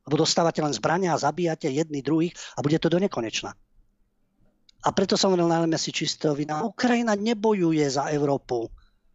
Lebo 0.07 0.15
dostávate 0.15 0.63
len 0.63 0.71
zbrania 0.71 1.19
a 1.19 1.19
zabíjate 1.19 1.67
jedni 1.67 2.07
druhých 2.07 2.39
a 2.55 2.63
bude 2.63 2.79
to 2.79 2.87
do 2.87 3.03
nekonečna. 3.03 3.51
A 4.81 4.89
preto 4.97 5.13
som 5.21 5.33
hovoril, 5.33 5.49
najmä 5.49 5.77
si 5.77 5.93
čistého 5.93 6.33
vina. 6.33 6.65
Ukrajina 6.65 7.13
nebojuje 7.13 7.85
za 7.85 8.09
Európu. 8.09 8.65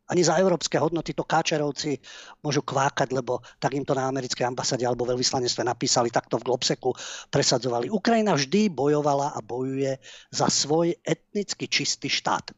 Ani 0.05 0.21
za 0.21 0.37
európske 0.37 0.77
hodnoty 0.77 1.17
to 1.17 1.25
káčerovci 1.25 1.97
môžu 2.45 2.61
kvákať, 2.61 3.09
lebo 3.09 3.41
tak 3.57 3.73
im 3.73 3.81
to 3.81 3.97
na 3.97 4.05
americkej 4.05 4.45
ambasáde 4.45 4.85
alebo 4.85 5.09
veľvyslanectve 5.09 5.65
napísali, 5.65 6.13
takto 6.13 6.37
v 6.37 6.45
Globseku 6.45 6.93
presadzovali. 7.33 7.89
Ukrajina 7.89 8.37
vždy 8.37 8.69
bojovala 8.69 9.33
a 9.33 9.41
bojuje 9.41 9.97
za 10.29 10.45
svoj 10.45 10.93
etnicky 11.01 11.65
čistý 11.65 12.05
štát. 12.05 12.53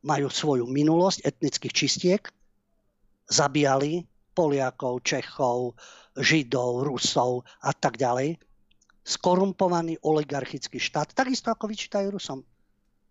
Majú 0.00 0.32
svoju 0.32 0.64
minulosť 0.64 1.28
etnických 1.28 1.74
čistiek, 1.76 2.22
zabíjali 3.28 4.08
Poliakov, 4.32 5.04
Čechov, 5.04 5.76
Židov, 6.16 6.88
Rusov 6.88 7.44
a 7.60 7.76
tak 7.76 8.00
ďalej 8.00 8.40
skorumpovaný 9.06 10.02
oligarchický 10.02 10.82
štát, 10.82 11.14
takisto 11.14 11.54
ako 11.54 11.70
vyčítajú 11.70 12.10
Rusom. 12.10 12.42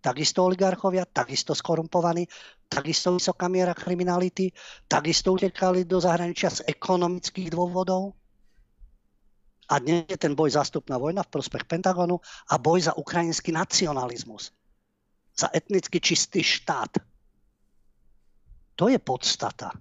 Takisto 0.03 0.43
oligarchovia, 0.45 1.07
takisto 1.07 1.55
skorumpovaní, 1.55 2.27
takisto 2.67 3.15
vysoká 3.15 3.49
miera 3.49 3.73
kriminality, 3.73 4.51
takisto 4.85 5.33
utekali 5.33 5.87
do 5.87 5.97
zahraničia 5.97 6.51
z 6.51 6.67
ekonomických 6.67 7.49
dôvodov. 7.49 8.13
A 9.65 9.81
dnes 9.81 10.05
je 10.05 10.19
ten 10.19 10.37
boj 10.37 10.53
zástupná 10.53 11.01
vojna 11.01 11.25
v 11.25 11.33
prospech 11.33 11.65
Pentagonu 11.65 12.21
a 12.53 12.61
boj 12.61 12.85
za 12.85 12.93
ukrajinský 12.93 13.49
nacionalizmus. 13.49 14.53
Za 15.33 15.49
etnicky 15.49 15.97
čistý 15.97 16.45
štát. 16.45 17.01
To 18.77 18.85
je 18.91 19.01
podstata. 19.01 19.73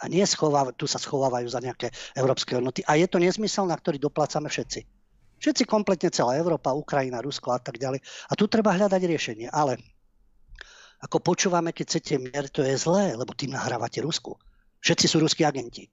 A 0.00 0.08
nie 0.08 0.24
schováva, 0.24 0.72
tu 0.72 0.88
sa 0.88 0.96
schovávajú 0.96 1.52
za 1.52 1.60
nejaké 1.60 1.92
európske 2.16 2.56
hodnoty. 2.56 2.80
A 2.88 2.96
je 2.96 3.12
to 3.12 3.20
nezmysel, 3.20 3.68
na 3.68 3.76
ktorý 3.76 4.00
doplácame 4.00 4.48
všetci. 4.48 4.95
Všetci 5.36 5.68
kompletne 5.68 6.08
celá 6.08 6.40
Európa, 6.40 6.72
Ukrajina, 6.72 7.20
Rusko 7.20 7.52
a 7.52 7.60
tak 7.60 7.76
ďalej. 7.76 8.00
A 8.30 8.32
tu 8.34 8.48
treba 8.48 8.72
hľadať 8.72 9.02
riešenie. 9.04 9.48
Ale 9.52 9.76
ako 11.04 11.20
počúvame, 11.20 11.76
keď 11.76 11.84
chcete 11.92 12.14
mier, 12.16 12.48
to 12.48 12.64
je 12.64 12.72
zlé, 12.80 13.12
lebo 13.12 13.36
tým 13.36 13.52
nahrávate 13.52 14.00
Rusku. 14.00 14.40
Všetci 14.80 15.06
sú 15.06 15.20
ruskí 15.20 15.44
agenti. 15.44 15.84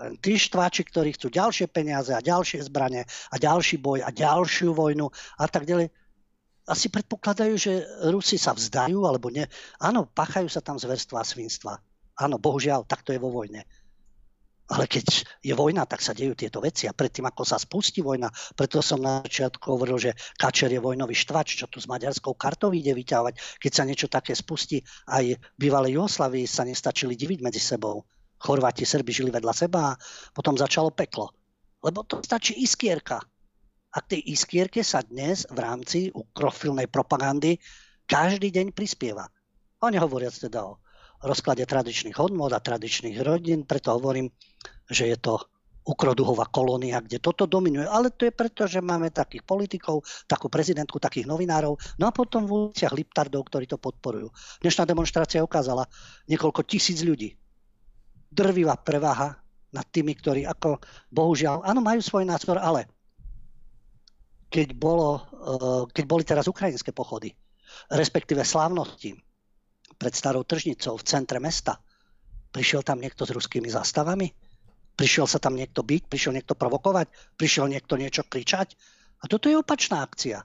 Len 0.00 0.16
tí 0.16 0.40
štváči, 0.40 0.88
ktorí 0.88 1.12
chcú 1.14 1.28
ďalšie 1.28 1.68
peniaze 1.68 2.10
a 2.10 2.24
ďalšie 2.24 2.64
zbranie 2.66 3.04
a 3.04 3.36
ďalší 3.36 3.78
boj 3.78 4.00
a 4.00 4.08
ďalšiu 4.08 4.72
vojnu 4.72 5.12
a 5.38 5.44
tak 5.46 5.68
ďalej. 5.68 5.92
Asi 6.64 6.88
predpokladajú, 6.88 7.54
že 7.60 7.84
Rusi 8.08 8.40
sa 8.40 8.56
vzdajú, 8.56 9.04
alebo 9.04 9.28
nie. 9.28 9.44
Áno, 9.82 10.08
pachajú 10.08 10.48
sa 10.48 10.64
tam 10.64 10.80
zverstva 10.80 11.20
a 11.20 11.26
svinstva. 11.26 11.72
Áno, 12.16 12.40
bohužiaľ, 12.40 12.88
tak 12.88 13.04
to 13.04 13.12
je 13.12 13.20
vo 13.20 13.28
vojne. 13.28 13.64
Ale 14.70 14.86
keď 14.86 15.26
je 15.42 15.50
vojna, 15.50 15.82
tak 15.82 15.98
sa 15.98 16.14
dejú 16.14 16.38
tieto 16.38 16.62
veci. 16.62 16.86
A 16.86 16.94
predtým, 16.94 17.26
ako 17.26 17.42
sa 17.42 17.58
spustí 17.58 18.06
vojna, 18.06 18.30
preto 18.54 18.78
som 18.78 19.02
na 19.02 19.18
začiatku 19.26 19.66
hovoril, 19.66 19.98
že 19.98 20.14
Kačer 20.38 20.70
je 20.70 20.78
vojnový 20.78 21.10
štvač, 21.10 21.58
čo 21.58 21.66
tu 21.66 21.82
s 21.82 21.90
maďarskou 21.90 22.38
kartou 22.38 22.70
ide 22.70 22.94
vyťahovať. 22.94 23.34
Keď 23.58 23.72
sa 23.74 23.82
niečo 23.82 24.06
také 24.06 24.38
spustí, 24.38 24.78
aj 25.10 25.34
v 25.34 25.42
bývalej 25.58 25.98
Jugoslavii 25.98 26.46
sa 26.46 26.62
nestačili 26.62 27.18
diviť 27.18 27.42
medzi 27.42 27.58
sebou. 27.58 28.06
Chorváti, 28.38 28.86
Srbi 28.86 29.10
žili 29.10 29.34
vedľa 29.34 29.52
seba 29.52 29.80
a 29.90 29.98
potom 30.30 30.54
začalo 30.54 30.94
peklo. 30.94 31.34
Lebo 31.82 32.06
to 32.06 32.22
stačí 32.22 32.54
iskierka. 32.62 33.18
A 33.90 33.98
k 34.06 34.16
tej 34.16 34.38
iskierke 34.38 34.86
sa 34.86 35.02
dnes 35.02 35.50
v 35.50 35.58
rámci 35.58 35.98
ukrofilnej 36.14 36.86
propagandy 36.86 37.58
každý 38.06 38.54
deň 38.54 38.70
prispieva. 38.70 39.26
A 39.82 39.90
nehovoriac 39.90 40.38
teda 40.38 40.62
o 40.62 40.78
rozklade 41.26 41.66
tradičných 41.66 42.16
hodnot 42.16 42.54
a 42.54 42.62
tradičných 42.62 43.18
rodín, 43.20 43.66
preto 43.66 43.92
hovorím, 43.92 44.30
že 44.90 45.10
je 45.10 45.16
to 45.16 45.38
ukroduhová 45.86 46.46
kolónia, 46.52 47.00
kde 47.00 47.18
toto 47.18 47.48
dominuje. 47.48 47.88
Ale 47.88 48.12
to 48.12 48.28
je 48.28 48.32
preto, 48.34 48.68
že 48.68 48.84
máme 48.84 49.10
takých 49.10 49.42
politikov, 49.42 50.04
takú 50.28 50.52
prezidentku, 50.52 51.00
takých 51.00 51.26
novinárov, 51.26 51.74
no 51.98 52.04
a 52.04 52.12
potom 52.12 52.44
v 52.44 52.70
uliciach 52.70 52.92
liptardov, 52.92 53.48
ktorí 53.48 53.64
to 53.66 53.80
podporujú. 53.80 54.28
Dnešná 54.60 54.84
demonstrácia 54.84 55.40
ukázala 55.40 55.88
niekoľko 56.28 56.62
tisíc 56.68 57.00
ľudí. 57.00 57.34
Drvivá 58.30 58.78
prevaha 58.78 59.40
nad 59.70 59.86
tými, 59.88 60.14
ktorí 60.14 60.44
ako, 60.46 60.78
bohužiaľ, 61.10 61.66
áno, 61.66 61.80
majú 61.80 62.02
svoj 62.02 62.26
názor, 62.28 62.60
ale 62.60 62.86
keď, 64.50 64.74
bolo, 64.74 65.22
eh, 65.22 65.82
keď 65.94 66.04
boli 66.04 66.22
teraz 66.26 66.50
ukrajinské 66.50 66.90
pochody, 66.90 67.32
respektíve 67.88 68.42
slávnosti 68.42 69.14
pred 69.94 70.12
starou 70.14 70.42
tržnicou 70.42 70.98
v 70.98 71.06
centre 71.06 71.38
mesta, 71.38 71.78
prišiel 72.50 72.82
tam 72.82 72.98
niekto 72.98 73.22
s 73.22 73.30
ruskými 73.30 73.70
zástavami? 73.70 74.49
Prišiel 75.00 75.24
sa 75.24 75.40
tam 75.40 75.56
niekto 75.56 75.80
byť, 75.80 76.12
prišiel 76.12 76.36
niekto 76.36 76.52
provokovať, 76.52 77.08
prišiel 77.40 77.72
niekto 77.72 77.96
niečo 77.96 78.20
kričať. 78.28 78.76
A 79.20 79.32
toto 79.32 79.48
je 79.48 79.56
opačná 79.56 80.04
akcia, 80.04 80.44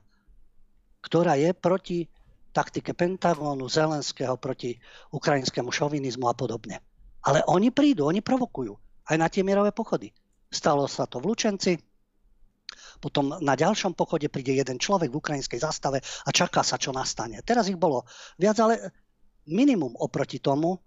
ktorá 1.04 1.36
je 1.36 1.52
proti 1.52 2.08
taktike 2.56 2.96
Pentagónu, 2.96 3.68
Zelenského, 3.68 4.40
proti 4.40 4.80
ukrajinskému 5.12 5.76
šovinizmu 5.76 6.32
a 6.32 6.36
podobne. 6.40 6.80
Ale 7.28 7.44
oni 7.52 7.76
prídu, 7.76 8.08
oni 8.08 8.24
provokujú 8.24 8.72
aj 9.12 9.16
na 9.20 9.28
tie 9.28 9.44
mierové 9.44 9.76
pochody. 9.76 10.16
Stalo 10.48 10.88
sa 10.88 11.04
to 11.04 11.20
v 11.20 11.36
Lučenci, 11.36 11.76
potom 13.04 13.36
na 13.44 13.60
ďalšom 13.60 13.92
pochode 13.92 14.32
príde 14.32 14.56
jeden 14.56 14.80
človek 14.80 15.12
v 15.12 15.20
ukrajinskej 15.20 15.60
zastave 15.60 16.00
a 16.00 16.30
čaká 16.32 16.64
sa, 16.64 16.80
čo 16.80 16.96
nastane. 16.96 17.44
Teraz 17.44 17.68
ich 17.68 17.76
bolo 17.76 18.08
viac, 18.40 18.56
ale 18.64 18.80
minimum 19.52 20.00
oproti 20.00 20.40
tomu, 20.40 20.80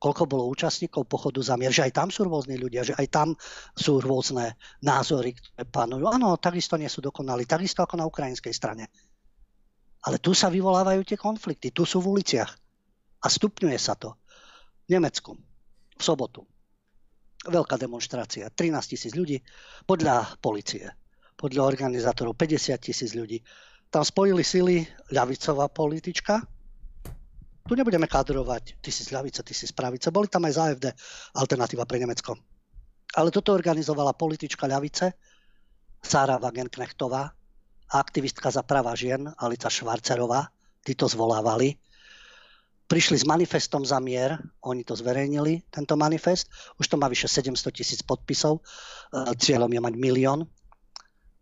koľko 0.00 0.24
bolo 0.24 0.48
účastníkov 0.48 1.04
pochodu 1.04 1.44
za 1.44 1.60
mier, 1.60 1.68
že 1.68 1.84
aj 1.84 1.92
tam 1.92 2.08
sú 2.08 2.24
rôzni 2.24 2.56
ľudia, 2.56 2.80
že 2.80 2.96
aj 2.96 3.06
tam 3.12 3.28
sú 3.76 4.00
rôzne 4.00 4.56
názory, 4.80 5.36
ktoré 5.36 5.68
panujú. 5.68 6.08
Áno, 6.08 6.40
takisto 6.40 6.80
nie 6.80 6.88
sú 6.88 7.04
dokonali, 7.04 7.44
takisto 7.44 7.84
ako 7.84 8.00
na 8.00 8.08
ukrajinskej 8.08 8.54
strane. 8.56 8.88
Ale 10.08 10.16
tu 10.16 10.32
sa 10.32 10.48
vyvolávajú 10.48 11.04
tie 11.04 11.20
konflikty, 11.20 11.68
tu 11.68 11.84
sú 11.84 12.00
v 12.00 12.16
uliciach. 12.16 12.48
A 13.20 13.26
stupňuje 13.28 13.76
sa 13.76 13.92
to. 14.00 14.16
V 14.88 14.96
Nemecku, 14.96 15.36
v 15.36 16.02
sobotu. 16.02 16.48
Veľká 17.44 17.76
demonstrácia, 17.76 18.48
13 18.48 18.96
tisíc 18.96 19.12
ľudí, 19.12 19.36
podľa 19.84 20.40
policie, 20.40 20.88
podľa 21.36 21.68
organizátorov 21.68 22.40
50 22.40 22.80
tisíc 22.80 23.12
ľudí. 23.12 23.44
Tam 23.92 24.00
spojili 24.00 24.40
sily 24.40 24.88
ľavicová 25.12 25.68
politička, 25.68 26.40
tu 27.70 27.78
nebudeme 27.78 28.10
kadrovať, 28.10 28.82
ty 28.82 28.90
si 28.90 29.06
z 29.06 29.14
ľavice, 29.14 29.46
ty 29.46 29.54
si 29.54 29.62
z 29.62 29.70
pravice. 29.70 30.10
Boli 30.10 30.26
tam 30.26 30.42
aj 30.42 30.54
za 30.58 30.62
AFD, 30.66 30.86
alternatíva 31.38 31.86
pre 31.86 32.02
Nemecko. 32.02 32.34
Ale 33.14 33.30
toto 33.30 33.54
organizovala 33.54 34.18
politička 34.18 34.66
ľavice, 34.66 35.14
Sára 36.02 36.42
Wagenknechtová, 36.42 37.30
aktivistka 37.94 38.50
za 38.50 38.66
práva 38.66 38.90
žien, 38.98 39.22
Alica 39.38 39.70
Švarcerová. 39.70 40.50
Tí 40.82 40.98
to 40.98 41.06
zvolávali. 41.06 41.78
Prišli 42.90 43.22
s 43.22 43.28
manifestom 43.28 43.86
za 43.86 44.02
mier, 44.02 44.34
oni 44.66 44.82
to 44.82 44.98
zverejnili, 44.98 45.62
tento 45.70 45.94
manifest. 45.94 46.50
Už 46.74 46.90
to 46.90 46.98
má 46.98 47.06
vyše 47.06 47.30
700 47.30 47.70
tisíc 47.70 48.02
podpisov, 48.02 48.58
e, 48.58 49.30
cieľom 49.38 49.70
je 49.70 49.78
mať 49.78 49.94
milión. 49.94 50.42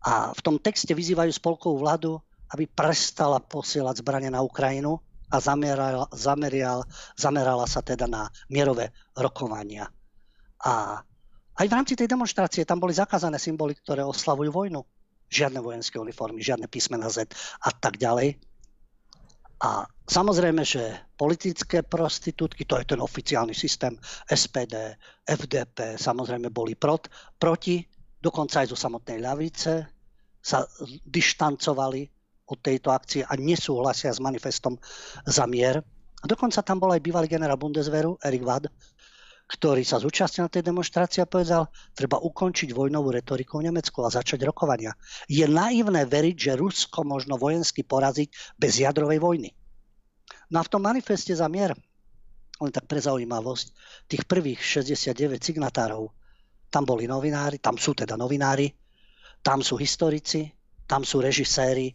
A 0.05 0.29
v 0.29 0.41
tom 0.45 0.61
texte 0.61 0.93
vyzývajú 0.93 1.33
spolkovú 1.33 1.81
vládu, 1.81 2.21
aby 2.53 2.69
prestala 2.69 3.41
posielať 3.41 4.05
zbranie 4.05 4.29
na 4.29 4.45
Ukrajinu, 4.45 5.01
a 5.29 5.37
zamerala, 5.37 6.09
zameral, 6.11 6.85
zamerala 7.13 7.65
sa 7.69 7.85
teda 7.85 8.09
na 8.09 8.27
mierové 8.49 8.89
rokovania. 9.13 9.85
A 10.65 10.99
aj 11.59 11.67
v 11.67 11.75
rámci 11.75 11.93
tej 11.95 12.07
demonstrácie 12.07 12.63
tam 12.63 12.79
boli 12.79 12.95
zakázané 12.95 13.37
symboly, 13.37 13.75
ktoré 13.77 14.01
oslavujú 14.01 14.49
vojnu. 14.49 14.81
Žiadne 15.29 15.61
vojenské 15.61 16.01
uniformy, 16.01 16.41
žiadne 16.41 16.65
písmena 16.65 17.11
Z 17.11 17.29
a 17.61 17.69
tak 17.69 18.01
ďalej. 18.01 18.41
A 19.59 19.83
samozrejme, 20.07 20.63
že 20.63 21.11
politické 21.19 21.83
prostitútky, 21.83 22.63
to 22.63 22.79
je 22.79 22.95
ten 22.95 23.03
oficiálny 23.03 23.51
systém, 23.51 23.91
SPD, 24.23 24.95
FDP, 25.27 25.99
samozrejme 25.99 26.47
boli 26.47 26.79
prot, 26.79 27.11
proti, 27.35 27.83
dokonca 28.23 28.63
aj 28.63 28.71
zo 28.71 28.77
samotnej 28.79 29.19
ľavice 29.19 29.83
sa 30.39 30.63
dištancovali 31.03 32.18
od 32.49 32.59
tejto 32.59 32.89
akcie 32.89 33.21
a 33.21 33.37
nesúhlasia 33.37 34.09
s 34.09 34.17
manifestom 34.17 34.75
za 35.23 35.45
mier. 35.45 35.85
A 36.19 36.25
dokonca 36.25 36.65
tam 36.65 36.81
bol 36.81 36.91
aj 36.91 37.05
bývalý 37.05 37.29
generál 37.29 37.55
Bundeswehru, 37.55 38.17
Erik 38.19 38.43
Wad, 38.43 38.67
ktorý 39.49 39.81
sa 39.81 39.97
zúčastnil 39.97 40.45
na 40.45 40.53
tej 40.53 40.61
demonstrácii 40.61 41.25
a 41.25 41.29
povedal, 41.29 41.73
treba 41.97 42.21
ukončiť 42.21 42.69
vojnovú 42.69 43.09
retoriku 43.09 43.57
v 43.57 43.73
Nemecku 43.73 44.05
a 44.05 44.13
začať 44.13 44.45
rokovania. 44.45 44.93
Je 45.25 45.41
naivné 45.49 46.05
veriť, 46.05 46.35
že 46.37 46.59
Rusko 46.59 47.01
možno 47.01 47.41
vojensky 47.41 47.81
poraziť 47.81 48.57
bez 48.61 48.77
jadrovej 48.77 49.17
vojny. 49.17 49.49
No 50.53 50.61
a 50.61 50.65
v 50.65 50.71
tom 50.73 50.85
manifeste 50.85 51.33
za 51.33 51.49
mier, 51.49 51.73
len 52.61 52.71
tak 52.73 52.85
pre 52.85 53.01
zaujímavosť, 53.01 53.65
tých 54.05 54.29
prvých 54.29 54.61
69 54.61 55.41
signatárov, 55.41 56.13
tam 56.69 56.85
boli 56.85 57.09
novinári, 57.09 57.57
tam 57.57 57.81
sú 57.81 57.97
teda 57.97 58.13
novinári, 58.13 58.69
tam 59.41 59.65
sú 59.65 59.81
historici, 59.81 60.45
tam 60.85 61.01
sú 61.01 61.25
režiséri, 61.25 61.89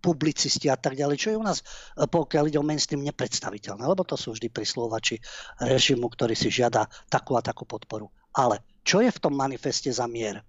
publicisti 0.00 0.72
a 0.72 0.80
tak 0.80 0.96
ďalej, 0.96 1.16
čo 1.20 1.28
je 1.30 1.40
u 1.40 1.44
nás, 1.44 1.60
e, 1.60 2.08
pokiaľ 2.08 2.48
ide 2.48 2.58
o 2.58 2.66
mainstream, 2.66 3.04
nepredstaviteľné, 3.04 3.84
lebo 3.84 4.02
to 4.02 4.16
sú 4.16 4.32
vždy 4.32 4.48
prislovači 4.48 5.20
režimu, 5.60 6.08
ktorý 6.08 6.32
si 6.32 6.48
žiada 6.48 6.88
takú 7.12 7.36
a 7.36 7.44
takú 7.44 7.68
podporu. 7.68 8.08
Ale 8.32 8.64
čo 8.82 9.04
je 9.04 9.12
v 9.12 9.22
tom 9.22 9.36
manifeste 9.36 9.92
za 9.92 10.08
mier? 10.08 10.40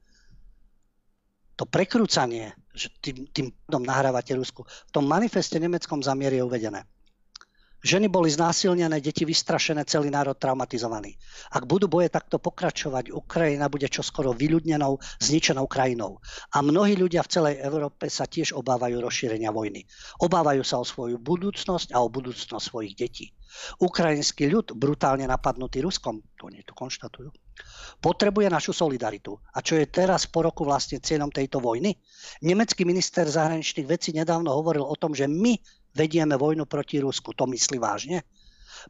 To 1.60 1.68
prekrúcanie, 1.68 2.56
že 2.74 2.90
tým, 3.04 3.28
tým 3.30 3.54
nahrávate 3.70 4.34
Rusku, 4.34 4.66
v 4.66 4.92
tom 4.96 5.06
manifeste 5.06 5.60
nemeckom 5.62 6.02
za 6.02 6.16
mier 6.18 6.34
je 6.34 6.42
uvedené. 6.42 6.88
Ženy 7.82 8.14
boli 8.14 8.30
znásilnené, 8.30 9.02
deti 9.02 9.26
vystrašené, 9.26 9.90
celý 9.90 10.14
národ 10.14 10.38
traumatizovaný. 10.38 11.18
Ak 11.50 11.66
budú 11.66 11.90
boje 11.90 12.14
takto 12.14 12.38
pokračovať, 12.38 13.10
Ukrajina 13.10 13.74
bude 13.74 13.90
čoskoro 13.90 14.38
vyľudnenou, 14.38 15.02
zničenou 15.18 15.66
krajinou. 15.66 16.22
A 16.54 16.62
mnohí 16.62 16.94
ľudia 16.94 17.26
v 17.26 17.32
celej 17.34 17.56
Európe 17.66 18.06
sa 18.14 18.30
tiež 18.30 18.54
obávajú 18.54 19.02
rozšírenia 19.02 19.50
vojny. 19.50 19.90
Obávajú 20.22 20.62
sa 20.62 20.78
o 20.78 20.86
svoju 20.86 21.18
budúcnosť 21.18 21.98
a 21.98 22.06
o 22.06 22.08
budúcnosť 22.14 22.70
svojich 22.70 22.94
detí. 22.94 23.34
Ukrajinský 23.82 24.48
ľud, 24.48 24.78
brutálne 24.78 25.28
napadnutý 25.28 25.84
Ruskom, 25.84 26.24
to 26.40 26.48
nie 26.48 26.64
to 26.64 26.72
konštatujú, 26.72 27.34
potrebuje 28.00 28.48
našu 28.48 28.72
solidaritu. 28.72 29.36
A 29.52 29.60
čo 29.60 29.76
je 29.76 29.92
teraz 29.92 30.24
po 30.30 30.46
roku 30.46 30.64
vlastne 30.64 31.04
cieľom 31.04 31.28
tejto 31.28 31.60
vojny? 31.60 32.00
Nemecký 32.46 32.88
minister 32.88 33.28
zahraničných 33.28 33.90
vecí 33.90 34.16
nedávno 34.16 34.56
hovoril 34.56 34.88
o 34.88 34.96
tom, 34.96 35.12
že 35.12 35.28
my 35.28 35.60
vedieme 35.96 36.38
vojnu 36.38 36.66
proti 36.66 37.00
Rusku. 37.00 37.34
To 37.36 37.48
myslí 37.48 37.78
vážne? 37.80 38.24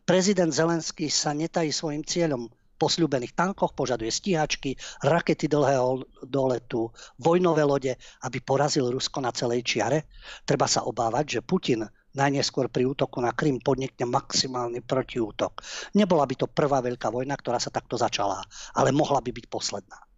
Prezident 0.08 0.54
Zelenský 0.54 1.12
sa 1.12 1.36
netají 1.36 1.74
svojim 1.74 2.06
cieľom 2.06 2.48
po 2.82 2.90
sľubených 2.90 3.38
tankoch, 3.38 3.78
požaduje 3.78 4.10
stíhačky, 4.10 4.74
rakety 5.06 5.46
dlhého 5.46 6.02
doletu, 6.26 6.90
vojnové 7.22 7.62
lode, 7.62 7.94
aby 8.26 8.42
porazil 8.42 8.90
Rusko 8.90 9.22
na 9.22 9.30
celej 9.30 9.62
čiare. 9.62 10.10
Treba 10.42 10.66
sa 10.66 10.90
obávať, 10.90 11.38
že 11.38 11.46
Putin 11.46 11.86
najneskôr 12.18 12.74
pri 12.74 12.90
útoku 12.90 13.22
na 13.22 13.38
Krym 13.38 13.62
podnikne 13.62 14.10
maximálny 14.10 14.82
protiútok. 14.82 15.62
Nebola 15.94 16.26
by 16.26 16.36
to 16.42 16.50
prvá 16.50 16.82
veľká 16.82 17.14
vojna, 17.14 17.38
ktorá 17.38 17.62
sa 17.62 17.70
takto 17.70 18.02
začala, 18.02 18.42
ale 18.74 18.90
mohla 18.90 19.22
by 19.22 19.30
byť 19.30 19.46
posledná. 19.46 20.11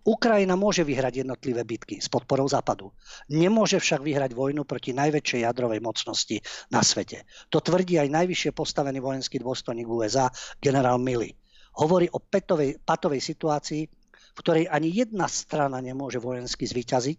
Ukrajina 0.00 0.56
môže 0.56 0.80
vyhrať 0.80 1.20
jednotlivé 1.24 1.60
bitky 1.68 2.00
s 2.00 2.08
podporou 2.08 2.48
Západu. 2.48 2.88
Nemôže 3.28 3.76
však 3.76 4.00
vyhrať 4.00 4.32
vojnu 4.32 4.64
proti 4.64 4.96
najväčšej 4.96 5.44
jadrovej 5.44 5.84
mocnosti 5.84 6.40
na 6.72 6.80
svete. 6.80 7.28
To 7.52 7.60
tvrdí 7.60 8.00
aj 8.00 8.08
najvyššie 8.08 8.56
postavený 8.56 9.04
vojenský 9.04 9.36
dôstojník 9.44 9.84
USA, 9.84 10.32
generál 10.56 10.96
Milley. 10.96 11.36
Hovorí 11.76 12.08
o 12.08 12.16
petovej, 12.16 12.80
patovej 12.80 13.20
situácii, 13.20 13.82
v 14.30 14.40
ktorej 14.40 14.72
ani 14.72 14.88
jedna 14.88 15.28
strana 15.28 15.84
nemôže 15.84 16.16
vojensky 16.16 16.64
zvyťaziť 16.64 17.18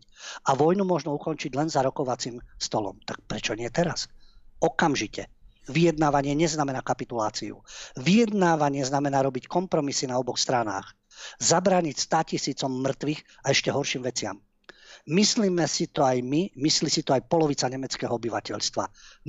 a 0.49 0.57
vojnu 0.57 0.81
možno 0.81 1.13
ukončiť 1.13 1.53
len 1.53 1.69
za 1.69 1.85
rokovacím 1.85 2.41
stolom. 2.57 2.97
Tak 3.05 3.21
prečo 3.29 3.53
nie 3.53 3.69
teraz? 3.69 4.09
Okamžite. 4.57 5.29
Vyjednávanie 5.69 6.33
neznamená 6.33 6.81
kapituláciu. 6.81 7.61
Vyjednávanie 7.93 8.81
znamená 8.81 9.21
robiť 9.21 9.45
kompromisy 9.45 10.09
na 10.09 10.17
oboch 10.17 10.41
stranách 10.41 10.97
zabrániť 11.39 11.95
100 11.97 12.31
tisícom 12.35 12.71
mŕtvych 12.81 13.21
a 13.43 13.51
ešte 13.51 13.69
horším 13.71 14.03
veciam. 14.05 14.37
Myslíme 15.09 15.65
si 15.65 15.89
to 15.89 16.05
aj 16.05 16.21
my, 16.21 16.53
myslí 16.53 16.85
si 16.85 17.01
to 17.01 17.17
aj 17.17 17.25
polovica 17.25 17.65
nemeckého 17.65 18.13
obyvateľstva. 18.21 18.83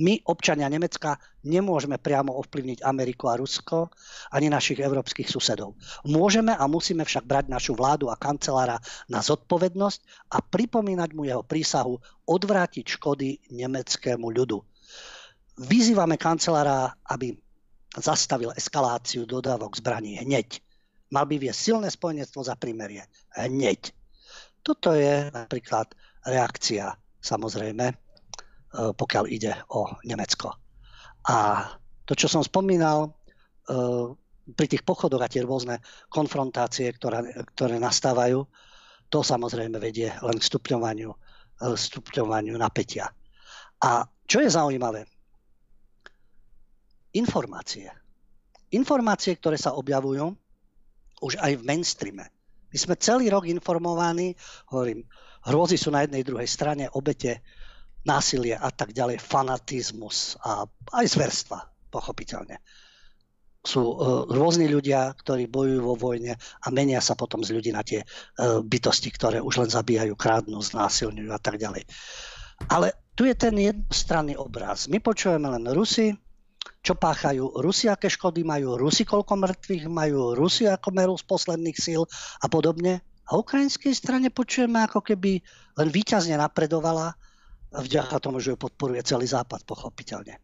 My, 0.05 0.21
občania 0.29 0.69
Nemecka, 0.69 1.17
nemôžeme 1.49 1.97
priamo 1.97 2.29
ovplyvniť 2.37 2.85
Ameriku 2.85 3.33
a 3.33 3.41
Rusko, 3.41 3.89
ani 4.37 4.53
našich 4.53 4.77
európskych 4.77 5.25
susedov. 5.25 5.73
Môžeme 6.05 6.53
a 6.53 6.69
musíme 6.69 7.01
však 7.01 7.25
brať 7.25 7.49
našu 7.49 7.73
vládu 7.73 8.13
a 8.13 8.19
kancelára 8.21 8.77
na 9.09 9.25
zodpovednosť 9.25 10.29
a 10.29 10.45
pripomínať 10.45 11.09
mu 11.17 11.25
jeho 11.25 11.41
prísahu 11.41 11.97
odvrátiť 12.29 12.85
škody 13.01 13.41
nemeckému 13.49 14.29
ľudu. 14.29 14.61
vyzývame 15.57 16.17
kancelára, 16.17 16.97
aby 17.09 17.33
zastavil 17.97 18.53
eskaláciu 18.57 19.25
dodávok 19.25 19.77
zbraní 19.77 20.17
hneď. 20.21 20.61
Mal 21.13 21.29
by 21.29 21.37
viesť 21.37 21.59
silné 21.61 21.93
spojenectvo 21.93 22.41
za 22.41 22.57
primerie. 22.57 23.05
Hneď. 23.37 23.93
Toto 24.65 24.97
je 24.97 25.29
napríklad 25.29 25.93
reakcia, 26.25 26.89
samozrejme, 27.21 27.85
e, 27.85 27.95
pokiaľ 28.97 29.23
ide 29.29 29.53
o 29.69 29.93
Nemecko. 30.09 30.57
A 31.29 31.69
to, 32.09 32.17
čo 32.17 32.25
som 32.25 32.41
spomínal, 32.41 33.05
e, 33.05 33.09
pri 34.43 34.67
tých 34.67 34.81
pochodoch 34.81 35.21
a 35.21 35.29
tie 35.29 35.45
rôzne 35.45 35.79
konfrontácie, 36.09 36.89
ktoré, 36.97 37.45
ktoré 37.53 37.77
nastávajú, 37.77 38.43
to 39.07 39.19
samozrejme 39.21 39.77
vedie 39.77 40.09
len 40.09 40.37
k 40.41 40.47
stupňovaniu, 40.49 41.13
e, 41.13 41.17
stupňovaniu 41.77 42.57
napätia. 42.57 43.13
A 43.85 44.01
čo 44.25 44.41
je 44.41 44.49
zaujímavé? 44.49 45.05
Informácie. 47.13 47.91
Informácie, 48.73 49.37
ktoré 49.37 49.61
sa 49.61 49.77
objavujú 49.77 50.33
už 51.23 51.39
aj 51.39 51.63
v 51.63 51.65
mainstreame. 51.65 52.25
My 52.73 52.77
sme 52.77 52.99
celý 52.99 53.31
rok 53.31 53.47
informovaní, 53.47 54.35
hovorím, 54.73 55.07
hrôzy 55.47 55.79
sú 55.79 55.93
na 55.93 56.03
jednej 56.03 56.25
druhej 56.27 56.49
strane, 56.49 56.89
obete, 56.91 57.39
násilie 58.03 58.59
a 58.59 58.67
tak 58.73 58.91
ďalej, 58.91 59.23
fanatizmus 59.23 60.35
a 60.43 60.67
aj 60.91 61.05
zverstva, 61.07 61.59
pochopiteľne. 61.87 62.59
Sú 63.63 63.79
uh, 63.79 64.27
rôzni 64.27 64.67
ľudia, 64.67 65.15
ktorí 65.15 65.47
bojujú 65.47 65.81
vo 65.87 65.95
vojne 65.95 66.35
a 66.35 66.67
menia 66.67 66.99
sa 66.99 67.15
potom 67.15 67.39
z 67.47 67.55
ľudí 67.55 67.71
na 67.71 67.79
tie 67.79 68.03
uh, 68.03 68.59
bytosti, 68.59 69.07
ktoré 69.07 69.39
už 69.39 69.63
len 69.63 69.69
zabíjajú, 69.71 70.19
krádnu, 70.19 70.59
znásilňujú 70.59 71.31
a 71.31 71.39
tak 71.39 71.55
ďalej. 71.55 71.87
Ale 72.67 72.91
tu 73.15 73.23
je 73.23 73.35
ten 73.37 73.55
jednostranný 73.55 74.35
obraz. 74.35 74.91
My 74.91 74.99
počujeme 74.99 75.47
len 75.47 75.63
Rusy, 75.71 76.11
čo 76.83 76.99
páchajú, 76.99 77.63
Rusi 77.63 77.87
aké 77.87 78.11
škody 78.11 78.43
majú, 78.43 78.75
Rusi 78.75 79.07
koľko 79.07 79.39
mŕtvych 79.39 79.87
majú, 79.87 80.35
Rusi 80.35 80.67
ako 80.67 80.91
merú 80.91 81.15
z 81.15 81.23
posledných 81.23 81.77
síl 81.79 82.03
a 82.43 82.45
podobne. 82.51 82.99
A 83.31 83.39
ukrajinskej 83.39 83.95
strane 83.95 84.27
počujeme, 84.27 84.83
ako 84.83 84.99
keby 84.99 85.39
len 85.79 85.87
výťazne 85.87 86.35
napredovala 86.35 87.15
vďaka 87.71 88.19
tomu, 88.19 88.43
že 88.43 88.51
ju 88.53 88.57
podporuje 88.59 88.99
celý 89.07 89.31
západ, 89.31 89.63
pochopiteľne. 89.63 90.37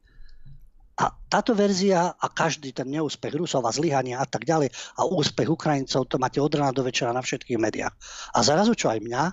A 0.99 1.11
táto 1.27 1.51
verzia 1.55 2.11
a 2.11 2.27
každý 2.31 2.71
ten 2.71 2.87
neúspech 2.87 3.35
Rusov 3.35 3.63
a 3.67 3.75
zlyhania 3.75 4.19
a 4.19 4.27
tak 4.27 4.47
ďalej 4.47 4.71
a 4.99 5.07
úspech 5.07 5.47
Ukrajincov, 5.47 6.07
to 6.07 6.19
máte 6.19 6.39
od 6.39 6.51
rána 6.55 6.75
do 6.75 6.83
večera 6.83 7.11
na 7.11 7.23
všetkých 7.23 7.59
médiách. 7.59 7.95
A 8.35 8.39
zrazu, 8.43 8.75
čo 8.75 8.91
aj 8.91 9.03
mňa 9.03 9.23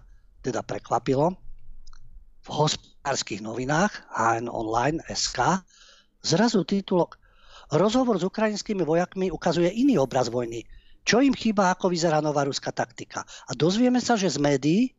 teda 0.42 0.62
prekvapilo, 0.62 1.34
v 2.46 2.48
hospodárskych 2.50 3.42
novinách 3.42 3.90
HN 4.14 4.46
Online 4.46 5.02
SK 5.10 5.66
zrazu 6.26 6.66
titulok 6.66 7.22
Rozhovor 7.70 8.18
s 8.18 8.26
ukrajinskými 8.26 8.82
vojakmi 8.82 9.30
ukazuje 9.30 9.70
iný 9.70 9.98
obraz 10.02 10.26
vojny. 10.30 10.66
Čo 11.06 11.22
im 11.22 11.34
chýba, 11.34 11.70
ako 11.70 11.90
vyzerá 11.90 12.18
nová 12.18 12.42
ruská 12.42 12.74
taktika. 12.74 13.22
A 13.46 13.54
dozvieme 13.54 14.02
sa, 14.02 14.18
že 14.18 14.26
z 14.26 14.42
médií 14.42 14.90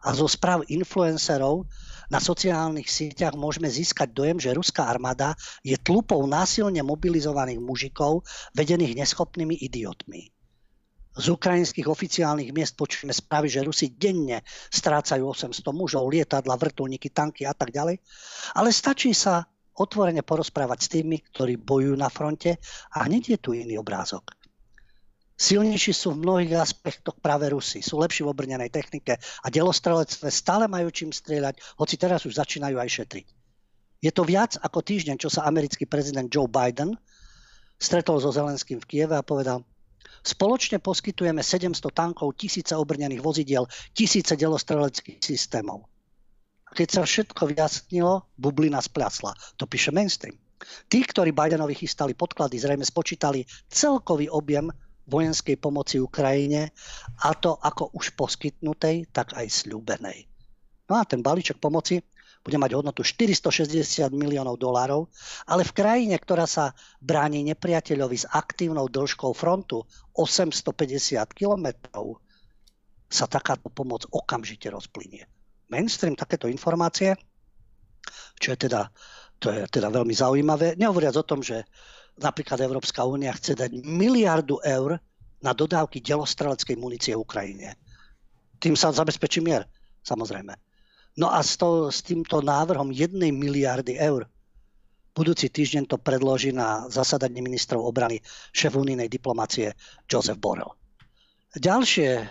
a 0.00 0.16
zo 0.16 0.24
správ 0.24 0.64
influencerov 0.72 1.68
na 2.08 2.16
sociálnych 2.16 2.88
sieťach 2.88 3.36
môžeme 3.36 3.68
získať 3.68 4.16
dojem, 4.16 4.40
že 4.40 4.56
ruská 4.56 4.88
armáda 4.88 5.36
je 5.60 5.76
tlupou 5.76 6.24
násilne 6.24 6.80
mobilizovaných 6.80 7.60
mužikov, 7.60 8.24
vedených 8.56 9.04
neschopnými 9.04 9.60
idiotmi. 9.60 10.32
Z 11.10 11.26
ukrajinských 11.28 11.84
oficiálnych 11.90 12.56
miest 12.56 12.80
počujeme 12.80 13.12
správy, 13.12 13.52
že 13.52 13.60
Rusi 13.60 13.92
denne 13.92 14.40
strácajú 14.72 15.28
800 15.28 15.60
mužov, 15.76 16.08
lietadla, 16.08 16.56
vrtulníky, 16.56 17.12
tanky 17.12 17.44
a 17.44 17.52
tak 17.52 17.74
ďalej. 17.74 18.00
Ale 18.56 18.72
stačí 18.72 19.12
sa 19.12 19.44
otvorene 19.80 20.20
porozprávať 20.20 20.78
s 20.84 20.88
tými, 20.92 21.16
ktorí 21.32 21.56
bojujú 21.56 21.96
na 21.96 22.12
fronte 22.12 22.60
a 22.92 23.08
hneď 23.08 23.36
je 23.36 23.38
tu 23.40 23.50
iný 23.56 23.80
obrázok. 23.80 24.36
Silnejší 25.40 25.96
sú 25.96 26.12
v 26.12 26.20
mnohých 26.20 26.52
aspektoch 26.60 27.16
práve 27.16 27.48
Rusi. 27.48 27.80
Sú 27.80 27.96
lepší 27.96 28.28
v 28.28 28.36
obrnenej 28.36 28.68
technike 28.68 29.16
a 29.16 29.46
delostrelectve 29.48 30.28
stále 30.28 30.68
majú 30.68 30.92
čím 30.92 31.16
strieľať, 31.16 31.80
hoci 31.80 31.96
teraz 31.96 32.28
už 32.28 32.36
začínajú 32.36 32.76
aj 32.76 32.88
šetriť. 33.00 33.26
Je 34.04 34.12
to 34.12 34.24
viac 34.28 34.60
ako 34.60 34.84
týždeň, 34.84 35.16
čo 35.16 35.32
sa 35.32 35.48
americký 35.48 35.88
prezident 35.88 36.28
Joe 36.28 36.44
Biden 36.44 36.92
stretol 37.80 38.20
so 38.20 38.28
Zelenským 38.28 38.78
v 38.84 38.88
Kieve 38.88 39.16
a 39.16 39.24
povedal, 39.24 39.64
spoločne 40.20 40.76
poskytujeme 40.80 41.40
700 41.40 41.80
tankov, 41.88 42.36
tisíce 42.36 42.76
obrnených 42.76 43.24
vozidiel, 43.24 43.64
tisíce 43.96 44.36
delostreleckých 44.36 45.24
systémov. 45.24 45.89
Keď 46.70 46.88
sa 46.88 47.02
všetko 47.02 47.50
vyjasnilo, 47.50 48.30
bublina 48.38 48.78
spľasla. 48.78 49.34
To 49.58 49.66
píše 49.66 49.90
mainstream. 49.90 50.38
Tí, 50.86 51.02
ktorí 51.02 51.34
Bidenovi 51.34 51.74
chystali 51.74 52.14
podklady, 52.14 52.60
zrejme 52.60 52.86
spočítali 52.86 53.42
celkový 53.66 54.30
objem 54.30 54.70
vojenskej 55.10 55.58
pomoci 55.58 55.98
Ukrajine 55.98 56.70
a 57.26 57.34
to 57.34 57.58
ako 57.58 57.90
už 57.96 58.14
poskytnutej, 58.14 59.10
tak 59.10 59.34
aj 59.34 59.50
sľúbenej. 59.50 60.30
No 60.86 61.00
a 61.00 61.02
ten 61.02 61.24
balíček 61.24 61.58
pomoci 61.58 61.98
bude 62.40 62.56
mať 62.56 62.70
hodnotu 62.78 63.02
460 63.02 64.06
miliónov 64.14 64.56
dolárov, 64.56 65.10
ale 65.50 65.66
v 65.66 65.74
krajine, 65.74 66.16
ktorá 66.16 66.46
sa 66.46 66.72
bráni 67.02 67.42
nepriateľovi 67.50 68.16
s 68.16 68.26
aktívnou 68.30 68.86
dĺžkou 68.86 69.34
frontu 69.34 69.84
850 70.14 71.18
kilometrov, 71.34 72.22
sa 73.10 73.26
takáto 73.26 73.68
pomoc 73.74 74.06
okamžite 74.08 74.70
rozplynie 74.70 75.26
mainstream 75.70 76.18
takéto 76.18 76.50
informácie, 76.50 77.14
čo 78.36 78.52
je 78.52 78.58
teda, 78.68 78.90
to 79.38 79.54
je 79.54 79.62
teda 79.70 79.88
veľmi 79.88 80.12
zaujímavé. 80.12 80.74
Nehovoriac 80.76 81.16
o 81.16 81.24
tom, 81.24 81.40
že 81.40 81.64
napríklad 82.18 82.60
Európska 82.60 83.06
únia 83.06 83.32
chce 83.32 83.56
dať 83.56 83.70
miliardu 83.86 84.60
eur 84.60 84.98
na 85.40 85.56
dodávky 85.56 86.04
delostreleckej 86.04 86.76
munície 86.76 87.14
Ukrajine. 87.16 87.78
Tým 88.60 88.76
sa 88.76 88.92
zabezpečí 88.92 89.40
mier, 89.40 89.64
samozrejme. 90.04 90.52
No 91.16 91.32
a 91.32 91.40
s, 91.40 91.56
to, 91.56 91.88
s 91.88 92.04
týmto 92.04 92.44
návrhom 92.44 92.92
jednej 92.92 93.32
miliardy 93.32 93.96
eur 93.96 94.28
budúci 95.10 95.50
týždeň 95.50 95.90
to 95.90 95.96
predloží 95.98 96.54
na 96.54 96.86
zasadaní 96.86 97.42
ministrov 97.42 97.82
obrany 97.82 98.22
šéf 98.54 98.78
unijnej 98.78 99.10
diplomácie 99.10 99.74
Joseph 100.06 100.38
Borrell. 100.38 100.70
Ďalšie 101.50 102.10
e, 102.14 102.24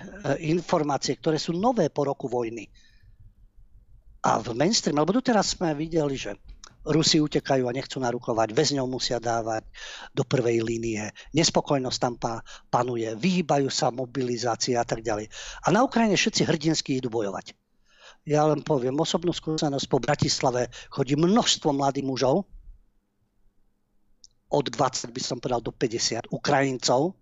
informácie, 0.47 1.19
ktoré 1.19 1.35
sú 1.35 1.51
nové 1.51 1.91
po 1.91 2.07
roku 2.07 2.31
vojny, 2.31 2.71
a 4.19 4.39
v 4.39 4.51
mainstream, 4.51 4.99
lebo 4.99 5.15
doteraz 5.15 5.55
sme 5.55 5.71
videli, 5.75 6.19
že 6.19 6.35
Rusi 6.79 7.19
utekajú 7.19 7.67
a 7.67 7.75
nechcú 7.75 7.99
narukovať, 7.99 8.55
väzňov 8.55 8.87
musia 8.87 9.19
dávať 9.19 9.67
do 10.15 10.23
prvej 10.23 10.63
línie, 10.63 11.11
nespokojnosť 11.35 11.99
tam 11.99 12.15
panuje, 12.71 13.11
vyhýbajú 13.19 13.67
sa 13.67 13.91
mobilizácii 13.91 14.79
a 14.79 14.87
tak 14.87 15.03
ďalej. 15.03 15.27
A 15.63 15.75
na 15.75 15.83
Ukrajine 15.83 16.15
všetci 16.15 16.47
hrdinsky 16.47 17.03
idú 17.03 17.11
bojovať. 17.11 17.51
Ja 18.23 18.47
len 18.47 18.63
poviem, 18.63 18.95
osobnú 18.95 19.35
skúsenosť 19.35 19.85
po 19.91 19.99
Bratislave 19.99 20.71
chodí 20.91 21.19
množstvo 21.19 21.71
mladých 21.75 22.07
mužov, 22.07 22.47
od 24.49 24.65
20 24.65 25.13
by 25.13 25.21
som 25.21 25.37
povedal 25.37 25.61
do 25.61 25.69
50 25.69 26.33
Ukrajincov, 26.33 27.13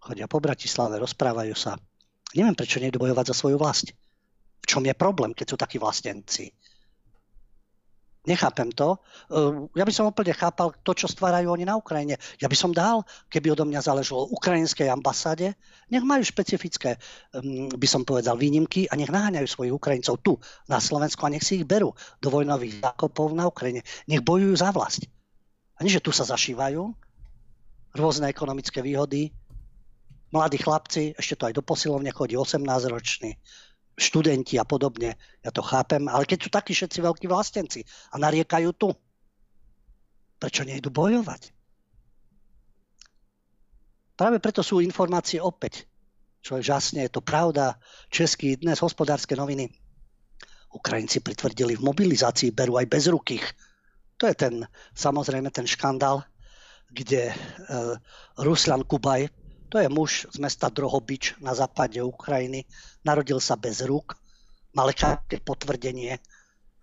chodia 0.00 0.24
po 0.24 0.40
Bratislave, 0.40 0.96
rozprávajú 0.96 1.52
sa. 1.52 1.76
Neviem, 2.32 2.56
prečo 2.56 2.80
nejdu 2.80 2.96
bojovať 2.96 3.28
za 3.28 3.36
svoju 3.36 3.60
vlast. 3.60 3.92
V 4.62 4.66
čom 4.66 4.82
je 4.86 4.94
problém, 4.94 5.34
keď 5.34 5.46
sú 5.50 5.56
takí 5.58 5.76
vlastenci? 5.82 6.54
Nechápem 8.22 8.70
to. 8.70 9.02
Ja 9.74 9.82
by 9.82 9.90
som 9.90 10.06
úplne 10.06 10.30
chápal 10.30 10.70
to, 10.86 10.94
čo 10.94 11.10
stvárajú 11.10 11.50
oni 11.50 11.66
na 11.66 11.74
Ukrajine. 11.74 12.22
Ja 12.38 12.46
by 12.46 12.54
som 12.54 12.70
dal, 12.70 13.02
keby 13.26 13.50
odo 13.50 13.66
mňa 13.66 13.82
záležalo 13.82 14.30
ukrajinskej 14.30 14.86
ambasáde, 14.86 15.58
nech 15.90 16.06
majú 16.06 16.22
špecifické, 16.22 17.02
ehm, 17.34 17.66
by 17.74 17.86
som 17.90 18.06
povedal, 18.06 18.38
výnimky 18.38 18.86
a 18.86 18.94
nech 18.94 19.10
naháňajú 19.10 19.46
svojich 19.50 19.74
Ukrajincov 19.74 20.22
tu 20.22 20.38
na 20.70 20.78
Slovensku 20.78 21.18
a 21.26 21.34
nech 21.34 21.42
si 21.42 21.58
ich 21.58 21.66
berú 21.66 21.98
do 22.22 22.30
vojnových 22.30 22.78
zákopov 22.78 23.34
na 23.34 23.50
Ukrajine. 23.50 23.82
Nech 24.06 24.22
bojujú 24.22 24.54
za 24.54 24.70
vlast. 24.70 25.02
A 25.74 25.82
nie, 25.82 25.90
že 25.90 25.98
tu 25.98 26.14
sa 26.14 26.22
zašívajú 26.22 26.94
rôzne 27.98 28.30
ekonomické 28.30 28.86
výhody. 28.86 29.34
Mladí 30.30 30.62
chlapci, 30.62 31.18
ešte 31.18 31.34
to 31.34 31.50
aj 31.50 31.58
do 31.58 31.62
posilovne 31.66 32.14
chodí 32.14 32.38
18-roční, 32.38 33.34
študenti 33.92 34.56
a 34.56 34.64
podobne, 34.64 35.14
ja 35.44 35.50
to 35.52 35.60
chápem, 35.60 36.08
ale 36.08 36.24
keď 36.24 36.38
sú 36.40 36.48
takí 36.48 36.72
všetci 36.72 36.98
veľkí 37.04 37.26
vlastenci 37.28 37.84
a 38.12 38.16
nariekajú 38.18 38.70
tu, 38.76 38.90
prečo 40.40 40.64
nejdu 40.64 40.88
bojovať? 40.88 41.52
Práve 44.16 44.38
preto 44.38 44.60
sú 44.62 44.78
informácie 44.80 45.40
opäť, 45.40 45.88
čo 46.42 46.58
je 46.58 46.66
žasne, 46.66 47.06
je 47.06 47.12
to 47.14 47.22
pravda. 47.22 47.78
Český 48.10 48.58
dnes 48.58 48.82
hospodárske 48.82 49.38
noviny. 49.38 49.70
Ukrajinci 50.72 51.20
pritvrdili 51.22 51.78
v 51.78 51.86
mobilizácii, 51.86 52.50
berú 52.50 52.80
aj 52.80 52.90
bezrukých. 52.90 53.44
To 54.18 54.26
je 54.26 54.34
ten, 54.34 54.54
samozrejme, 54.96 55.50
ten 55.54 55.68
škandál, 55.68 56.24
kde 56.90 57.30
e, 57.30 57.34
Ruslan 58.40 58.84
Kubaj, 58.84 59.28
to 59.72 59.80
je 59.80 59.88
muž 59.88 60.28
z 60.28 60.36
mesta 60.36 60.68
Drohobič 60.68 61.40
na 61.40 61.56
západe 61.56 61.96
Ukrajiny. 62.04 62.68
Narodil 63.08 63.40
sa 63.40 63.56
bez 63.56 63.80
rúk, 63.80 64.12
mal 64.76 64.92
lekárske 64.92 65.40
potvrdenie, 65.40 66.20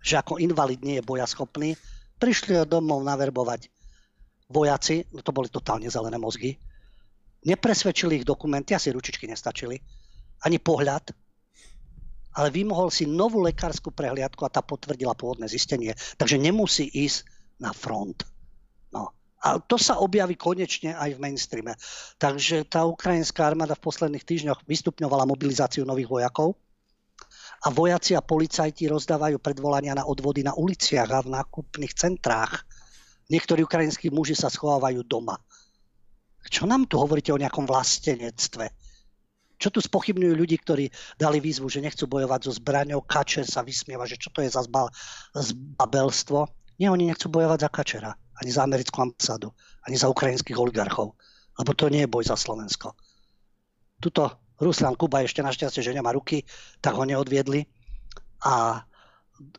že 0.02 0.18
ako 0.18 0.42
invalid 0.42 0.82
nie 0.82 0.98
je 0.98 1.06
bojaschopný. 1.06 1.78
prišli 2.18 2.66
domov 2.66 3.06
naverbovať 3.06 3.70
vojaci, 4.50 5.06
no 5.14 5.22
to 5.22 5.30
boli 5.30 5.46
totálne 5.46 5.86
zelené 5.86 6.18
mozgy, 6.18 6.58
nepresvedčili 7.46 8.20
ich 8.20 8.28
dokumenty, 8.28 8.74
asi 8.74 8.90
ručičky 8.90 9.30
nestačili, 9.30 9.78
ani 10.42 10.58
pohľad, 10.58 11.14
ale 12.34 12.48
vymohol 12.50 12.90
si 12.90 13.06
novú 13.06 13.38
lekárskú 13.40 13.94
prehliadku 13.94 14.42
a 14.42 14.52
tá 14.52 14.60
potvrdila 14.66 15.14
pôvodné 15.14 15.46
zistenie. 15.46 15.94
Takže 16.18 16.42
nemusí 16.42 16.90
ísť 16.90 17.24
na 17.62 17.70
front. 17.70 18.26
A 19.40 19.56
to 19.56 19.80
sa 19.80 19.96
objaví 19.96 20.36
konečne 20.36 20.92
aj 20.92 21.16
v 21.16 21.22
mainstreame. 21.22 21.72
Takže 22.20 22.68
tá 22.68 22.84
ukrajinská 22.84 23.48
armáda 23.48 23.72
v 23.72 23.84
posledných 23.88 24.24
týždňoch 24.24 24.68
vystupňovala 24.68 25.24
mobilizáciu 25.24 25.88
nových 25.88 26.12
vojakov 26.12 26.60
a 27.64 27.72
vojaci 27.72 28.16
a 28.16 28.24
policajti 28.24 28.88
rozdávajú 28.88 29.40
predvolania 29.40 29.96
na 29.96 30.04
odvody 30.04 30.44
na 30.44 30.52
uliciach 30.56 31.08
a 31.08 31.24
v 31.24 31.32
nákupných 31.40 31.92
centrách. 31.92 32.64
Niektorí 33.32 33.64
ukrajinskí 33.64 34.12
muži 34.12 34.36
sa 34.36 34.52
schovávajú 34.52 35.04
doma. 35.08 35.36
Čo 36.48 36.64
nám 36.64 36.88
tu 36.88 36.96
hovoríte 36.96 37.32
o 37.32 37.40
nejakom 37.40 37.68
vlastenectve? 37.68 38.72
Čo 39.60 39.68
tu 39.68 39.84
spochybňujú 39.84 40.34
ľudí, 40.40 40.56
ktorí 40.56 40.88
dali 41.20 41.36
výzvu, 41.36 41.68
že 41.68 41.84
nechcú 41.84 42.08
bojovať 42.08 42.48
so 42.48 42.52
zbraňou? 42.56 43.04
Kačer 43.04 43.44
sa 43.44 43.60
vysmieva, 43.60 44.08
že 44.08 44.16
čo 44.16 44.32
to 44.32 44.40
je 44.40 44.48
za 44.48 44.64
zbabelstvo. 45.36 46.48
Nie, 46.80 46.88
oni 46.88 47.12
nechcú 47.12 47.28
bojovať 47.28 47.58
za 47.60 47.68
Kačera, 47.68 48.12
ani 48.40 48.50
za 48.50 48.64
americkú 48.64 49.04
ambasádu, 49.04 49.52
ani 49.84 49.96
za 50.00 50.08
ukrajinských 50.08 50.56
oligarchov. 50.56 51.14
Lebo 51.60 51.70
to 51.76 51.92
nie 51.92 52.08
je 52.08 52.12
boj 52.12 52.24
za 52.24 52.36
Slovensko. 52.40 52.96
Tuto 54.00 54.56
Ruslan 54.60 54.96
Kuba 54.96 55.24
ešte 55.24 55.44
našťastie, 55.44 55.84
že 55.84 55.96
nemá 55.96 56.12
ruky, 56.12 56.44
tak 56.80 56.96
ho 56.96 57.04
neodviedli. 57.04 57.64
A 58.44 58.84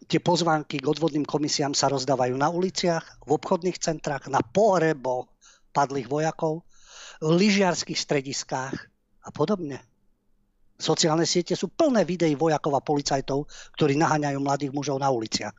tie 0.10 0.22
pozvánky 0.22 0.82
k 0.82 0.90
odvodným 0.90 1.26
komisiám 1.26 1.74
sa 1.74 1.90
rozdávajú 1.90 2.34
na 2.38 2.50
uliciach, 2.50 3.22
v 3.26 3.30
obchodných 3.38 3.78
centrách, 3.82 4.30
na 4.30 4.42
pohrebo 4.42 5.30
padlých 5.74 6.10
vojakov, 6.10 6.66
v 7.22 7.30
lyžiarských 7.38 7.98
strediskách 7.98 8.74
a 9.22 9.30
podobne. 9.30 9.82
Sociálne 10.82 11.30
siete 11.30 11.54
sú 11.54 11.70
plné 11.70 12.02
videí 12.02 12.34
vojakov 12.34 12.74
a 12.74 12.82
policajtov, 12.82 13.46
ktorí 13.78 13.94
naháňajú 14.02 14.38
mladých 14.42 14.74
mužov 14.74 14.98
na 14.98 15.14
uliciach. 15.14 15.54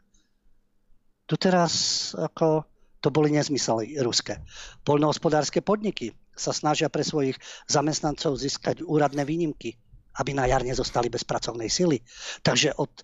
Tu 1.30 1.34
teraz 1.38 2.10
ako, 2.18 2.66
to 3.02 3.10
boli 3.10 3.34
nezmysely 3.34 3.98
ruské. 3.98 4.38
Poľnohospodárske 4.86 5.58
podniky 5.58 6.14
sa 6.32 6.54
snažia 6.54 6.86
pre 6.86 7.02
svojich 7.02 7.36
zamestnancov 7.66 8.38
získať 8.38 8.86
úradné 8.86 9.26
výnimky, 9.26 9.74
aby 10.22 10.30
na 10.32 10.46
jar 10.46 10.62
nezostali 10.62 11.10
bez 11.10 11.26
pracovnej 11.26 11.66
sily. 11.66 11.98
Takže 12.46 12.78
od 12.78 12.92
e, 12.94 13.02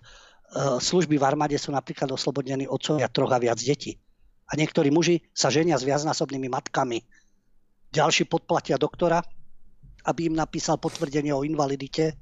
služby 0.79 1.19
v 1.19 1.27
armáde 1.27 1.59
sú 1.59 1.75
napríklad 1.75 2.09
oslobodení 2.15 2.63
otcovia 2.65 3.11
troch 3.11 3.35
a 3.35 3.43
viac 3.43 3.59
detí. 3.59 3.99
A 4.49 4.57
niektorí 4.57 4.89
muži 4.89 5.21
sa 5.35 5.51
ženia 5.51 5.77
s 5.77 5.85
viacnásobnými 5.85 6.49
matkami. 6.49 7.03
Ďalší 7.93 8.25
podplatia 8.25 8.79
doktora, 8.79 9.21
aby 10.07 10.31
im 10.31 10.39
napísal 10.39 10.79
potvrdenie 10.81 11.35
o 11.35 11.45
invalidite, 11.45 12.17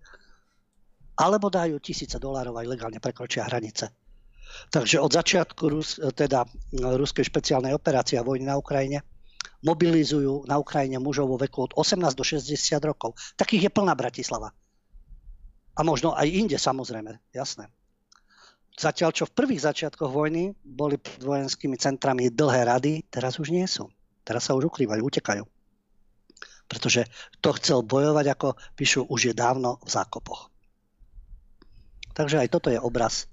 alebo 1.17 1.47
dajú 1.47 1.77
tisíce 1.79 2.17
dolárov 2.19 2.57
a 2.57 2.65
ilegálne 2.65 2.99
prekročia 2.99 3.47
hranice. 3.47 4.06
Takže 4.71 4.99
od 4.99 5.11
začiatku 5.11 5.63
Rus, 5.69 5.99
teda 6.15 6.43
ruskej 6.73 7.27
špeciálnej 7.27 7.73
operácie 7.75 8.19
a 8.19 8.25
vojny 8.25 8.47
na 8.47 8.59
Ukrajine 8.59 9.03
mobilizujú 9.65 10.45
na 10.45 10.61
Ukrajine 10.61 11.01
mužov 11.01 11.33
vo 11.33 11.37
veku 11.41 11.65
od 11.65 11.73
18 11.73 12.13
do 12.13 12.23
60 12.23 12.53
rokov. 12.85 13.17
Takých 13.39 13.67
je 13.67 13.71
plná 13.73 13.93
Bratislava. 13.97 14.53
A 15.77 15.79
možno 15.85 16.13
aj 16.13 16.29
inde, 16.29 16.57
samozrejme, 16.57 17.17
jasné. 17.33 17.69
Zatiaľ, 18.77 19.09
čo 19.13 19.25
v 19.25 19.33
prvých 19.33 19.65
začiatkoch 19.65 20.13
vojny 20.13 20.53
boli 20.61 21.01
pred 21.01 21.21
vojenskými 21.21 21.77
centrami 21.81 22.29
dlhé 22.29 22.69
rady, 22.69 23.09
teraz 23.09 23.41
už 23.41 23.49
nie 23.49 23.65
sú. 23.65 23.89
Teraz 24.21 24.45
sa 24.45 24.53
už 24.53 24.69
ukrývajú, 24.69 25.01
utekajú 25.01 25.45
pretože 26.67 27.07
to 27.39 27.55
chcel 27.55 27.81
bojovať, 27.81 28.25
ako 28.35 28.47
píšu, 28.75 29.07
už 29.07 29.31
je 29.31 29.33
dávno 29.33 29.79
v 29.81 29.89
zákopoch. 29.89 30.51
Takže 32.13 32.43
aj 32.43 32.51
toto 32.51 32.67
je 32.67 32.77
obraz, 32.77 33.31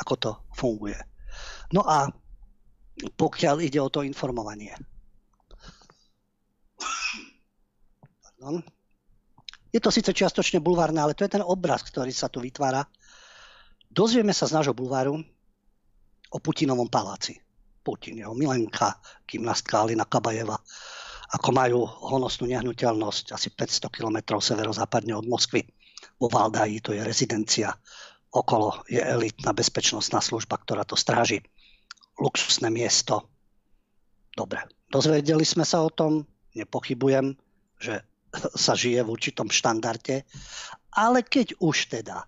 ako 0.00 0.14
to 0.16 0.30
funguje. 0.54 0.98
No 1.74 1.82
a 1.86 2.10
pokiaľ 3.18 3.62
ide 3.62 3.82
o 3.82 3.90
to 3.90 4.06
informovanie. 4.06 4.74
Pardon. 8.22 8.62
Je 9.74 9.82
to 9.82 9.90
síce 9.90 10.14
čiastočne 10.14 10.62
bulvárne, 10.62 11.02
ale 11.02 11.18
to 11.18 11.26
je 11.26 11.34
ten 11.34 11.42
obraz, 11.42 11.82
ktorý 11.82 12.14
sa 12.14 12.30
tu 12.30 12.38
vytvára. 12.38 12.86
Dozvieme 13.90 14.30
sa 14.30 14.46
z 14.46 14.54
nášho 14.54 14.74
bulváru 14.74 15.18
o 16.30 16.38
Putinovom 16.38 16.86
paláci. 16.86 17.34
Putin, 17.84 18.22
jeho 18.22 18.32
milenka, 18.32 18.96
gymnastka 19.26 19.82
Alina 19.82 20.06
Kabajeva, 20.06 20.56
ako 21.34 21.48
majú 21.50 21.84
honosnú 21.84 22.46
nehnuteľnosť 22.48 23.34
asi 23.34 23.50
500 23.50 23.90
km 23.90 24.38
severozápadne 24.38 25.12
od 25.18 25.26
Moskvy. 25.26 25.66
Vo 26.16 26.30
Valdaji 26.30 26.78
to 26.80 26.94
je 26.94 27.02
rezidencia. 27.02 27.74
Okolo 28.34 28.82
je 28.90 28.98
elitná 28.98 29.54
bezpečnostná 29.54 30.18
služba, 30.18 30.58
ktorá 30.58 30.82
to 30.82 30.98
stráži. 30.98 31.46
Luxusné 32.18 32.66
miesto. 32.66 33.30
Dobre, 34.34 34.66
dozvedeli 34.90 35.46
sme 35.46 35.62
sa 35.62 35.86
o 35.86 35.90
tom, 35.90 36.26
nepochybujem, 36.58 37.38
že 37.78 38.02
sa 38.58 38.74
žije 38.74 39.06
v 39.06 39.12
určitom 39.14 39.46
štandarde, 39.46 40.26
ale 40.98 41.22
keď 41.22 41.62
už 41.62 41.94
teda, 41.94 42.26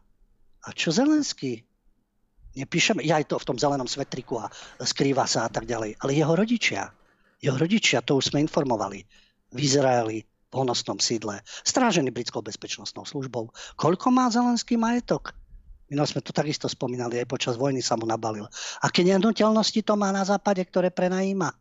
a 0.63 0.69
čo 0.71 0.95
Zelenský? 0.95 1.67
Nepíšeme, 2.55 3.03
ja 3.03 3.19
aj 3.19 3.35
to 3.35 3.43
v 3.43 3.49
tom 3.53 3.59
zelenom 3.59 3.91
svetriku 3.91 4.39
a 4.39 4.47
skrýva 4.81 5.27
sa 5.27 5.45
a 5.45 5.51
tak 5.51 5.67
ďalej, 5.67 5.99
ale 5.99 6.11
jeho 6.15 6.35
rodičia, 6.39 6.89
jeho 7.43 7.59
rodičia, 7.59 8.01
to 8.01 8.17
už 8.17 8.31
sme 8.31 8.47
informovali, 8.47 9.03
v 9.53 9.59
Izraeli, 9.59 10.23
v 10.23 10.55
honosnom 10.55 11.03
sídle, 11.03 11.43
strážený 11.67 12.15
britskou 12.15 12.41
bezpečnostnou 12.41 13.05
službou. 13.05 13.51
Koľko 13.75 14.07
má 14.15 14.31
Zelenský 14.31 14.79
majetok? 14.79 15.35
My 15.87 16.03
sme 16.03 16.19
to 16.19 16.35
takisto 16.35 16.67
spomínali, 16.67 17.23
aj 17.23 17.31
počas 17.31 17.55
vojny 17.55 17.79
sa 17.79 17.95
mu 17.95 18.11
nabalil. 18.11 18.51
Aké 18.83 19.07
nehnuteľnosti 19.07 19.81
to 19.87 19.95
má 19.95 20.11
na 20.11 20.27
západe, 20.27 20.59
ktoré 20.67 20.91
prenajíma? 20.91 21.55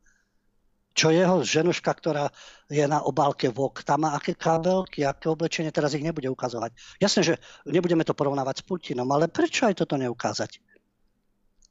Čo 0.96 1.12
jeho 1.12 1.44
ženuška, 1.44 1.92
ktorá 1.92 2.32
je 2.72 2.82
na 2.88 3.04
obálke 3.04 3.52
VOK, 3.52 3.84
tam 3.84 4.08
má 4.08 4.16
aké 4.16 4.32
kabelky, 4.32 5.04
aké 5.04 5.28
oblečenie, 5.28 5.70
teraz 5.70 5.92
ich 5.92 6.02
nebude 6.02 6.32
ukazovať. 6.32 6.72
Jasné, 7.04 7.22
že 7.22 7.34
nebudeme 7.68 8.08
to 8.08 8.16
porovnávať 8.16 8.64
s 8.64 8.66
Putinom, 8.66 9.06
ale 9.12 9.28
prečo 9.28 9.68
aj 9.68 9.84
toto 9.84 10.00
neukázať? 10.00 10.58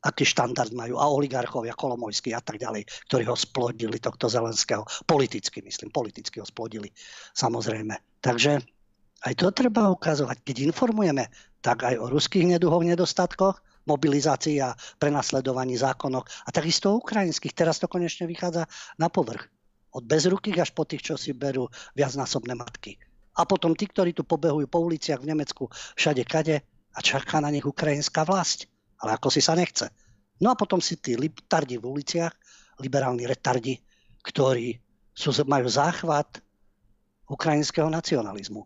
aký 0.05 0.29
štandard 0.29 0.69
majú 0.77 1.01
a 1.01 1.09
oligarchovia 1.09 1.73
Kolomojský 1.73 2.37
a 2.37 2.45
tak 2.45 2.61
ďalej, 2.61 2.85
ktorí 3.09 3.25
ho 3.25 3.33
splodili, 3.33 3.97
tohto 3.97 4.29
Zelenského. 4.29 4.85
Politicky, 5.09 5.65
myslím, 5.65 5.89
politicky 5.89 6.45
ho 6.45 6.47
splodili, 6.47 6.93
samozrejme. 7.33 8.21
Takže 8.21 8.61
aj 9.25 9.35
to 9.41 9.49
treba 9.57 9.89
ukazovať. 9.89 10.45
Keď 10.45 10.69
informujeme, 10.69 11.25
tak 11.65 11.89
aj 11.89 11.97
o 11.97 12.13
ruských 12.13 12.45
neduhov, 12.45 12.85
nedostatkoch, 12.85 13.89
mobilizácii 13.89 14.61
a 14.61 14.77
prenasledovaní 15.01 15.81
zákonoch 15.81 16.29
a 16.45 16.53
takisto 16.53 16.93
o 16.93 17.01
ukrajinských. 17.01 17.57
Teraz 17.57 17.81
to 17.81 17.89
konečne 17.89 18.29
vychádza 18.29 18.69
na 19.01 19.09
povrch. 19.09 19.49
Od 19.97 20.05
bezrukých 20.05 20.69
až 20.69 20.71
po 20.77 20.85
tých, 20.85 21.09
čo 21.09 21.15
si 21.17 21.33
berú 21.33 21.73
viacnásobné 21.97 22.53
matky. 22.53 23.01
A 23.41 23.49
potom 23.49 23.73
tí, 23.73 23.89
ktorí 23.89 24.13
tu 24.13 24.29
pobehujú 24.29 24.69
po 24.69 24.85
uliciach 24.85 25.25
v 25.25 25.33
Nemecku, 25.33 25.73
všade 25.97 26.23
kade 26.29 26.61
a 26.95 26.99
čaká 27.01 27.41
na 27.41 27.49
nich 27.49 27.65
ukrajinská 27.65 28.29
vlast 28.29 28.69
ale 29.05 29.21
ako 29.21 29.29
si 29.29 29.45
sa 29.45 29.53
nechce. 29.53 29.93
No 30.41 30.49
a 30.49 30.59
potom 30.59 30.81
si 30.81 30.97
tí 30.97 31.13
tardi 31.45 31.77
v 31.77 31.85
uliciach, 31.93 32.33
liberálni 32.81 33.29
retardi, 33.29 33.77
ktorí 34.25 34.81
sú, 35.13 35.31
majú 35.45 35.69
záchvat 35.69 36.41
ukrajinského 37.29 37.93
nacionalizmu. 37.93 38.65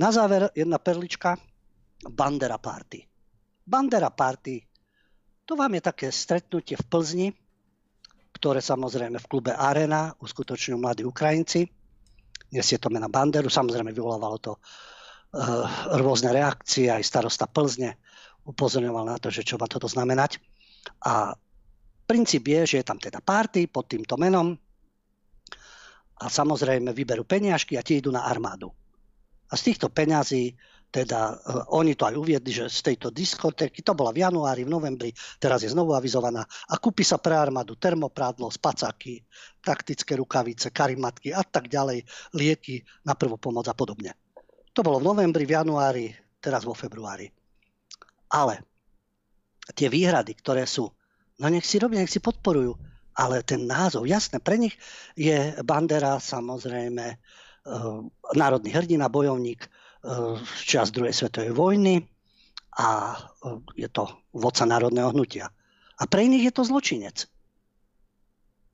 Na 0.00 0.10
záver 0.10 0.50
jedna 0.56 0.80
perlička, 0.80 1.38
Bandera 2.10 2.60
Party. 2.60 3.00
Bandera 3.64 4.12
Party, 4.12 4.60
to 5.44 5.56
vám 5.56 5.76
je 5.76 5.82
také 5.84 6.06
stretnutie 6.12 6.76
v 6.76 6.84
Plzni, 6.84 7.28
ktoré 8.34 8.60
samozrejme 8.60 9.16
v 9.20 9.30
klube 9.30 9.52
Arena 9.56 10.12
uskutočňujú 10.20 10.76
mladí 10.76 11.02
Ukrajinci. 11.06 11.64
Nesie 12.52 12.76
to 12.76 12.92
mena 12.92 13.08
Banderu, 13.08 13.48
samozrejme 13.48 13.94
vyvolávalo 13.94 14.36
to 14.36 14.52
uh, 14.56 15.64
rôzne 15.96 16.28
reakcie, 16.34 16.92
aj 16.92 17.02
starosta 17.02 17.48
Plzne 17.48 17.96
upozorňoval 18.44 19.08
na 19.08 19.16
to, 19.16 19.32
že 19.32 19.46
čo 19.46 19.56
má 19.56 19.64
toto 19.64 19.88
znamenať. 19.88 20.36
A 21.08 21.32
princíp 22.04 22.44
je, 22.44 22.60
že 22.68 22.76
je 22.84 22.86
tam 22.86 23.00
teda 23.00 23.24
party 23.24 23.64
pod 23.72 23.88
týmto 23.88 24.20
menom 24.20 24.52
a 26.20 26.24
samozrejme 26.28 26.92
vyberú 26.92 27.24
peniažky 27.24 27.80
a 27.80 27.82
tie 27.82 27.98
idú 27.98 28.12
na 28.12 28.28
armádu. 28.28 28.68
A 29.48 29.56
z 29.56 29.72
týchto 29.72 29.88
peňazí 29.88 30.52
teda 30.94 31.34
uh, 31.34 31.74
oni 31.74 31.98
to 31.98 32.06
aj 32.06 32.14
uviedli, 32.14 32.54
že 32.54 32.70
z 32.70 32.94
tejto 32.94 33.10
diskotéky, 33.10 33.82
to 33.82 33.98
bola 33.98 34.14
v 34.14 34.22
januári, 34.22 34.62
v 34.62 34.70
novembri, 34.70 35.10
teraz 35.42 35.66
je 35.66 35.74
znovu 35.74 35.90
avizovaná 35.98 36.46
a 36.46 36.74
kúpi 36.78 37.02
sa 37.02 37.18
pre 37.18 37.34
armádu 37.34 37.74
termoprádlo, 37.74 38.46
spacáky, 38.54 39.26
taktické 39.58 40.14
rukavice, 40.14 40.70
karimatky 40.70 41.34
a 41.34 41.42
tak 41.42 41.66
ďalej, 41.66 42.06
lieky 42.38 42.86
na 43.02 43.18
prvú 43.18 43.42
pomoc 43.42 43.66
a 43.66 43.74
podobne. 43.74 44.14
To 44.70 44.86
bolo 44.86 45.02
v 45.02 45.10
novembri, 45.10 45.42
v 45.42 45.58
januári, 45.58 46.06
teraz 46.38 46.62
vo 46.62 46.78
februári. 46.78 47.26
Ale 48.30 48.62
tie 49.74 49.90
výhrady, 49.90 50.38
ktoré 50.38 50.62
sú 50.62 50.86
No 51.38 51.50
nech 51.50 51.66
si 51.66 51.82
robia, 51.82 52.02
nech 52.02 52.12
si 52.12 52.22
podporujú. 52.22 52.78
Ale 53.14 53.46
ten 53.46 53.66
názov, 53.66 54.10
jasné, 54.10 54.42
pre 54.42 54.58
nich 54.58 54.74
je 55.14 55.54
Bandera 55.62 56.18
samozrejme 56.18 57.14
e, 57.14 57.16
národný 58.34 58.74
hrdina, 58.74 59.06
bojovník 59.06 59.62
e, 59.62 59.68
čas 60.60 60.92
druhej 60.92 61.16
svetovej 61.16 61.52
vojny 61.56 62.04
a 62.76 63.14
e, 63.14 63.16
je 63.78 63.88
to 63.88 64.04
vodca 64.34 64.66
národného 64.68 65.14
hnutia. 65.14 65.48
A 65.96 66.02
pre 66.10 66.26
iných 66.26 66.50
je 66.50 66.54
to 66.54 66.62
zločinec. 66.66 67.16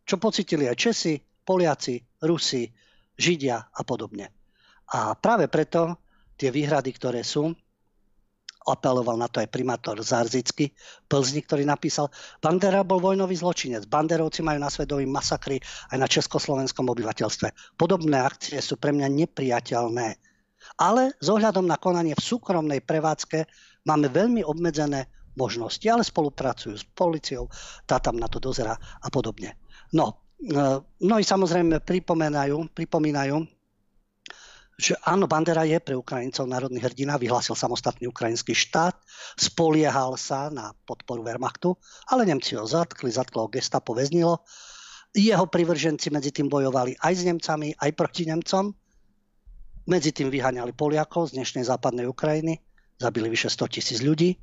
Čo 0.08 0.16
pocitili 0.16 0.66
aj 0.66 0.80
Česi, 0.80 1.14
Poliaci, 1.20 2.00
Rusi, 2.24 2.66
Židia 3.14 3.60
a 3.60 3.80
podobne. 3.84 4.32
A 4.90 5.14
práve 5.14 5.46
preto 5.46 6.00
tie 6.34 6.48
výhrady, 6.48 6.90
ktoré 6.96 7.20
sú, 7.20 7.52
apeloval 8.64 9.16
na 9.16 9.28
to 9.28 9.40
aj 9.40 9.52
primátor 9.52 10.00
Zarzicky, 10.00 10.72
Plzni, 11.08 11.44
ktorý 11.44 11.64
napísal, 11.64 12.12
Bandera 12.40 12.84
bol 12.84 13.00
vojnový 13.00 13.36
zločinec. 13.36 13.88
Banderovci 13.88 14.40
majú 14.40 14.58
na 14.60 14.72
svedomí 14.72 15.04
masakry 15.08 15.60
aj 15.92 15.96
na 16.00 16.08
československom 16.08 16.88
obyvateľstve. 16.88 17.76
Podobné 17.76 18.20
akcie 18.20 18.60
sú 18.60 18.76
pre 18.76 18.92
mňa 18.92 19.08
nepriateľné. 19.08 20.29
Ale 20.80 21.16
s 21.18 21.28
ohľadom 21.28 21.66
na 21.66 21.80
konanie 21.80 22.16
v 22.16 22.26
súkromnej 22.26 22.80
prevádzke 22.84 23.46
máme 23.88 24.08
veľmi 24.12 24.44
obmedzené 24.44 25.08
možnosti, 25.38 25.84
ale 25.86 26.04
spolupracujú 26.04 26.74
s 26.74 26.84
policiou, 26.92 27.46
tá 27.86 28.02
tam 28.02 28.18
na 28.18 28.26
to 28.26 28.42
dozera 28.42 28.74
a 28.76 29.08
podobne. 29.08 29.56
No, 29.94 30.26
no 31.00 31.14
i 31.16 31.24
samozrejme 31.24 31.84
pripomínajú, 31.84 32.72
pripomínajú 32.74 33.60
že 34.80 34.96
áno, 35.04 35.28
Bandera 35.28 35.68
je 35.68 35.76
pre 35.76 35.92
Ukrajincov 35.92 36.48
národný 36.48 36.80
hrdina, 36.80 37.20
vyhlásil 37.20 37.52
samostatný 37.52 38.08
ukrajinský 38.08 38.56
štát, 38.56 38.96
spoliehal 39.36 40.16
sa 40.16 40.48
na 40.48 40.72
podporu 40.88 41.20
Wehrmachtu, 41.20 41.76
ale 42.08 42.24
Nemci 42.24 42.56
ho 42.56 42.64
zatkli, 42.64 43.12
zatklo 43.12 43.52
gestapo, 43.52 43.92
väznilo. 43.92 44.40
Jeho 45.12 45.44
privrženci 45.44 46.08
medzi 46.08 46.32
tým 46.32 46.48
bojovali 46.48 46.96
aj 46.96 47.12
s 47.12 47.22
Nemcami, 47.28 47.76
aj 47.76 47.90
proti 47.92 48.24
Nemcom. 48.24 48.72
Medzi 49.88 50.12
tým 50.12 50.28
vyháňali 50.28 50.76
Poliakov 50.76 51.32
z 51.32 51.40
dnešnej 51.40 51.64
západnej 51.64 52.04
Ukrajiny, 52.04 52.60
zabili 53.00 53.32
vyše 53.32 53.48
100 53.48 53.72
tisíc 53.72 54.04
ľudí 54.04 54.36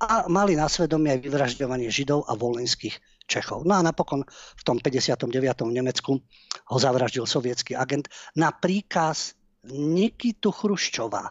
a 0.00 0.24
mali 0.32 0.56
na 0.56 0.64
svedomie 0.64 1.12
aj 1.12 1.28
vyvražďovanie 1.28 1.92
Židov 1.92 2.24
a 2.24 2.32
volinských 2.32 2.96
Čechov. 3.28 3.68
No 3.68 3.76
a 3.76 3.84
napokon 3.84 4.24
v 4.30 4.62
tom 4.64 4.80
59. 4.80 5.28
v 5.68 5.72
Nemecku 5.76 6.16
ho 6.72 6.78
zavraždil 6.80 7.28
sovietský 7.28 7.76
agent 7.76 8.08
na 8.32 8.48
príkaz 8.48 9.36
Nikitu 9.68 10.48
Chruščova. 10.48 11.28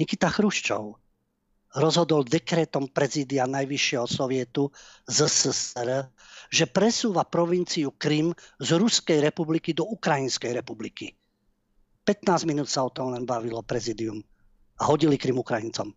Nikita 0.00 0.32
Chruščov 0.32 0.96
rozhodol 1.76 2.24
dekretom 2.24 2.88
prezídia 2.88 3.44
Najvyššieho 3.44 4.06
sovietu 4.08 4.72
z 5.04 5.28
SSR, 5.28 6.08
že 6.48 6.64
presúva 6.64 7.28
provinciu 7.28 7.92
Krym 7.92 8.32
z 8.56 8.68
Ruskej 8.80 9.20
republiky 9.20 9.76
do 9.76 9.84
Ukrajinskej 9.84 10.56
republiky. 10.56 11.12
15 12.08 12.48
minút 12.48 12.72
sa 12.72 12.88
o 12.88 12.88
tom 12.88 13.12
len 13.12 13.28
bavilo 13.28 13.60
prezidium 13.60 14.24
a 14.80 14.88
hodili 14.88 15.20
Krym 15.20 15.44
Ukrajincom. 15.44 15.92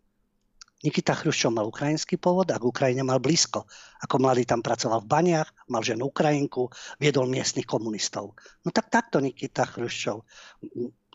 Nikita 0.83 1.15
Chruščov 1.15 1.55
mal 1.55 1.71
ukrajinský 1.71 2.19
pôvod 2.19 2.51
a 2.51 2.59
k 2.59 2.67
Ukrajine 2.67 3.07
mal 3.07 3.23
blízko. 3.23 3.63
Ako 4.03 4.19
mladý 4.19 4.43
tam 4.43 4.59
pracoval 4.59 5.07
v 5.07 5.11
baniach, 5.13 5.47
mal 5.71 5.79
ženu 5.79 6.11
Ukrajinku, 6.11 6.67
viedol 6.99 7.31
miestnych 7.31 7.63
komunistov. 7.63 8.35
No 8.67 8.75
tak 8.75 8.91
takto 8.91 9.23
Nikita 9.23 9.63
Chruščov. 9.63 10.27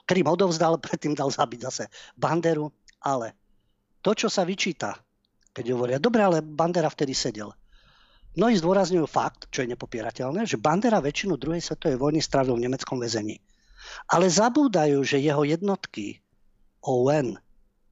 Krym 0.09 0.27
odovzdal, 0.33 0.81
predtým 0.89 1.13
dal 1.13 1.29
zabiť 1.29 1.61
zase 1.61 1.93
Banderu, 2.17 2.73
ale 3.05 3.37
to, 4.01 4.17
čo 4.17 4.33
sa 4.33 4.49
vyčíta, 4.49 4.97
keď 5.53 5.77
hovoria, 5.77 6.01
dobre, 6.01 6.25
ale 6.25 6.41
Bandera 6.41 6.89
vtedy 6.89 7.13
sedel. 7.13 7.53
Mnohí 8.33 8.57
zdôrazňujú 8.57 9.05
fakt, 9.05 9.53
čo 9.53 9.61
je 9.61 9.77
nepopierateľné, 9.77 10.49
že 10.49 10.57
Bandera 10.57 11.05
väčšinu 11.05 11.37
druhej 11.37 11.61
svetovej 11.61 12.01
vojny 12.01 12.25
strávil 12.25 12.57
v 12.57 12.65
nemeckom 12.65 12.97
väzení. 12.97 13.45
Ale 14.13 14.29
zabúdajú, 14.29 15.03
že 15.03 15.23
jeho 15.23 15.43
jednotky 15.43 16.21
ON 16.85 17.37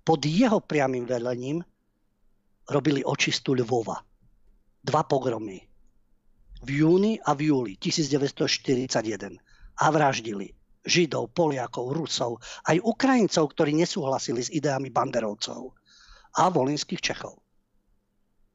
pod 0.04 0.20
jeho 0.22 0.60
priamým 0.60 1.08
velením 1.08 1.64
robili 2.68 3.00
očistu 3.04 3.56
Lvova. 3.56 4.04
Dva 4.84 5.02
pogromy. 5.08 5.64
V 6.64 6.68
júni 6.80 7.16
a 7.20 7.32
v 7.32 7.52
júli 7.52 7.72
1941. 7.80 9.40
A 9.80 9.86
vraždili 9.90 10.52
Židov, 10.84 11.32
Poliakov, 11.32 11.96
Rusov, 11.96 12.44
aj 12.68 12.76
Ukrajincov, 12.84 13.56
ktorí 13.56 13.72
nesúhlasili 13.72 14.44
s 14.44 14.52
ideami 14.52 14.92
banderovcov 14.92 15.72
a 16.36 16.52
volinských 16.52 17.00
Čechov. 17.00 17.40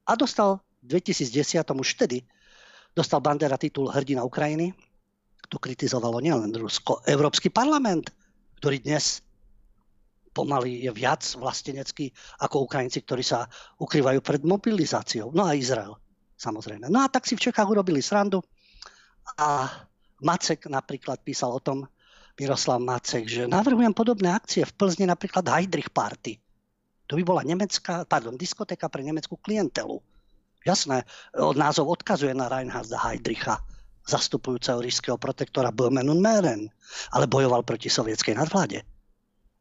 A 0.05 0.13
dostal 0.13 0.61
v 0.85 1.01
2010 1.01 1.65
už 1.73 1.89
vtedy 1.97 2.25
dostal 2.93 3.21
Bandera 3.21 3.57
titul 3.57 3.89
hrdina 3.89 4.25
Ukrajiny. 4.25 4.73
To 5.49 5.57
kritizovalo 5.57 6.21
nielen 6.21 6.53
Rusko, 6.53 7.01
Európsky 7.09 7.49
parlament, 7.49 8.13
ktorý 8.61 8.85
dnes 8.85 9.25
pomaly 10.29 10.85
je 10.85 10.91
viac 10.93 11.25
vlastenecký 11.35 12.13
ako 12.45 12.69
Ukrajinci, 12.69 13.01
ktorí 13.01 13.25
sa 13.25 13.49
ukrývajú 13.81 14.21
pred 14.21 14.45
mobilizáciou. 14.45 15.33
No 15.33 15.49
a 15.49 15.57
Izrael, 15.57 15.97
samozrejme. 16.37 16.87
No 16.87 17.01
a 17.01 17.09
tak 17.09 17.25
si 17.25 17.33
v 17.33 17.49
Čechách 17.49 17.65
urobili 17.65 17.99
srandu 17.99 18.45
a 19.41 19.67
Macek 20.21 20.69
napríklad 20.69 21.25
písal 21.25 21.55
o 21.55 21.61
tom, 21.63 21.89
Miroslav 22.39 22.79
Macek, 22.79 23.27
že 23.27 23.51
navrhujem 23.51 23.91
podobné 23.91 24.31
akcie 24.31 24.63
v 24.63 24.71
Plzni, 24.71 25.03
napríklad 25.03 25.43
Heidrich 25.43 25.91
Party. 25.91 26.39
To 27.11 27.19
by 27.19 27.23
bola 27.27 27.43
nemecká, 27.43 28.07
pardon, 28.07 28.39
diskotéka 28.39 28.87
pre 28.87 29.03
nemeckú 29.03 29.35
klientelu. 29.35 29.99
Jasné, 30.63 31.03
názov 31.35 31.99
odkazuje 31.99 32.31
na 32.31 32.47
Reinharda 32.47 32.95
Heidricha, 32.95 33.59
zastupujúceho 34.09 34.81
ríšského 34.81 35.21
protektora 35.21 35.69
Böhmen 35.69 36.09
und 36.09 36.25
Mähren, 36.25 36.73
ale 37.13 37.29
bojoval 37.29 37.61
proti 37.61 37.93
sovietskej 37.93 38.33
nadvláde 38.33 38.81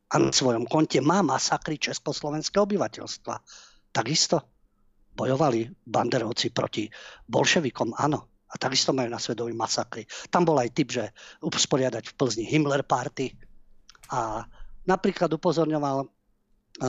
a 0.08 0.14
na 0.16 0.32
svojom 0.32 0.64
konte 0.64 1.04
má 1.04 1.20
masakry 1.20 1.76
československého 1.76 2.64
obyvateľstva. 2.64 3.34
Takisto 3.92 4.40
bojovali 5.12 5.68
banderovci 5.84 6.48
proti 6.54 6.88
bolševikom, 7.28 7.92
áno. 7.92 8.48
A 8.48 8.56
takisto 8.56 8.96
majú 8.96 9.12
na 9.12 9.20
svedomí 9.20 9.52
masakry. 9.52 10.08
Tam 10.32 10.48
bol 10.48 10.56
aj 10.56 10.72
typ, 10.72 10.88
že 10.88 11.04
usporiadať 11.44 12.08
v 12.08 12.16
Plzni 12.16 12.44
Himmler 12.48 12.80
party. 12.80 13.36
A 14.08 14.40
napríklad 14.88 15.28
upozorňoval 15.28 15.98
e, 16.00 16.06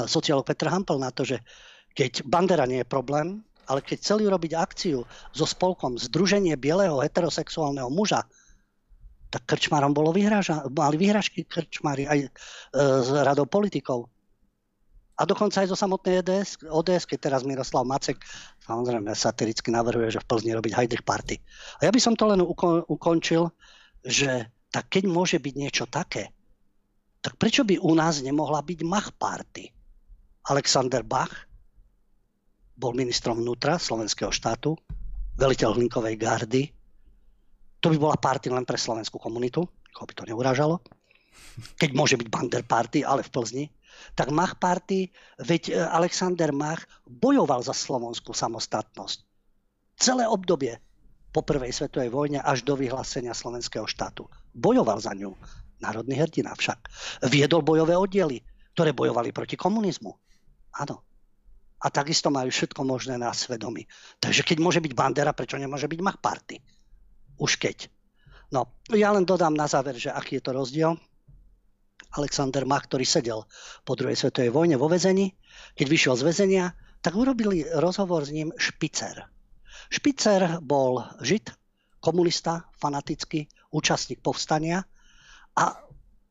sociálog 0.07 0.47
Petr 0.47 0.72
Hampel 0.72 1.03
na 1.03 1.12
to, 1.12 1.28
že 1.28 1.43
keď 1.91 2.24
Bandera 2.24 2.64
nie 2.64 2.80
je 2.80 2.88
problém, 2.88 3.43
ale 3.70 3.86
keď 3.86 3.97
chceli 4.01 4.26
robiť 4.26 4.57
akciu 4.57 5.05
so 5.30 5.45
spolkom 5.45 6.01
Združenie 6.01 6.57
bieleho 6.57 6.97
heterosexuálneho 7.05 7.93
muža, 7.93 8.26
tak 9.30 9.45
krčmárom 9.45 9.93
bolo 9.93 10.09
vyhráža, 10.09 10.65
mali 10.74 10.97
vyhrážky 10.97 11.45
krčmári 11.45 12.09
aj 12.09 12.20
e, 12.26 12.30
s 13.05 13.09
radou 13.13 13.45
politikov. 13.45 14.09
A 15.20 15.28
dokonca 15.28 15.61
aj 15.61 15.70
zo 15.70 15.78
samotnej 15.78 16.26
EDS, 16.26 16.65
ODS, 16.65 17.05
keď 17.05 17.20
teraz 17.30 17.41
Miroslav 17.45 17.86
Macek 17.86 18.24
samozrejme 18.65 19.13
satiricky 19.13 19.70
navrhuje, 19.70 20.15
že 20.15 20.24
v 20.24 20.28
Plzni 20.32 20.55
robiť 20.57 20.74
Heidrich 20.74 21.05
Party. 21.05 21.38
A 21.84 21.86
ja 21.86 21.91
by 21.93 21.99
som 22.01 22.17
to 22.17 22.26
len 22.26 22.41
uko- 22.41 22.88
ukončil, 22.89 23.53
že 24.01 24.49
tak 24.72 24.89
keď 24.89 25.03
môže 25.11 25.38
byť 25.38 25.53
niečo 25.59 25.86
také, 25.86 26.32
tak 27.20 27.36
prečo 27.36 27.67
by 27.67 27.78
u 27.84 27.91
nás 27.93 28.24
nemohla 28.24 28.63
byť 28.63 28.80
Mach 28.88 29.11
Party? 29.13 29.70
Alexander 30.47 31.03
Bach 31.03 31.48
bol 32.80 32.95
ministrom 32.95 33.43
vnútra 33.43 33.75
slovenského 33.75 34.32
štátu, 34.32 34.80
veliteľ 35.36 35.75
Hlinkovej 35.75 36.15
gardy, 36.15 36.63
to 37.80 37.88
by 37.91 37.97
bola 37.99 38.17
party 38.19 38.51
len 38.51 38.67
pre 38.67 38.75
slovenskú 38.75 39.15
komunitu, 39.19 39.63
koho 39.95 40.05
by 40.07 40.13
to 40.15 40.27
neurážalo. 40.27 40.84
Keď 41.80 41.89
môže 41.95 42.15
byť 42.19 42.27
Bander 42.27 42.63
party, 42.67 43.07
ale 43.07 43.23
v 43.23 43.32
Plzni. 43.32 43.65
Tak 44.15 44.32
Mach 44.32 44.59
party, 44.59 45.11
veď 45.39 45.61
e, 45.71 45.73
Alexander 45.80 46.51
Mach 46.51 46.84
bojoval 47.07 47.63
za 47.63 47.75
slovenskú 47.75 48.36
samostatnosť. 48.36 49.23
Celé 49.99 50.23
obdobie 50.27 50.80
po 51.32 51.43
prvej 51.43 51.71
svetovej 51.71 52.11
vojne 52.11 52.39
až 52.43 52.63
do 52.63 52.75
vyhlásenia 52.75 53.36
slovenského 53.36 53.88
štátu. 53.88 54.27
Bojoval 54.55 54.99
za 54.99 55.15
ňu. 55.15 55.36
Národný 55.80 56.19
hrdina 56.19 56.51
však. 56.55 56.80
Viedol 57.32 57.63
bojové 57.63 57.95
oddiely, 57.95 58.43
ktoré 58.75 58.91
bojovali 58.91 59.32
proti 59.32 59.55
komunizmu. 59.55 60.11
Áno. 60.75 61.09
A 61.80 61.88
takisto 61.88 62.27
majú 62.27 62.51
všetko 62.51 62.84
možné 62.84 63.15
na 63.15 63.32
svedomí. 63.32 63.88
Takže 64.19 64.43
keď 64.43 64.57
môže 64.59 64.80
byť 64.84 64.91
Bandera, 64.91 65.32
prečo 65.32 65.55
nemôže 65.55 65.88
byť 65.88 65.99
Mach 66.03 66.19
Party? 66.19 66.59
už 67.39 67.55
keď. 67.57 67.88
No, 68.51 68.67
ja 68.91 69.15
len 69.15 69.23
dodám 69.23 69.55
na 69.55 69.65
záver, 69.65 69.95
že 69.95 70.11
aký 70.11 70.38
je 70.38 70.43
to 70.43 70.51
rozdiel. 70.51 70.91
Alexander 72.19 72.65
Mach, 72.67 72.86
ktorý 72.89 73.05
sedel 73.07 73.45
po 73.86 73.93
druhej 73.95 74.17
svetovej 74.17 74.51
vojne 74.51 74.75
vo 74.75 74.91
vezení, 74.91 75.34
keď 75.77 75.88
vyšiel 75.88 76.15
z 76.19 76.25
väzenia, 76.25 76.65
tak 76.99 77.15
urobili 77.15 77.63
rozhovor 77.63 78.25
s 78.27 78.34
ním 78.34 78.49
Špicer. 78.59 79.30
Špicer 79.93 80.59
bol 80.59 81.05
žid, 81.23 81.53
komunista, 82.01 82.67
fanatický, 82.82 83.45
účastník 83.69 84.25
povstania 84.25 84.84
a 85.53 85.77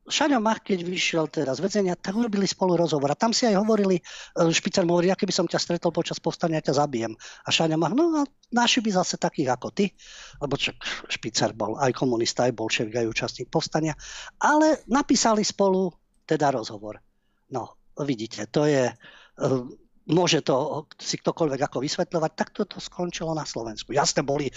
Šaňo 0.09 0.41
Mach, 0.41 0.65
keď 0.65 0.81
vyšiel 0.81 1.29
teraz 1.29 1.61
z 1.61 1.69
väzenia, 1.69 1.93
tak 1.93 2.17
urobili 2.17 2.49
spolu 2.49 2.73
rozhovor. 2.73 3.13
A 3.13 3.17
tam 3.17 3.29
si 3.29 3.45
aj 3.45 3.61
hovorili, 3.61 4.01
e, 4.01 4.03
Špicer 4.49 4.83
mu 4.83 4.97
hovorí, 4.97 5.13
by 5.13 5.33
som 5.33 5.45
ťa 5.45 5.61
stretol 5.61 5.93
počas 5.93 6.17
povstania, 6.17 6.65
ťa 6.65 6.81
zabijem. 6.81 7.13
A 7.45 7.49
Šaňo 7.53 7.77
Mach, 7.77 7.93
no 7.93 8.17
a 8.17 8.25
naši 8.49 8.81
by 8.81 8.89
zase 8.89 9.21
takých 9.21 9.53
ako 9.53 9.69
ty, 9.69 9.93
lebo 10.41 10.57
čak 10.57 10.81
Špicer 11.07 11.53
bol 11.53 11.77
aj 11.77 11.93
komunista, 11.93 12.49
aj 12.49 12.57
bolševik, 12.57 12.97
aj 12.97 13.07
účastník 13.07 13.47
povstania. 13.53 13.93
Ale 14.41 14.81
napísali 14.89 15.45
spolu 15.45 15.93
teda 16.25 16.49
rozhovor. 16.49 16.97
No, 17.53 17.77
vidíte, 18.01 18.49
to 18.49 18.65
je 18.65 18.89
e, 18.89 18.93
môže 20.09 20.41
to 20.41 20.85
si 20.97 21.21
ktokoľvek 21.21 21.61
ako 21.69 21.85
vysvetľovať, 21.85 22.31
tak 22.33 22.49
toto 22.51 22.81
skončilo 22.81 23.31
na 23.37 23.45
Slovensku. 23.45 23.93
Jasne 23.93 24.25
boli 24.25 24.49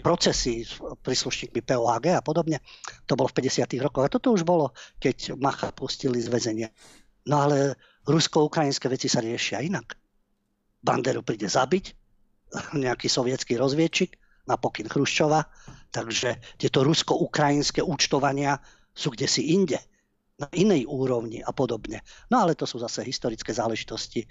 procesy 0.00 0.62
s 0.62 0.78
príslušníkmi 0.78 1.60
POAG 1.66 2.14
a 2.14 2.22
podobne, 2.22 2.62
to 3.04 3.18
bolo 3.18 3.26
v 3.28 3.42
50. 3.42 3.66
rokoch. 3.82 4.06
A 4.06 4.12
toto 4.14 4.30
už 4.30 4.46
bolo, 4.46 4.70
keď 5.02 5.34
Macha 5.34 5.74
pustili 5.74 6.22
z 6.22 6.30
väzenia. 6.30 6.68
No 7.26 7.44
ale 7.44 7.74
rusko-ukrajinské 8.06 8.86
veci 8.86 9.10
sa 9.10 9.18
riešia 9.18 9.60
inak. 9.64 9.98
Banderu 10.84 11.24
príde 11.26 11.48
zabiť, 11.48 11.84
nejaký 12.76 13.10
sovietský 13.10 13.58
rozviečik 13.58 14.14
na 14.46 14.60
pokyn 14.60 14.86
Chruščova, 14.86 15.42
takže 15.90 16.38
tieto 16.60 16.84
rusko-ukrajinské 16.84 17.80
účtovania 17.80 18.60
sú 18.94 19.10
kde 19.10 19.26
si 19.26 19.56
inde 19.56 19.80
na 20.38 20.50
inej 20.52 20.86
úrovni 20.90 21.40
a 21.40 21.50
podobne. 21.54 22.02
No 22.30 22.42
ale 22.42 22.58
to 22.58 22.66
sú 22.66 22.82
zase 22.82 23.06
historické 23.06 23.54
záležitosti. 23.54 24.26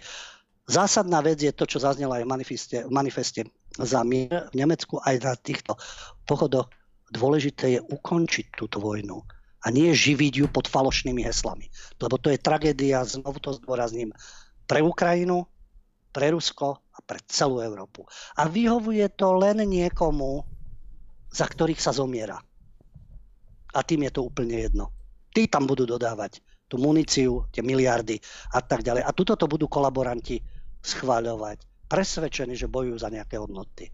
Zásadná 0.63 1.19
vec 1.19 1.43
je 1.43 1.51
to, 1.51 1.67
čo 1.67 1.83
zaznelo 1.83 2.15
aj 2.15 2.23
v 2.23 2.31
manifeste, 2.31 2.77
v 2.87 2.91
manifeste 2.91 3.41
za 3.75 3.99
mier 4.07 4.47
v 4.55 4.63
Nemecku 4.63 4.95
aj 5.03 5.15
na 5.19 5.33
týchto 5.35 5.75
pochodoch. 6.23 6.71
Dôležité 7.11 7.77
je 7.77 7.79
ukončiť 7.83 8.55
túto 8.55 8.79
vojnu 8.79 9.21
a 9.63 9.67
nie 9.69 9.91
živiť 9.91 10.33
ju 10.43 10.47
pod 10.47 10.71
falošnými 10.71 11.23
heslami. 11.23 11.67
Lebo 11.99 12.15
to 12.15 12.31
je 12.31 12.39
tragédia, 12.39 13.03
znovu 13.03 13.43
to 13.43 13.55
zdôrazním, 13.59 14.15
pre 14.63 14.79
Ukrajinu, 14.79 15.45
pre 16.15 16.31
Rusko 16.31 16.79
a 16.79 16.99
pre 17.03 17.19
celú 17.27 17.59
Európu. 17.59 18.07
A 18.39 18.47
vyhovuje 18.47 19.03
to 19.19 19.35
len 19.35 19.67
niekomu, 19.67 20.47
za 21.33 21.43
ktorých 21.47 21.81
sa 21.81 21.91
zomiera. 21.91 22.39
A 23.73 23.79
tým 23.81 24.05
je 24.05 24.11
to 24.13 24.21
úplne 24.23 24.63
jedno. 24.63 24.93
Tí 25.33 25.49
tam 25.49 25.65
budú 25.65 25.89
dodávať 25.89 26.39
tú 26.69 26.77
muníciu, 26.77 27.49
tie 27.49 27.65
miliardy 27.65 28.21
a 28.53 28.61
tak 28.61 28.85
ďalej. 28.85 29.03
A 29.05 29.11
tuto 29.11 29.33
to 29.33 29.49
budú 29.49 29.65
kolaboranti 29.65 30.37
schváľovať, 30.83 31.87
presvedčení, 31.87 32.59
že 32.59 32.67
bojujú 32.67 32.99
za 32.99 33.09
nejaké 33.09 33.39
hodnoty. 33.39 33.89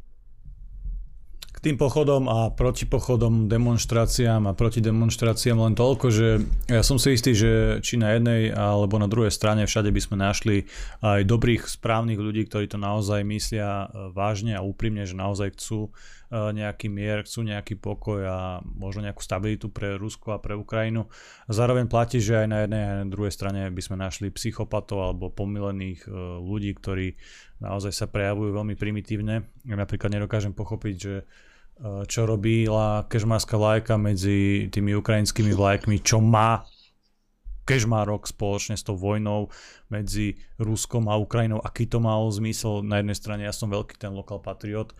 K 1.59 1.75
tým 1.75 1.75
pochodom 1.75 2.31
a 2.31 2.55
protipochodom, 2.55 3.51
demonstráciám 3.51 4.47
a 4.47 4.55
protidemonstráciám 4.55 5.59
len 5.59 5.75
toľko, 5.75 6.07
že 6.07 6.39
ja 6.71 6.79
som 6.87 6.95
si 6.95 7.19
istý, 7.19 7.35
že 7.35 7.83
či 7.83 7.99
na 7.99 8.15
jednej 8.15 8.47
alebo 8.47 8.95
na 8.95 9.11
druhej 9.11 9.27
strane 9.27 9.67
všade 9.67 9.91
by 9.91 9.99
sme 9.99 10.23
našli 10.23 10.71
aj 11.03 11.27
dobrých, 11.27 11.67
správnych 11.67 12.15
ľudí, 12.15 12.47
ktorí 12.47 12.71
to 12.71 12.79
naozaj 12.79 13.27
myslia 13.27 13.91
e, 13.91 14.15
vážne 14.15 14.55
a 14.55 14.63
úprimne, 14.63 15.03
že 15.03 15.19
naozaj 15.19 15.59
chcú 15.59 15.91
E, 16.29 16.53
nejaký 16.53 16.93
mier, 16.93 17.25
chcú 17.25 17.41
nejaký 17.41 17.81
pokoj 17.81 18.21
a 18.21 18.61
možno 18.61 19.01
nejakú 19.01 19.25
stabilitu 19.25 19.73
pre 19.73 19.97
Rusko 19.97 20.37
a 20.37 20.41
pre 20.41 20.53
Ukrajinu. 20.53 21.09
Zároveň 21.49 21.89
platí, 21.89 22.21
že 22.21 22.45
aj 22.45 22.47
na 22.47 22.57
jednej 22.61 22.83
a 22.85 23.01
na 23.01 23.09
druhej 23.09 23.33
strane 23.33 23.65
by 23.73 23.81
sme 23.81 23.97
našli 23.97 24.29
psychopatov 24.29 25.01
alebo 25.01 25.33
pomilených 25.33 26.05
e, 26.05 26.09
ľudí, 26.37 26.77
ktorí 26.77 27.17
naozaj 27.65 27.89
sa 27.89 28.05
prejavujú 28.05 28.53
veľmi 28.53 28.77
primitívne. 28.77 29.49
Ja 29.65 29.73
napríklad 29.73 30.13
nedokážem 30.13 30.53
pochopiť, 30.53 30.95
že 31.01 31.25
čo 31.79 32.27
robila 32.27 33.07
kežmarská 33.07 33.55
vlajka 33.55 33.95
medzi 33.95 34.67
tými 34.67 34.99
ukrajinskými 34.99 35.55
vlajkmi, 35.55 36.03
čo 36.03 36.19
má 36.19 36.67
kežmarok 37.63 38.25
spoločne 38.25 38.75
s 38.75 38.83
tou 38.83 38.97
vojnou 38.97 39.53
medzi 39.93 40.41
Ruskom 40.57 41.05
a 41.07 41.15
Ukrajinou, 41.15 41.61
aký 41.61 41.85
to 41.85 42.01
mal 42.01 42.25
zmysel. 42.33 42.81
Na 42.81 42.99
jednej 42.99 43.15
strane 43.15 43.41
ja 43.45 43.53
som 43.53 43.69
veľký 43.69 43.95
ten 43.95 44.11
lokal 44.11 44.41
patriot, 44.41 44.97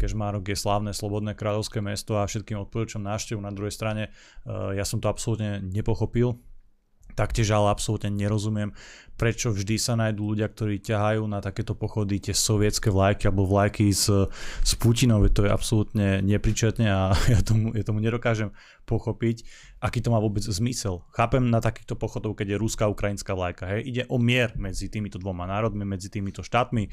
Kežmárok 0.00 0.48
je 0.48 0.56
slávne 0.56 0.96
slobodné 0.96 1.36
kráľovské 1.36 1.84
mesto 1.84 2.16
a 2.16 2.24
všetkým 2.24 2.56
odporúčam 2.56 3.04
návštevu. 3.04 3.36
Na 3.36 3.52
druhej 3.52 3.76
strane 3.76 4.08
eh, 4.08 4.80
ja 4.80 4.84
som 4.88 4.96
to 4.96 5.12
absolútne 5.12 5.60
nepochopil, 5.60 6.40
Taktiež 7.14 7.50
ale 7.54 7.72
absolútne 7.72 8.10
nerozumiem, 8.10 8.74
prečo 9.20 9.52
vždy 9.52 9.76
sa 9.76 10.00
nájdú 10.00 10.32
ľudia, 10.32 10.48
ktorí 10.48 10.80
ťahajú 10.80 11.28
na 11.28 11.44
takéto 11.44 11.76
pochody 11.76 12.16
tie 12.24 12.32
sovietské 12.32 12.88
vlajky 12.88 13.28
alebo 13.28 13.44
vlajky 13.44 13.92
z, 13.92 14.32
z 14.64 14.72
Putinov. 14.80 15.28
To 15.36 15.44
je 15.44 15.52
absolútne 15.52 16.24
nepričetne 16.24 16.88
a 16.88 17.12
ja 17.36 17.44
tomu, 17.44 17.76
ja 17.76 17.84
tomu 17.84 18.00
nedokážem 18.00 18.48
pochopiť, 18.88 19.44
aký 19.84 20.00
to 20.00 20.08
má 20.08 20.16
vôbec 20.16 20.40
zmysel. 20.40 21.04
Chápem 21.12 21.52
na 21.52 21.60
takýchto 21.60 22.00
pochodov, 22.00 22.40
keď 22.40 22.56
je 22.56 22.62
ruská 22.64 22.88
ukrajinská 22.88 23.36
vlajka. 23.36 23.68
Hej. 23.68 23.80
Ide 23.92 24.02
o 24.08 24.16
mier 24.16 24.56
medzi 24.56 24.88
týmito 24.88 25.20
dvoma 25.20 25.44
národmi, 25.44 25.84
medzi 25.84 26.08
týmito 26.08 26.40
štátmi, 26.40 26.88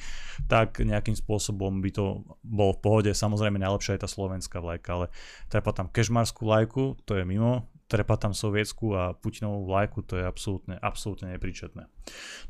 tak 0.51 0.83
nejakým 0.83 1.15
spôsobom 1.15 1.79
by 1.79 1.89
to 1.95 2.27
bolo 2.43 2.75
v 2.75 2.83
pohode. 2.83 3.11
Samozrejme 3.15 3.55
najlepšia 3.55 3.95
je 3.95 4.03
tá 4.03 4.09
slovenská 4.11 4.59
vlajka, 4.59 4.89
ale 4.91 5.05
treba 5.47 5.71
tam 5.71 5.87
kežmarskú 5.87 6.43
vlajku, 6.43 6.99
to 7.07 7.15
je 7.15 7.23
mimo, 7.23 7.71
trepa 7.87 8.19
tam 8.19 8.35
sovietsku 8.35 8.85
a 8.93 9.15
Putinovú 9.15 9.65
vlajku, 9.71 10.03
to 10.03 10.19
je 10.19 10.25
absolútne, 10.27 10.75
absolútne 10.77 11.33
nepríčetné. 11.35 11.87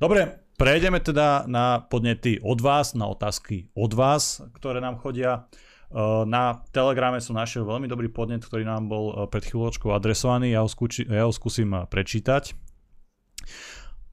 Dobre, 0.02 0.42
prejdeme 0.58 0.98
teda 0.98 1.46
na 1.46 1.86
podnety 1.86 2.42
od 2.42 2.58
vás, 2.60 2.98
na 2.98 3.06
otázky 3.06 3.70
od 3.78 3.94
vás, 3.94 4.42
ktoré 4.58 4.82
nám 4.82 4.98
chodia. 4.98 5.46
E, 5.94 6.02
na 6.26 6.66
Telegrame 6.74 7.22
som 7.22 7.38
našiel 7.38 7.64
veľmi 7.64 7.86
dobrý 7.86 8.10
podnet, 8.10 8.42
ktorý 8.42 8.66
nám 8.66 8.90
bol 8.90 9.14
e, 9.14 9.30
pred 9.30 9.46
chvíľočkou 9.46 9.94
adresovaný, 9.94 10.58
ja 10.58 10.66
ho, 10.66 10.70
skúči, 10.70 11.06
ja 11.06 11.30
ho 11.30 11.32
skúsim 11.32 11.70
e, 11.72 11.86
prečítať. 11.86 12.58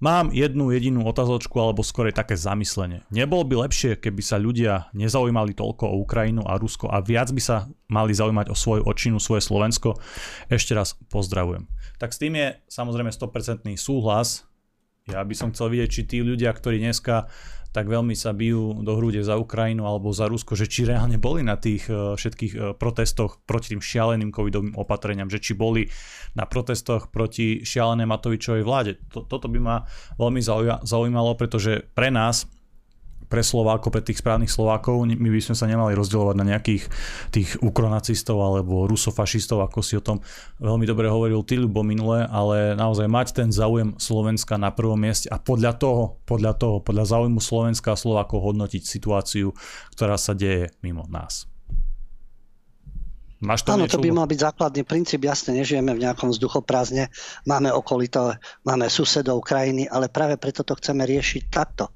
Mám 0.05 0.37
jednu 0.37 0.69
jedinú 0.69 1.09
otázočku 1.09 1.57
alebo 1.57 1.81
skôr 1.81 2.13
také 2.13 2.37
zamyslenie. 2.37 3.01
Nebolo 3.09 3.41
by 3.49 3.65
lepšie, 3.65 3.97
keby 3.97 4.21
sa 4.21 4.37
ľudia 4.37 4.93
nezaujímali 4.93 5.57
toľko 5.57 5.89
o 5.89 6.05
Ukrajinu 6.05 6.45
a 6.45 6.61
Rusko 6.61 6.93
a 6.93 7.01
viac 7.01 7.33
by 7.33 7.41
sa 7.41 7.73
mali 7.89 8.13
zaujímať 8.13 8.53
o 8.53 8.57
svoju 8.59 8.85
očinu, 8.85 9.17
svoje 9.17 9.41
Slovensko? 9.41 9.97
Ešte 10.53 10.77
raz 10.77 10.93
pozdravujem. 11.09 11.65
Tak 11.97 12.13
s 12.13 12.21
tým 12.21 12.37
je 12.37 12.53
samozrejme 12.69 13.17
100% 13.17 13.65
súhlas. 13.81 14.45
Ja 15.09 15.25
by 15.25 15.33
som 15.33 15.57
chcel 15.57 15.73
vidieť, 15.73 15.89
či 15.89 16.03
tí 16.05 16.19
ľudia, 16.21 16.53
ktorí 16.53 16.85
dneska 16.85 17.33
tak 17.75 17.91
veľmi 17.91 18.15
sa 18.15 18.31
bijú 18.31 18.87
do 18.87 18.95
hrude 18.95 19.19
za 19.27 19.35
Ukrajinu 19.35 19.83
alebo 19.83 20.15
za 20.15 20.31
Rusko, 20.31 20.55
že 20.55 20.71
či 20.71 20.87
reálne 20.87 21.19
boli 21.19 21.43
na 21.43 21.59
tých 21.59 21.91
e, 21.91 22.15
všetkých 22.15 22.53
e, 22.55 22.59
protestoch 22.79 23.43
proti 23.43 23.75
tým 23.75 23.83
šialeným 23.83 24.31
covidovým 24.31 24.79
opatreniam, 24.79 25.27
že 25.27 25.43
či 25.43 25.59
boli 25.59 25.91
na 26.39 26.47
protestoch 26.47 27.11
proti 27.11 27.67
šialenej 27.67 28.07
Matovičovej 28.07 28.63
vláde. 28.63 29.03
Toto 29.11 29.51
by 29.51 29.59
ma 29.59 29.77
veľmi 30.23 30.39
zaujímalo, 30.87 31.35
pretože 31.35 31.83
pre 31.99 32.15
nás 32.15 32.47
pre 33.29 33.43
Slovákov, 33.43 33.91
pre 33.91 34.05
tých 34.05 34.21
správnych 34.21 34.53
Slovákov, 34.53 35.05
my 35.05 35.29
by 35.31 35.41
sme 35.41 35.57
sa 35.57 35.67
nemali 35.67 35.97
rozdielovať 35.97 36.37
na 36.37 36.49
nejakých 36.55 36.83
tých 37.33 37.57
ukronacistov 37.65 38.39
alebo 38.39 38.85
rusofašistov, 38.87 39.65
ako 39.65 39.79
si 39.81 39.99
o 39.99 40.05
tom 40.05 40.21
veľmi 40.61 40.85
dobre 40.85 41.09
hovoril 41.09 41.43
ty, 41.43 41.57
Ľubo, 41.59 41.81
minule, 41.87 42.29
ale 42.29 42.77
naozaj 42.77 43.09
mať 43.09 43.27
ten 43.33 43.49
záujem 43.49 43.97
Slovenska 43.97 44.61
na 44.61 44.75
prvom 44.75 44.99
mieste 44.99 45.31
a 45.33 45.41
podľa 45.41 45.73
toho, 45.81 46.03
podľa 46.29 46.53
toho, 46.59 46.77
podľa 46.85 47.05
záujmu 47.17 47.41
Slovenska 47.41 47.95
a 47.95 48.01
Slovákov 48.01 48.53
hodnotiť 48.53 48.83
situáciu, 48.85 49.55
ktorá 49.97 50.21
sa 50.21 50.37
deje 50.37 50.75
mimo 50.85 51.09
nás. 51.09 51.49
Máš 53.45 53.69
to 53.69 53.77
Áno, 53.77 53.85
to 53.85 54.01
by 54.01 54.09
mal 54.09 54.25
byť 54.25 54.41
základný 54.41 54.83
princíp. 54.89 55.29
Jasne, 55.29 55.61
nežijeme 55.61 55.93
v 55.93 56.09
nejakom 56.09 56.33
vzduchoprázdne, 56.33 57.13
máme 57.45 57.69
okolito, 57.77 58.33
máme 58.65 58.89
susedov 58.89 59.45
krajiny, 59.45 59.85
ale 59.85 60.09
práve 60.09 60.41
preto 60.41 60.65
to 60.65 60.73
chceme 60.81 61.05
riešiť 61.05 61.43
takto 61.53 61.93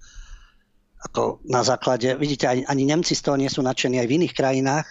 ako 0.99 1.39
na 1.47 1.63
základe, 1.63 2.19
vidíte, 2.19 2.51
ani, 2.51 2.67
ani 2.67 2.85
Nemci 2.85 3.15
z 3.15 3.23
toho 3.23 3.37
nie 3.39 3.47
sú 3.47 3.63
nadšení 3.63 4.03
aj 4.03 4.09
v 4.11 4.17
iných 4.19 4.35
krajinách. 4.35 4.87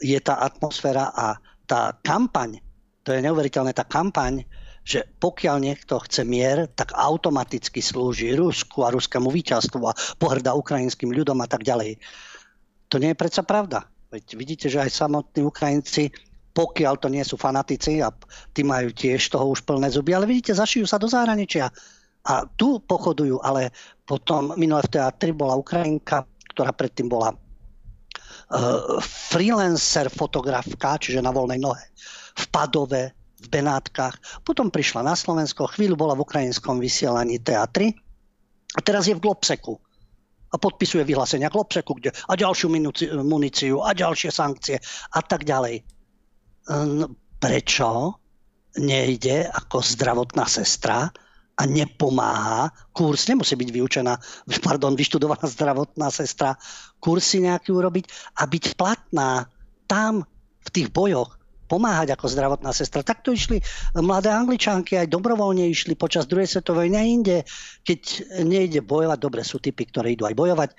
Je 0.00 0.16
tá 0.20 0.40
atmosféra 0.40 1.12
a 1.12 1.36
tá 1.68 1.96
kampaň, 2.00 2.60
to 3.04 3.12
je 3.12 3.20
neuveriteľné, 3.20 3.76
tá 3.76 3.84
kampaň, 3.84 4.44
že 4.86 5.02
pokiaľ 5.18 5.56
niekto 5.66 5.98
chce 5.98 6.22
mier, 6.22 6.70
tak 6.70 6.94
automaticky 6.94 7.82
slúži 7.82 8.38
Rusku 8.38 8.86
a 8.86 8.94
ruskému 8.94 9.28
víťazstvu 9.34 9.82
a 9.82 9.96
pohrda 10.16 10.54
ukrajinským 10.54 11.10
ľudom 11.10 11.42
a 11.42 11.50
tak 11.50 11.66
ďalej. 11.66 11.98
To 12.94 13.02
nie 13.02 13.12
je 13.12 13.18
predsa 13.18 13.42
pravda. 13.42 13.90
Veď 14.14 14.24
vidíte, 14.38 14.66
že 14.70 14.78
aj 14.78 14.94
samotní 14.94 15.42
Ukrajinci, 15.42 16.14
pokiaľ 16.54 16.94
to 17.02 17.10
nie 17.10 17.26
sú 17.26 17.34
fanatici 17.34 17.98
a 17.98 18.14
tí 18.54 18.62
majú 18.62 18.94
tiež 18.94 19.26
toho 19.26 19.50
už 19.50 19.66
plné 19.66 19.90
zuby, 19.90 20.14
ale 20.14 20.30
vidíte, 20.30 20.54
zašijú 20.54 20.86
sa 20.86 21.02
do 21.02 21.10
zahraničia 21.10 21.66
a 22.26 22.42
tu 22.58 22.82
pochodujú, 22.82 23.38
ale 23.40 23.70
potom 24.02 24.54
minulé 24.58 24.82
v 24.86 24.98
teatri 24.98 25.30
bola 25.30 25.58
Ukrajinka, 25.58 26.26
ktorá 26.52 26.74
predtým 26.74 27.06
bola 27.06 27.32
uh, 27.32 28.98
freelancer 29.02 30.10
fotografka, 30.10 30.98
čiže 30.98 31.22
na 31.22 31.30
voľnej 31.30 31.62
nohe, 31.62 31.84
v 32.36 32.44
Padove, 32.50 33.14
v 33.38 33.46
Benátkach. 33.46 34.18
Potom 34.42 34.74
prišla 34.74 35.06
na 35.06 35.14
Slovensko, 35.14 35.70
chvíľu 35.70 35.94
bola 35.94 36.18
v 36.18 36.24
ukrajinskom 36.26 36.82
vysielaní 36.82 37.38
teatri 37.38 37.94
a 38.74 38.80
teraz 38.82 39.06
je 39.06 39.14
v 39.14 39.22
Globseku 39.22 39.78
a 40.50 40.56
podpisuje 40.58 41.06
vyhlásenia 41.06 41.52
Globseku, 41.52 41.98
kde 41.98 42.10
a 42.10 42.32
ďalšiu 42.34 42.70
muníciu 43.22 43.82
a 43.82 43.94
ďalšie 43.94 44.30
sankcie 44.30 44.76
a 45.14 45.20
tak 45.20 45.44
ďalej. 45.46 45.84
Prečo? 47.36 47.90
nejde 48.78 49.48
ako 49.48 49.80
zdravotná 49.80 50.44
sestra 50.44 51.08
a 51.56 51.62
nepomáha, 51.64 52.68
kurz 52.92 53.28
nemusí 53.32 53.56
byť 53.56 53.70
vyučená, 53.72 54.12
pardon, 54.66 54.92
vyštudovaná 54.92 55.44
zdravotná 55.48 56.12
sestra, 56.12 56.54
kursy 57.00 57.44
nejaký 57.44 57.72
urobiť 57.72 58.04
a 58.40 58.44
byť 58.44 58.64
platná 58.76 59.48
tam 59.88 60.26
v 60.66 60.68
tých 60.74 60.88
bojoch, 60.92 61.36
pomáhať 61.66 62.14
ako 62.14 62.30
zdravotná 62.30 62.70
sestra. 62.70 63.02
Takto 63.02 63.34
išli 63.34 63.58
mladé 63.98 64.30
angličanky, 64.30 64.98
aj 64.98 65.10
dobrovoľne 65.10 65.66
išli 65.66 65.98
počas 65.98 66.30
druhej 66.30 66.46
svetovej 66.46 66.88
vojny 66.90 66.96
a 66.96 67.04
inde. 67.04 67.36
Keď 67.82 68.02
nejde 68.46 68.80
bojovať, 68.86 69.18
dobre 69.18 69.42
sú 69.42 69.58
typy, 69.58 69.90
ktoré 69.90 70.14
idú 70.14 70.30
aj 70.30 70.38
bojovať. 70.38 70.70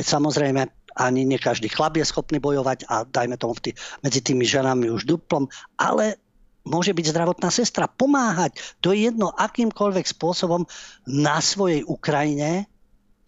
Samozrejme, 0.00 0.64
ani 0.96 1.22
nie 1.28 1.38
každý 1.38 1.68
chlap 1.68 2.00
je 2.00 2.08
schopný 2.08 2.40
bojovať 2.40 2.88
a 2.88 3.04
dajme 3.04 3.36
tomu 3.36 3.54
medzi 4.02 4.20
tými 4.24 4.42
ženami 4.48 4.90
už 4.90 5.06
duplom, 5.06 5.46
ale 5.78 6.18
môže 6.70 6.94
byť 6.94 7.06
zdravotná 7.10 7.50
sestra, 7.50 7.90
pomáhať. 7.90 8.56
To 8.86 8.94
je 8.94 9.10
jedno 9.10 9.34
akýmkoľvek 9.34 10.06
spôsobom 10.06 10.64
na 11.10 11.42
svojej 11.42 11.82
Ukrajine, 11.82 12.70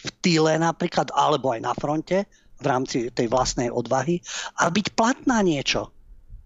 v 0.03 0.11
týle 0.23 0.55
napríklad, 0.59 1.11
alebo 1.15 1.55
aj 1.55 1.61
na 1.63 1.75
fronte, 1.75 2.27
v 2.63 2.67
rámci 2.67 3.11
tej 3.11 3.27
vlastnej 3.27 3.75
odvahy 3.75 4.23
a 4.63 4.71
byť 4.71 4.95
platná 4.95 5.43
niečo. 5.43 5.91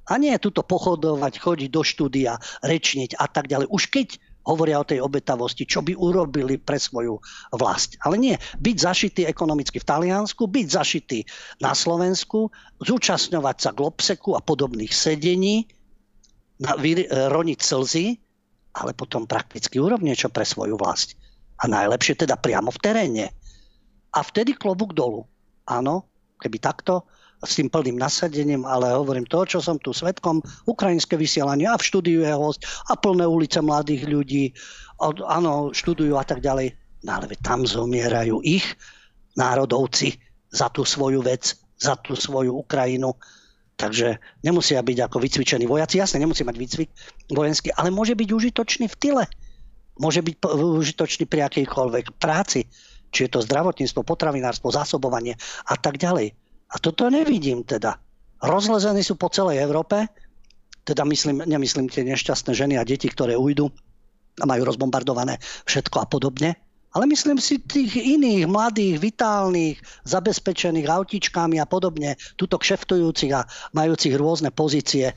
A 0.08 0.16
nie 0.16 0.32
tuto 0.40 0.64
pochodovať, 0.64 1.36
chodiť 1.36 1.68
do 1.68 1.82
štúdia, 1.84 2.40
rečniť 2.64 3.20
a 3.20 3.26
tak 3.28 3.52
ďalej. 3.52 3.68
Už 3.68 3.92
keď 3.92 4.16
hovoria 4.46 4.78
o 4.78 4.86
tej 4.86 5.02
obetavosti, 5.02 5.66
čo 5.66 5.82
by 5.82 5.98
urobili 5.98 6.56
pre 6.56 6.78
svoju 6.78 7.18
vlast. 7.58 7.98
Ale 8.06 8.14
nie, 8.14 8.38
byť 8.62 8.76
zašitý 8.78 9.22
ekonomicky 9.26 9.82
v 9.82 9.88
Taliansku, 9.90 10.46
byť 10.46 10.66
zašitý 10.70 11.26
na 11.58 11.74
Slovensku, 11.74 12.54
zúčastňovať 12.78 13.56
sa 13.58 13.70
globseku 13.74 14.38
a 14.38 14.40
podobných 14.40 14.94
sedení, 14.94 15.66
roniť 16.60 17.58
slzy, 17.60 18.16
ale 18.76 18.92
potom 18.92 19.24
prakticky 19.24 19.80
urob 19.80 20.04
niečo 20.04 20.28
pre 20.28 20.44
svoju 20.44 20.76
vlast. 20.76 21.16
A 21.64 21.68
najlepšie 21.68 22.20
teda 22.20 22.36
priamo 22.36 22.68
v 22.68 22.82
teréne. 22.84 23.26
A 24.12 24.20
vtedy 24.20 24.52
klobúk 24.56 24.92
dolu. 24.92 25.24
Áno, 25.68 26.08
keby 26.40 26.60
takto, 26.60 27.08
s 27.44 27.60
tým 27.60 27.68
plným 27.68 28.00
nasadením, 28.00 28.64
ale 28.64 28.96
hovorím 28.96 29.28
to, 29.28 29.44
čo 29.44 29.60
som 29.60 29.76
tu 29.76 29.92
svetkom, 29.92 30.40
ukrajinské 30.64 31.20
vysielanie 31.20 31.68
a 31.68 31.76
v 31.76 31.84
štúdiu 31.84 32.24
je 32.24 32.32
host 32.32 32.64
a 32.88 32.96
plné 32.96 33.28
ulice 33.28 33.60
mladých 33.60 34.08
ľudí, 34.08 34.44
áno, 35.28 35.68
študujú 35.72 36.16
a 36.16 36.24
tak 36.24 36.40
ďalej. 36.40 36.72
No 37.04 37.20
ale 37.20 37.36
tam 37.44 37.68
zomierajú 37.68 38.40
ich 38.40 38.64
národovci 39.36 40.16
za 40.48 40.72
tú 40.72 40.88
svoju 40.88 41.20
vec, 41.20 41.52
za 41.76 42.00
tú 42.00 42.16
svoju 42.16 42.56
Ukrajinu. 42.56 43.12
Takže 43.76 44.16
nemusia 44.40 44.80
byť 44.80 44.98
ako 45.04 45.16
vycvičení 45.20 45.68
vojaci. 45.68 46.00
Jasne, 46.00 46.24
nemusí 46.24 46.40
mať 46.48 46.56
výcvik 46.56 46.88
vojenský, 47.28 47.68
ale 47.76 47.92
môže 47.92 48.16
byť 48.16 48.28
užitočný 48.32 48.88
v 48.88 48.96
tyle. 48.96 49.24
Môže 50.00 50.24
byť 50.24 50.36
užitočný 50.80 51.28
pri 51.28 51.44
akejkoľvek 51.48 52.16
práci. 52.16 52.64
Či 53.12 53.28
je 53.28 53.30
to 53.36 53.44
zdravotníctvo, 53.44 54.00
potravinárstvo, 54.02 54.72
zásobovanie 54.72 55.36
a 55.68 55.76
tak 55.76 56.00
ďalej. 56.00 56.32
A 56.72 56.76
toto 56.80 57.06
nevidím 57.12 57.62
teda. 57.62 58.00
Rozlezení 58.40 59.00
sú 59.00 59.16
po 59.16 59.32
celej 59.32 59.62
Európe, 59.62 60.08
teda 60.84 61.04
myslím, 61.08 61.44
nemyslím 61.44 61.88
tie 61.88 62.04
nešťastné 62.04 62.52
ženy 62.52 62.74
a 62.76 62.84
deti, 62.84 63.08
ktoré 63.08 63.36
ujdu 63.36 63.72
a 64.36 64.44
majú 64.44 64.68
rozbombardované 64.68 65.40
všetko 65.64 65.96
a 66.04 66.06
podobne, 66.06 66.56
ale 66.96 67.04
myslím 67.12 67.36
si 67.36 67.60
tých 67.60 67.92
iných 67.92 68.48
mladých, 68.48 68.96
vitálnych, 68.96 69.76
zabezpečených 70.08 70.88
autičkami 70.88 71.60
a 71.60 71.68
podobne, 71.68 72.16
tuto 72.40 72.56
kšeftujúcich 72.56 73.36
a 73.36 73.44
majúcich 73.76 74.16
rôzne 74.16 74.48
pozície, 74.48 75.12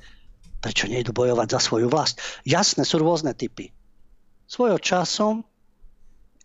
prečo 0.60 0.91
nejdu 0.91 1.15
bojovať 1.15 1.47
za 1.56 1.60
svoju 1.64 1.88
vlast. 1.88 2.19
Jasné, 2.43 2.84
sú 2.84 2.99
rôzne 2.99 3.31
typy. 3.31 3.72
Svojho 4.43 4.76
času 4.76 5.39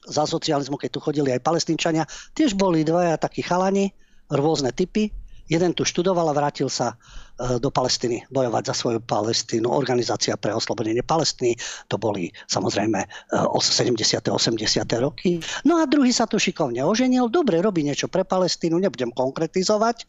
za 0.07 0.23
socializmu, 0.23 0.79
keď 0.79 0.91
tu 0.95 1.01
chodili 1.03 1.35
aj 1.35 1.43
palestínčania, 1.43 2.07
tiež 2.39 2.55
boli 2.55 2.87
dvaja 2.87 3.19
takí 3.19 3.43
chalani, 3.43 3.91
rôzne 4.31 4.71
typy. 4.71 5.11
Jeden 5.51 5.75
tu 5.75 5.83
študoval 5.83 6.31
a 6.31 6.37
vrátil 6.37 6.71
sa 6.71 6.95
do 7.39 7.71
Palestiny 7.71 8.23
bojovať 8.31 8.63
za 8.71 8.75
svoju 8.75 9.01
Palestínu. 9.03 9.67
Organizácia 9.67 10.39
pre 10.39 10.55
oslobodenie 10.55 11.03
Palestiny, 11.03 11.59
to 11.91 11.99
boli 11.99 12.31
samozrejme 12.47 13.03
70. 13.35 13.99
E, 13.99 14.31
80. 14.31 14.87
roky. 15.03 15.43
No 15.67 15.83
a 15.83 15.89
druhý 15.91 16.15
sa 16.15 16.31
tu 16.31 16.39
šikovne 16.39 16.87
oženil. 16.87 17.27
Dobre, 17.27 17.59
robí 17.59 17.83
niečo 17.83 18.07
pre 18.07 18.23
Palestínu, 18.23 18.79
nebudem 18.79 19.11
konkretizovať. 19.11 20.07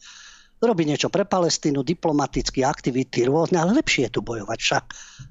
Robí 0.64 0.88
niečo 0.88 1.12
pre 1.12 1.28
Palestínu, 1.28 1.84
diplomatické 1.84 2.64
aktivity 2.64 3.28
rôzne, 3.28 3.60
ale 3.60 3.76
lepšie 3.76 4.08
je 4.08 4.16
tu 4.16 4.22
bojovať 4.24 4.60
však 4.62 4.86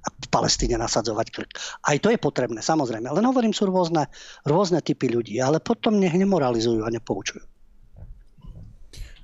a 0.04 0.08
v 0.12 0.26
Palestíne 0.28 0.76
nasadzovať 0.76 1.26
krk. 1.32 1.50
Aj 1.88 1.96
to 1.96 2.12
je 2.12 2.20
potrebné, 2.20 2.60
samozrejme. 2.60 3.08
Len 3.08 3.24
hovorím, 3.24 3.56
sú 3.56 3.64
rôzne, 3.64 4.04
rôzne 4.44 4.84
typy 4.84 5.08
ľudí, 5.08 5.40
ale 5.40 5.64
potom 5.64 5.96
nech 5.96 6.12
nemoralizujú 6.12 6.84
a 6.84 6.92
nepoučujú. 6.92 7.53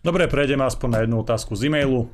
Dobre, 0.01 0.33
prejdeme 0.33 0.65
aspoň 0.65 0.89
na 0.89 0.99
jednu 1.05 1.21
otázku 1.21 1.53
z 1.53 1.69
e-mailu, 1.69 2.09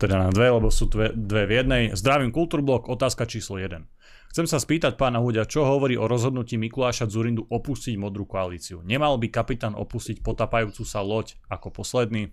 teda 0.00 0.16
na 0.16 0.32
dve, 0.32 0.48
lebo 0.48 0.72
sú 0.72 0.88
dve, 0.88 1.12
dve 1.12 1.44
v 1.44 1.52
jednej. 1.60 1.82
Zdravím 1.92 2.32
Kultúrblok, 2.32 2.88
otázka 2.88 3.28
číslo 3.28 3.60
1. 3.60 3.84
Chcem 4.32 4.48
sa 4.48 4.56
spýtať 4.56 4.96
pána 4.96 5.20
Huďa, 5.20 5.44
čo 5.44 5.68
hovorí 5.68 6.00
o 6.00 6.08
rozhodnutí 6.08 6.56
Mikuláša 6.56 7.04
Zurindu 7.04 7.44
opustiť 7.44 8.00
modrú 8.00 8.24
koalíciu. 8.24 8.80
Nemal 8.80 9.20
by 9.20 9.28
kapitán 9.28 9.76
opustiť 9.76 10.24
potapajúcu 10.24 10.88
sa 10.88 11.04
loď 11.04 11.36
ako 11.52 11.68
posledný? 11.68 12.32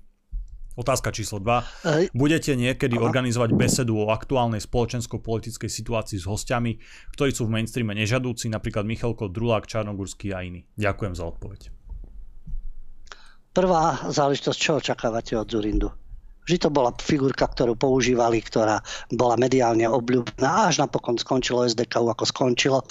Otázka 0.80 1.12
číslo 1.12 1.44
2. 1.44 2.16
Budete 2.16 2.56
niekedy 2.56 2.96
organizovať 2.96 3.52
besedu 3.52 4.00
o 4.00 4.16
aktuálnej 4.16 4.64
spoločensko-politickej 4.64 5.72
situácii 5.72 6.24
s 6.24 6.28
hostiami, 6.28 6.80
ktorí 7.12 7.36
sú 7.36 7.48
v 7.48 7.60
mainstreame 7.60 7.96
nežadúci, 8.00 8.48
napríklad 8.48 8.88
Michalko 8.88 9.28
Drulák, 9.28 9.68
Čarnogurský 9.68 10.32
a 10.32 10.40
iní? 10.44 10.64
Ďakujem 10.80 11.20
za 11.20 11.28
odpoveď. 11.28 11.75
Prvá 13.56 14.12
záležitosť, 14.12 14.60
čo 14.60 14.72
očakávate 14.84 15.40
od 15.40 15.48
Zurindu? 15.48 15.88
Vždy 16.44 16.58
to 16.60 16.70
bola 16.70 16.92
figurka, 17.00 17.48
ktorú 17.48 17.74
používali, 17.80 18.44
ktorá 18.44 18.84
bola 19.16 19.40
mediálne 19.40 19.88
obľúbená. 19.88 20.70
Až 20.70 20.84
napokon 20.84 21.16
skončilo 21.16 21.64
SDK, 21.64 22.04
ako 22.04 22.22
skončilo. 22.28 22.84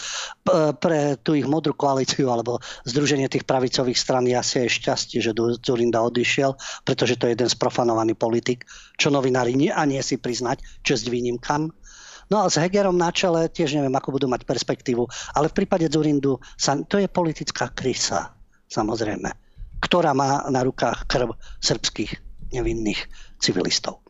Pre 0.80 1.00
tú 1.20 1.36
ich 1.36 1.44
modrú 1.44 1.76
koalíciu 1.76 2.32
alebo 2.32 2.64
združenie 2.88 3.28
tých 3.28 3.44
pravicových 3.44 3.94
stran 3.94 4.24
je 4.24 4.34
asi 4.34 4.64
aj 4.64 4.74
šťastie, 4.74 5.20
že 5.20 5.36
Zurinda 5.62 6.00
odišiel, 6.00 6.56
pretože 6.82 7.20
to 7.20 7.28
je 7.28 7.36
jeden 7.36 7.52
sprofanovaný 7.52 8.16
politik, 8.16 8.64
čo 8.96 9.12
novinári 9.12 9.52
nie 9.54 9.70
a 9.70 9.84
nie 9.84 10.00
si 10.00 10.16
priznať, 10.16 10.64
čest 10.80 11.06
výnimkám. 11.12 11.70
No 12.32 12.40
a 12.40 12.48
s 12.48 12.56
Hegerom 12.56 12.96
na 12.96 13.12
čele 13.12 13.52
tiež 13.52 13.76
neviem, 13.76 13.92
ako 13.92 14.16
budú 14.16 14.26
mať 14.32 14.48
perspektívu, 14.48 15.04
ale 15.36 15.52
v 15.52 15.56
prípade 15.60 15.92
Zurindu 15.92 16.40
sa, 16.56 16.74
to 16.88 16.98
je 16.98 17.06
politická 17.06 17.68
krysa, 17.70 18.32
samozrejme 18.66 19.43
ktorá 19.84 20.16
má 20.16 20.48
na 20.48 20.64
rukách 20.64 21.04
krv 21.04 21.36
srbských 21.60 22.16
nevinných 22.56 23.04
civilistov. 23.36 24.00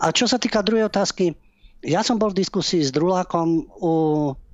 A 0.00 0.10
čo 0.10 0.24
sa 0.24 0.40
týka 0.40 0.64
druhej 0.64 0.88
otázky, 0.88 1.36
ja 1.84 2.02
som 2.02 2.18
bol 2.18 2.34
v 2.34 2.42
diskusii 2.42 2.82
s 2.82 2.90
Drulákom 2.90 3.70
u 3.78 3.94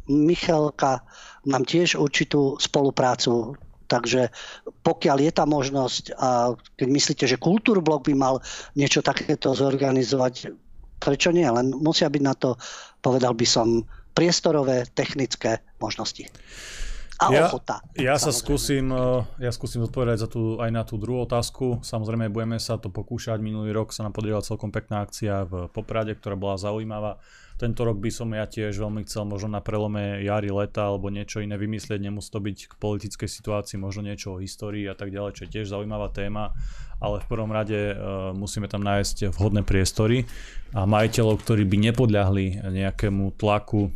Michalka, 0.04 1.00
mám 1.48 1.64
tiež 1.64 1.96
určitú 1.96 2.60
spoluprácu, 2.60 3.56
takže 3.88 4.28
pokiaľ 4.84 5.16
je 5.24 5.32
tá 5.32 5.44
možnosť 5.48 6.04
a 6.20 6.52
keď 6.76 6.88
myslíte, 6.92 7.24
že 7.24 7.40
Kultúrblok 7.40 8.04
by 8.04 8.14
mal 8.16 8.34
niečo 8.76 9.00
takéto 9.00 9.56
zorganizovať, 9.56 10.52
prečo 11.00 11.32
nie? 11.32 11.48
Len 11.48 11.72
musia 11.72 12.12
byť 12.12 12.22
na 12.24 12.36
to, 12.36 12.60
povedal 13.00 13.32
by 13.32 13.48
som, 13.48 13.88
priestorové, 14.12 14.84
technické 14.92 15.64
možnosti 15.80 16.28
a 17.28 17.32
ja, 17.32 17.44
ochota. 17.48 17.76
Ja 17.96 18.16
sa 18.20 18.30
skúsim, 18.30 18.92
eh, 18.92 19.20
ja 19.40 19.50
skúsim 19.50 19.80
odpovedať 19.84 20.24
za 20.24 20.28
tú, 20.28 20.60
aj 20.60 20.70
na 20.70 20.82
tú 20.84 21.00
druhú 21.00 21.24
otázku. 21.24 21.80
Samozrejme 21.80 22.28
budeme 22.28 22.60
sa 22.60 22.76
to 22.76 22.92
pokúšať. 22.92 23.40
Minulý 23.40 23.72
rok 23.72 23.96
sa 23.96 24.04
nám 24.04 24.12
podarila 24.12 24.44
celkom 24.44 24.68
pekná 24.68 25.02
akcia 25.04 25.48
v 25.48 25.72
Poprade, 25.72 26.12
ktorá 26.14 26.36
bola 26.36 26.60
zaujímavá. 26.60 27.20
Tento 27.54 27.86
rok 27.86 28.02
by 28.02 28.10
som 28.10 28.34
ja 28.34 28.50
tiež 28.50 28.74
veľmi 28.82 29.06
chcel 29.06 29.30
možno 29.30 29.54
na 29.54 29.62
prelome 29.62 30.26
jary, 30.26 30.50
leta 30.50 30.90
alebo 30.90 31.06
niečo 31.06 31.38
iné 31.38 31.54
vymyslieť. 31.54 32.02
Nemusí 32.02 32.26
to 32.34 32.42
byť 32.42 32.58
k 32.66 32.72
politickej 32.82 33.30
situácii, 33.30 33.78
možno 33.78 34.10
niečo 34.10 34.34
o 34.34 34.42
histórii 34.42 34.90
a 34.90 34.98
tak 34.98 35.14
ďalej, 35.14 35.38
čo 35.38 35.42
je 35.46 35.52
tiež 35.54 35.70
zaujímavá 35.70 36.10
téma. 36.10 36.50
Ale 36.98 37.22
v 37.22 37.30
prvom 37.30 37.54
rade 37.54 37.94
uh, 37.94 38.34
musíme 38.34 38.66
tam 38.66 38.82
nájsť 38.82 39.30
vhodné 39.38 39.62
priestory 39.62 40.26
a 40.74 40.82
majiteľov, 40.82 41.46
ktorí 41.46 41.62
by 41.62 41.76
nepodľahli 41.94 42.46
nejakému 42.66 43.38
tlaku 43.38 43.94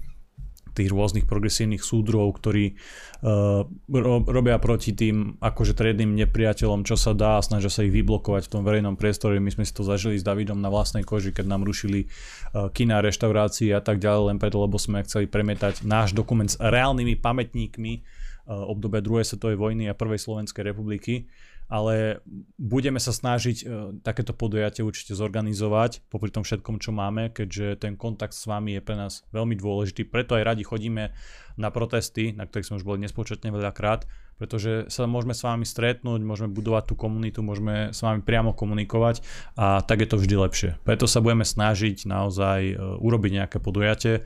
tých 0.78 0.94
rôznych 0.94 1.26
progresívnych 1.26 1.82
súdrov, 1.82 2.38
ktorí 2.38 2.74
uh, 2.74 3.66
ro- 3.90 4.24
robia 4.24 4.56
proti 4.62 4.94
tým 4.94 5.34
akože 5.42 5.74
triednym 5.74 6.14
nepriateľom, 6.14 6.86
čo 6.86 6.94
sa 6.94 7.12
dá 7.12 7.36
a 7.38 7.44
snažia 7.44 7.68
sa 7.68 7.82
ich 7.82 7.90
vyblokovať 7.90 8.46
v 8.46 8.52
tom 8.55 8.62
verejnom 8.62 8.94
priestore. 8.94 9.42
My 9.42 9.50
sme 9.50 9.66
si 9.66 9.74
to 9.74 9.82
zažili 9.82 10.16
s 10.16 10.24
Davidom 10.26 10.62
na 10.62 10.70
vlastnej 10.70 11.02
koži, 11.02 11.34
keď 11.34 11.50
nám 11.50 11.66
rušili 11.66 12.06
uh, 12.06 12.70
kina, 12.70 13.02
reštaurácie 13.02 13.74
a 13.74 13.82
tak 13.82 13.98
ďalej, 13.98 14.34
len 14.34 14.38
preto, 14.38 14.62
lebo 14.62 14.78
sme 14.78 15.02
chceli 15.02 15.26
premietať 15.26 15.82
náš 15.82 16.14
dokument 16.14 16.46
s 16.46 16.56
reálnymi 16.62 17.18
pamätníkmi 17.18 17.92
uh, 17.98 18.70
obdobia 18.70 19.02
druhej 19.02 19.26
svetovej 19.26 19.59
vojny 19.59 19.90
a 19.90 19.98
prvej 19.98 20.22
Slovenskej 20.22 20.70
republiky 20.70 21.26
ale 21.68 22.24
budeme 22.56 22.96
sa 22.96 23.12
snažiť 23.12 23.56
uh, 23.62 23.68
takéto 24.00 24.32
podujatie 24.32 24.80
určite 24.80 25.12
zorganizovať, 25.12 26.08
popri 26.08 26.32
tom 26.32 26.42
všetkom, 26.42 26.80
čo 26.80 26.90
máme, 26.96 27.30
keďže 27.30 27.84
ten 27.84 27.94
kontakt 27.94 28.32
s 28.32 28.48
vami 28.48 28.80
je 28.80 28.82
pre 28.82 28.96
nás 28.96 29.28
veľmi 29.30 29.54
dôležitý, 29.54 30.08
preto 30.08 30.34
aj 30.34 30.48
radi 30.48 30.64
chodíme 30.64 31.12
na 31.58 31.68
protesty, 31.68 32.32
na 32.32 32.46
ktorých 32.46 32.66
sme 32.72 32.78
už 32.80 32.86
boli 32.86 32.98
nespočetne 33.04 33.50
veľakrát, 33.50 34.06
pretože 34.38 34.86
sa 34.86 35.10
môžeme 35.10 35.34
s 35.34 35.42
vami 35.42 35.66
stretnúť, 35.66 36.22
môžeme 36.22 36.54
budovať 36.54 36.84
tú 36.88 36.94
komunitu, 36.94 37.42
môžeme 37.42 37.90
s 37.90 37.98
vami 37.98 38.22
priamo 38.22 38.54
komunikovať 38.54 39.26
a 39.58 39.82
tak 39.82 40.06
je 40.06 40.08
to 40.08 40.16
vždy 40.22 40.34
lepšie. 40.38 40.70
Preto 40.86 41.10
sa 41.10 41.18
budeme 41.18 41.42
snažiť 41.42 42.06
naozaj 42.06 42.60
uh, 42.72 43.02
urobiť 43.02 43.44
nejaké 43.44 43.58
podujatie, 43.58 44.22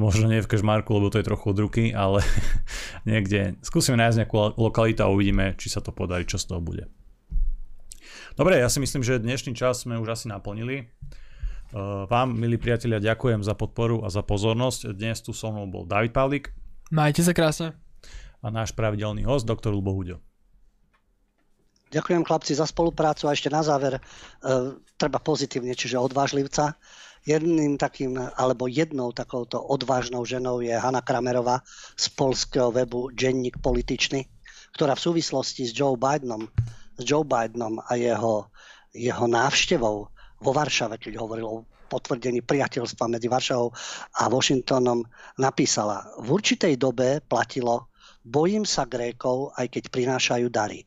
možno 0.00 0.32
nie 0.32 0.40
v 0.40 0.48
Kežmarku, 0.48 0.96
lebo 0.96 1.12
to 1.12 1.20
je 1.20 1.28
trochu 1.28 1.46
od 1.52 1.58
ruky, 1.60 1.84
ale 1.92 2.24
niekde 3.08 3.60
skúsime 3.60 4.00
nájsť 4.00 4.24
nejakú 4.24 4.36
lokalitu 4.56 5.04
a 5.04 5.12
uvidíme, 5.12 5.54
či 5.60 5.68
sa 5.68 5.84
to 5.84 5.92
podarí, 5.92 6.24
čo 6.24 6.40
z 6.40 6.48
toho 6.48 6.60
bude. 6.64 6.88
Dobre, 8.38 8.62
ja 8.62 8.70
si 8.72 8.80
myslím, 8.80 9.04
že 9.04 9.20
dnešný 9.20 9.52
čas 9.52 9.84
sme 9.84 10.00
už 10.00 10.14
asi 10.14 10.26
naplnili. 10.30 10.88
Uh, 11.68 12.08
vám, 12.08 12.32
milí 12.32 12.56
priatelia, 12.56 12.96
ďakujem 12.96 13.44
za 13.44 13.52
podporu 13.52 14.00
a 14.00 14.08
za 14.08 14.24
pozornosť. 14.24 14.96
Dnes 14.96 15.20
tu 15.20 15.36
so 15.36 15.52
mnou 15.52 15.68
bol 15.68 15.84
David 15.84 16.16
Pavlik. 16.16 16.56
Majte 16.88 17.20
sa 17.20 17.36
krásne. 17.36 17.76
A 18.40 18.48
náš 18.48 18.72
pravidelný 18.72 19.26
host, 19.28 19.44
doktor 19.44 19.76
Lubo 19.76 19.92
Huďo. 19.92 20.22
Ďakujem 21.92 22.24
chlapci 22.24 22.52
za 22.56 22.64
spoluprácu 22.64 23.28
a 23.28 23.34
ešte 23.36 23.52
na 23.52 23.60
záver 23.60 24.00
uh, 24.00 24.76
treba 24.96 25.20
pozitívne, 25.20 25.76
čiže 25.76 26.00
odvážlivca. 26.00 26.78
Jedným 27.26 27.78
takým, 27.78 28.14
alebo 28.18 28.70
jednou 28.70 29.10
takouto 29.10 29.58
odvážnou 29.58 30.22
ženou 30.22 30.60
je 30.62 30.74
Hanna 30.74 31.02
Kramerová 31.02 31.62
z 31.98 32.06
polského 32.14 32.70
webu 32.70 33.10
Denník 33.10 33.58
političný, 33.58 34.26
ktorá 34.76 34.94
v 34.94 35.04
súvislosti 35.10 35.66
s 35.66 35.74
Joe 35.74 35.98
Bidenom, 35.98 36.46
s 36.98 37.02
Joe 37.02 37.26
Bidenom 37.26 37.82
a 37.82 37.98
jeho, 37.98 38.50
jeho 38.94 39.26
návštevou 39.26 39.96
vo 40.38 40.50
Varšave, 40.54 40.98
keď 41.02 41.18
hovoril 41.18 41.46
o 41.46 41.64
potvrdení 41.88 42.44
priateľstva 42.44 43.08
medzi 43.08 43.26
Varšavou 43.26 43.72
a 44.20 44.22
Washingtonom, 44.28 45.02
napísala, 45.40 46.04
v 46.20 46.36
určitej 46.36 46.76
dobe 46.76 47.24
platilo, 47.24 47.88
bojím 48.22 48.68
sa 48.68 48.84
Grékov, 48.84 49.56
aj 49.56 49.72
keď 49.72 49.84
prinášajú 49.88 50.46
dary. 50.52 50.84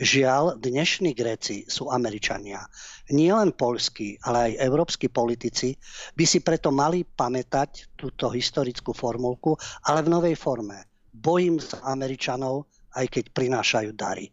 Žiaľ, 0.00 0.64
dnešní 0.64 1.12
Gréci 1.12 1.68
sú 1.68 1.92
Američania. 1.92 2.64
Nie 3.12 3.36
len 3.36 3.52
polskí, 3.52 4.16
ale 4.24 4.48
aj 4.48 4.64
európsky 4.64 5.12
politici 5.12 5.76
by 6.16 6.24
si 6.24 6.40
preto 6.40 6.72
mali 6.72 7.04
pamätať 7.04 8.00
túto 8.00 8.32
historickú 8.32 8.96
formulku, 8.96 9.60
ale 9.84 10.00
v 10.00 10.08
novej 10.08 10.40
forme. 10.40 10.88
Bojím 11.12 11.60
sa 11.60 11.84
Američanov, 11.84 12.64
aj 12.96 13.12
keď 13.12 13.24
prinášajú 13.36 13.92
dary. 13.92 14.32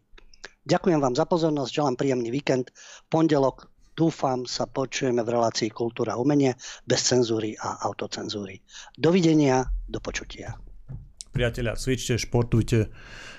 Ďakujem 0.64 1.04
vám 1.04 1.12
za 1.12 1.28
pozornosť, 1.28 1.68
želám 1.68 2.00
príjemný 2.00 2.32
víkend. 2.32 2.72
Pondelok 3.12 3.68
dúfam 3.92 4.48
sa 4.48 4.64
počujeme 4.64 5.20
v 5.20 5.36
relácii 5.36 5.68
Kultúra 5.68 6.16
a 6.16 6.20
umenie 6.20 6.56
bez 6.88 7.04
cenzúry 7.04 7.52
a 7.60 7.84
autocenzúry. 7.84 8.56
Dovidenia, 8.96 9.68
do 9.84 10.00
počutia. 10.00 10.56
Priatelia, 11.28 11.76
cvičte, 11.76 12.16
športujte, 12.16 12.88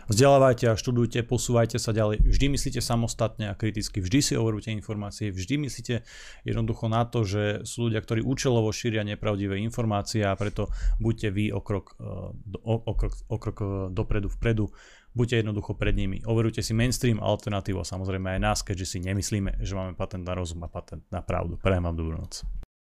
Vzdelávajte 0.10 0.73
a 0.73 0.73
študujte, 0.73 1.22
posúvajte 1.22 1.77
sa 1.77 1.94
ďalej. 1.94 2.26
Vždy 2.26 2.57
myslíte 2.57 2.81
samostatne 2.81 3.53
a 3.53 3.53
kriticky, 3.53 4.02
vždy 4.02 4.19
si 4.26 4.34
overujte 4.34 4.73
informácie, 4.73 5.30
vždy 5.30 5.69
myslíte 5.69 6.02
jednoducho 6.49 6.90
na 6.90 7.06
to, 7.06 7.22
že 7.22 7.61
sú 7.61 7.88
ľudia, 7.88 8.02
ktorí 8.02 8.26
účelovo 8.26 8.73
šíria 8.73 9.06
nepravdivé 9.06 9.61
informácie 9.61 10.26
a 10.26 10.34
preto 10.34 10.73
buďte 10.98 11.30
vy 11.30 11.45
o 11.53 11.61
krok, 11.61 11.94
e, 12.02 12.10
o, 12.57 12.73
o 12.81 12.94
krok, 12.98 13.14
o 13.30 13.38
krok 13.38 13.57
e, 13.61 13.65
dopredu, 13.94 14.34
vpredu, 14.34 14.73
buďte 15.14 15.45
jednoducho 15.45 15.77
pred 15.77 15.94
nimi. 15.94 16.26
Overujte 16.26 16.65
si 16.65 16.73
mainstream, 16.73 17.22
alternatívu 17.22 17.77
a 17.77 17.86
samozrejme 17.86 18.34
aj 18.34 18.40
nás, 18.41 18.60
keďže 18.65 18.98
si 18.98 19.06
nemyslíme, 19.06 19.61
že 19.61 19.77
máme 19.77 19.94
patent 19.94 20.26
na 20.26 20.34
rozum 20.34 20.65
a 20.65 20.73
patent 20.73 21.06
na 21.14 21.22
pravdu. 21.22 21.61
Prajem 21.61 21.86
vám 21.86 21.94
dobrú 21.94 22.18
noc. 22.18 22.41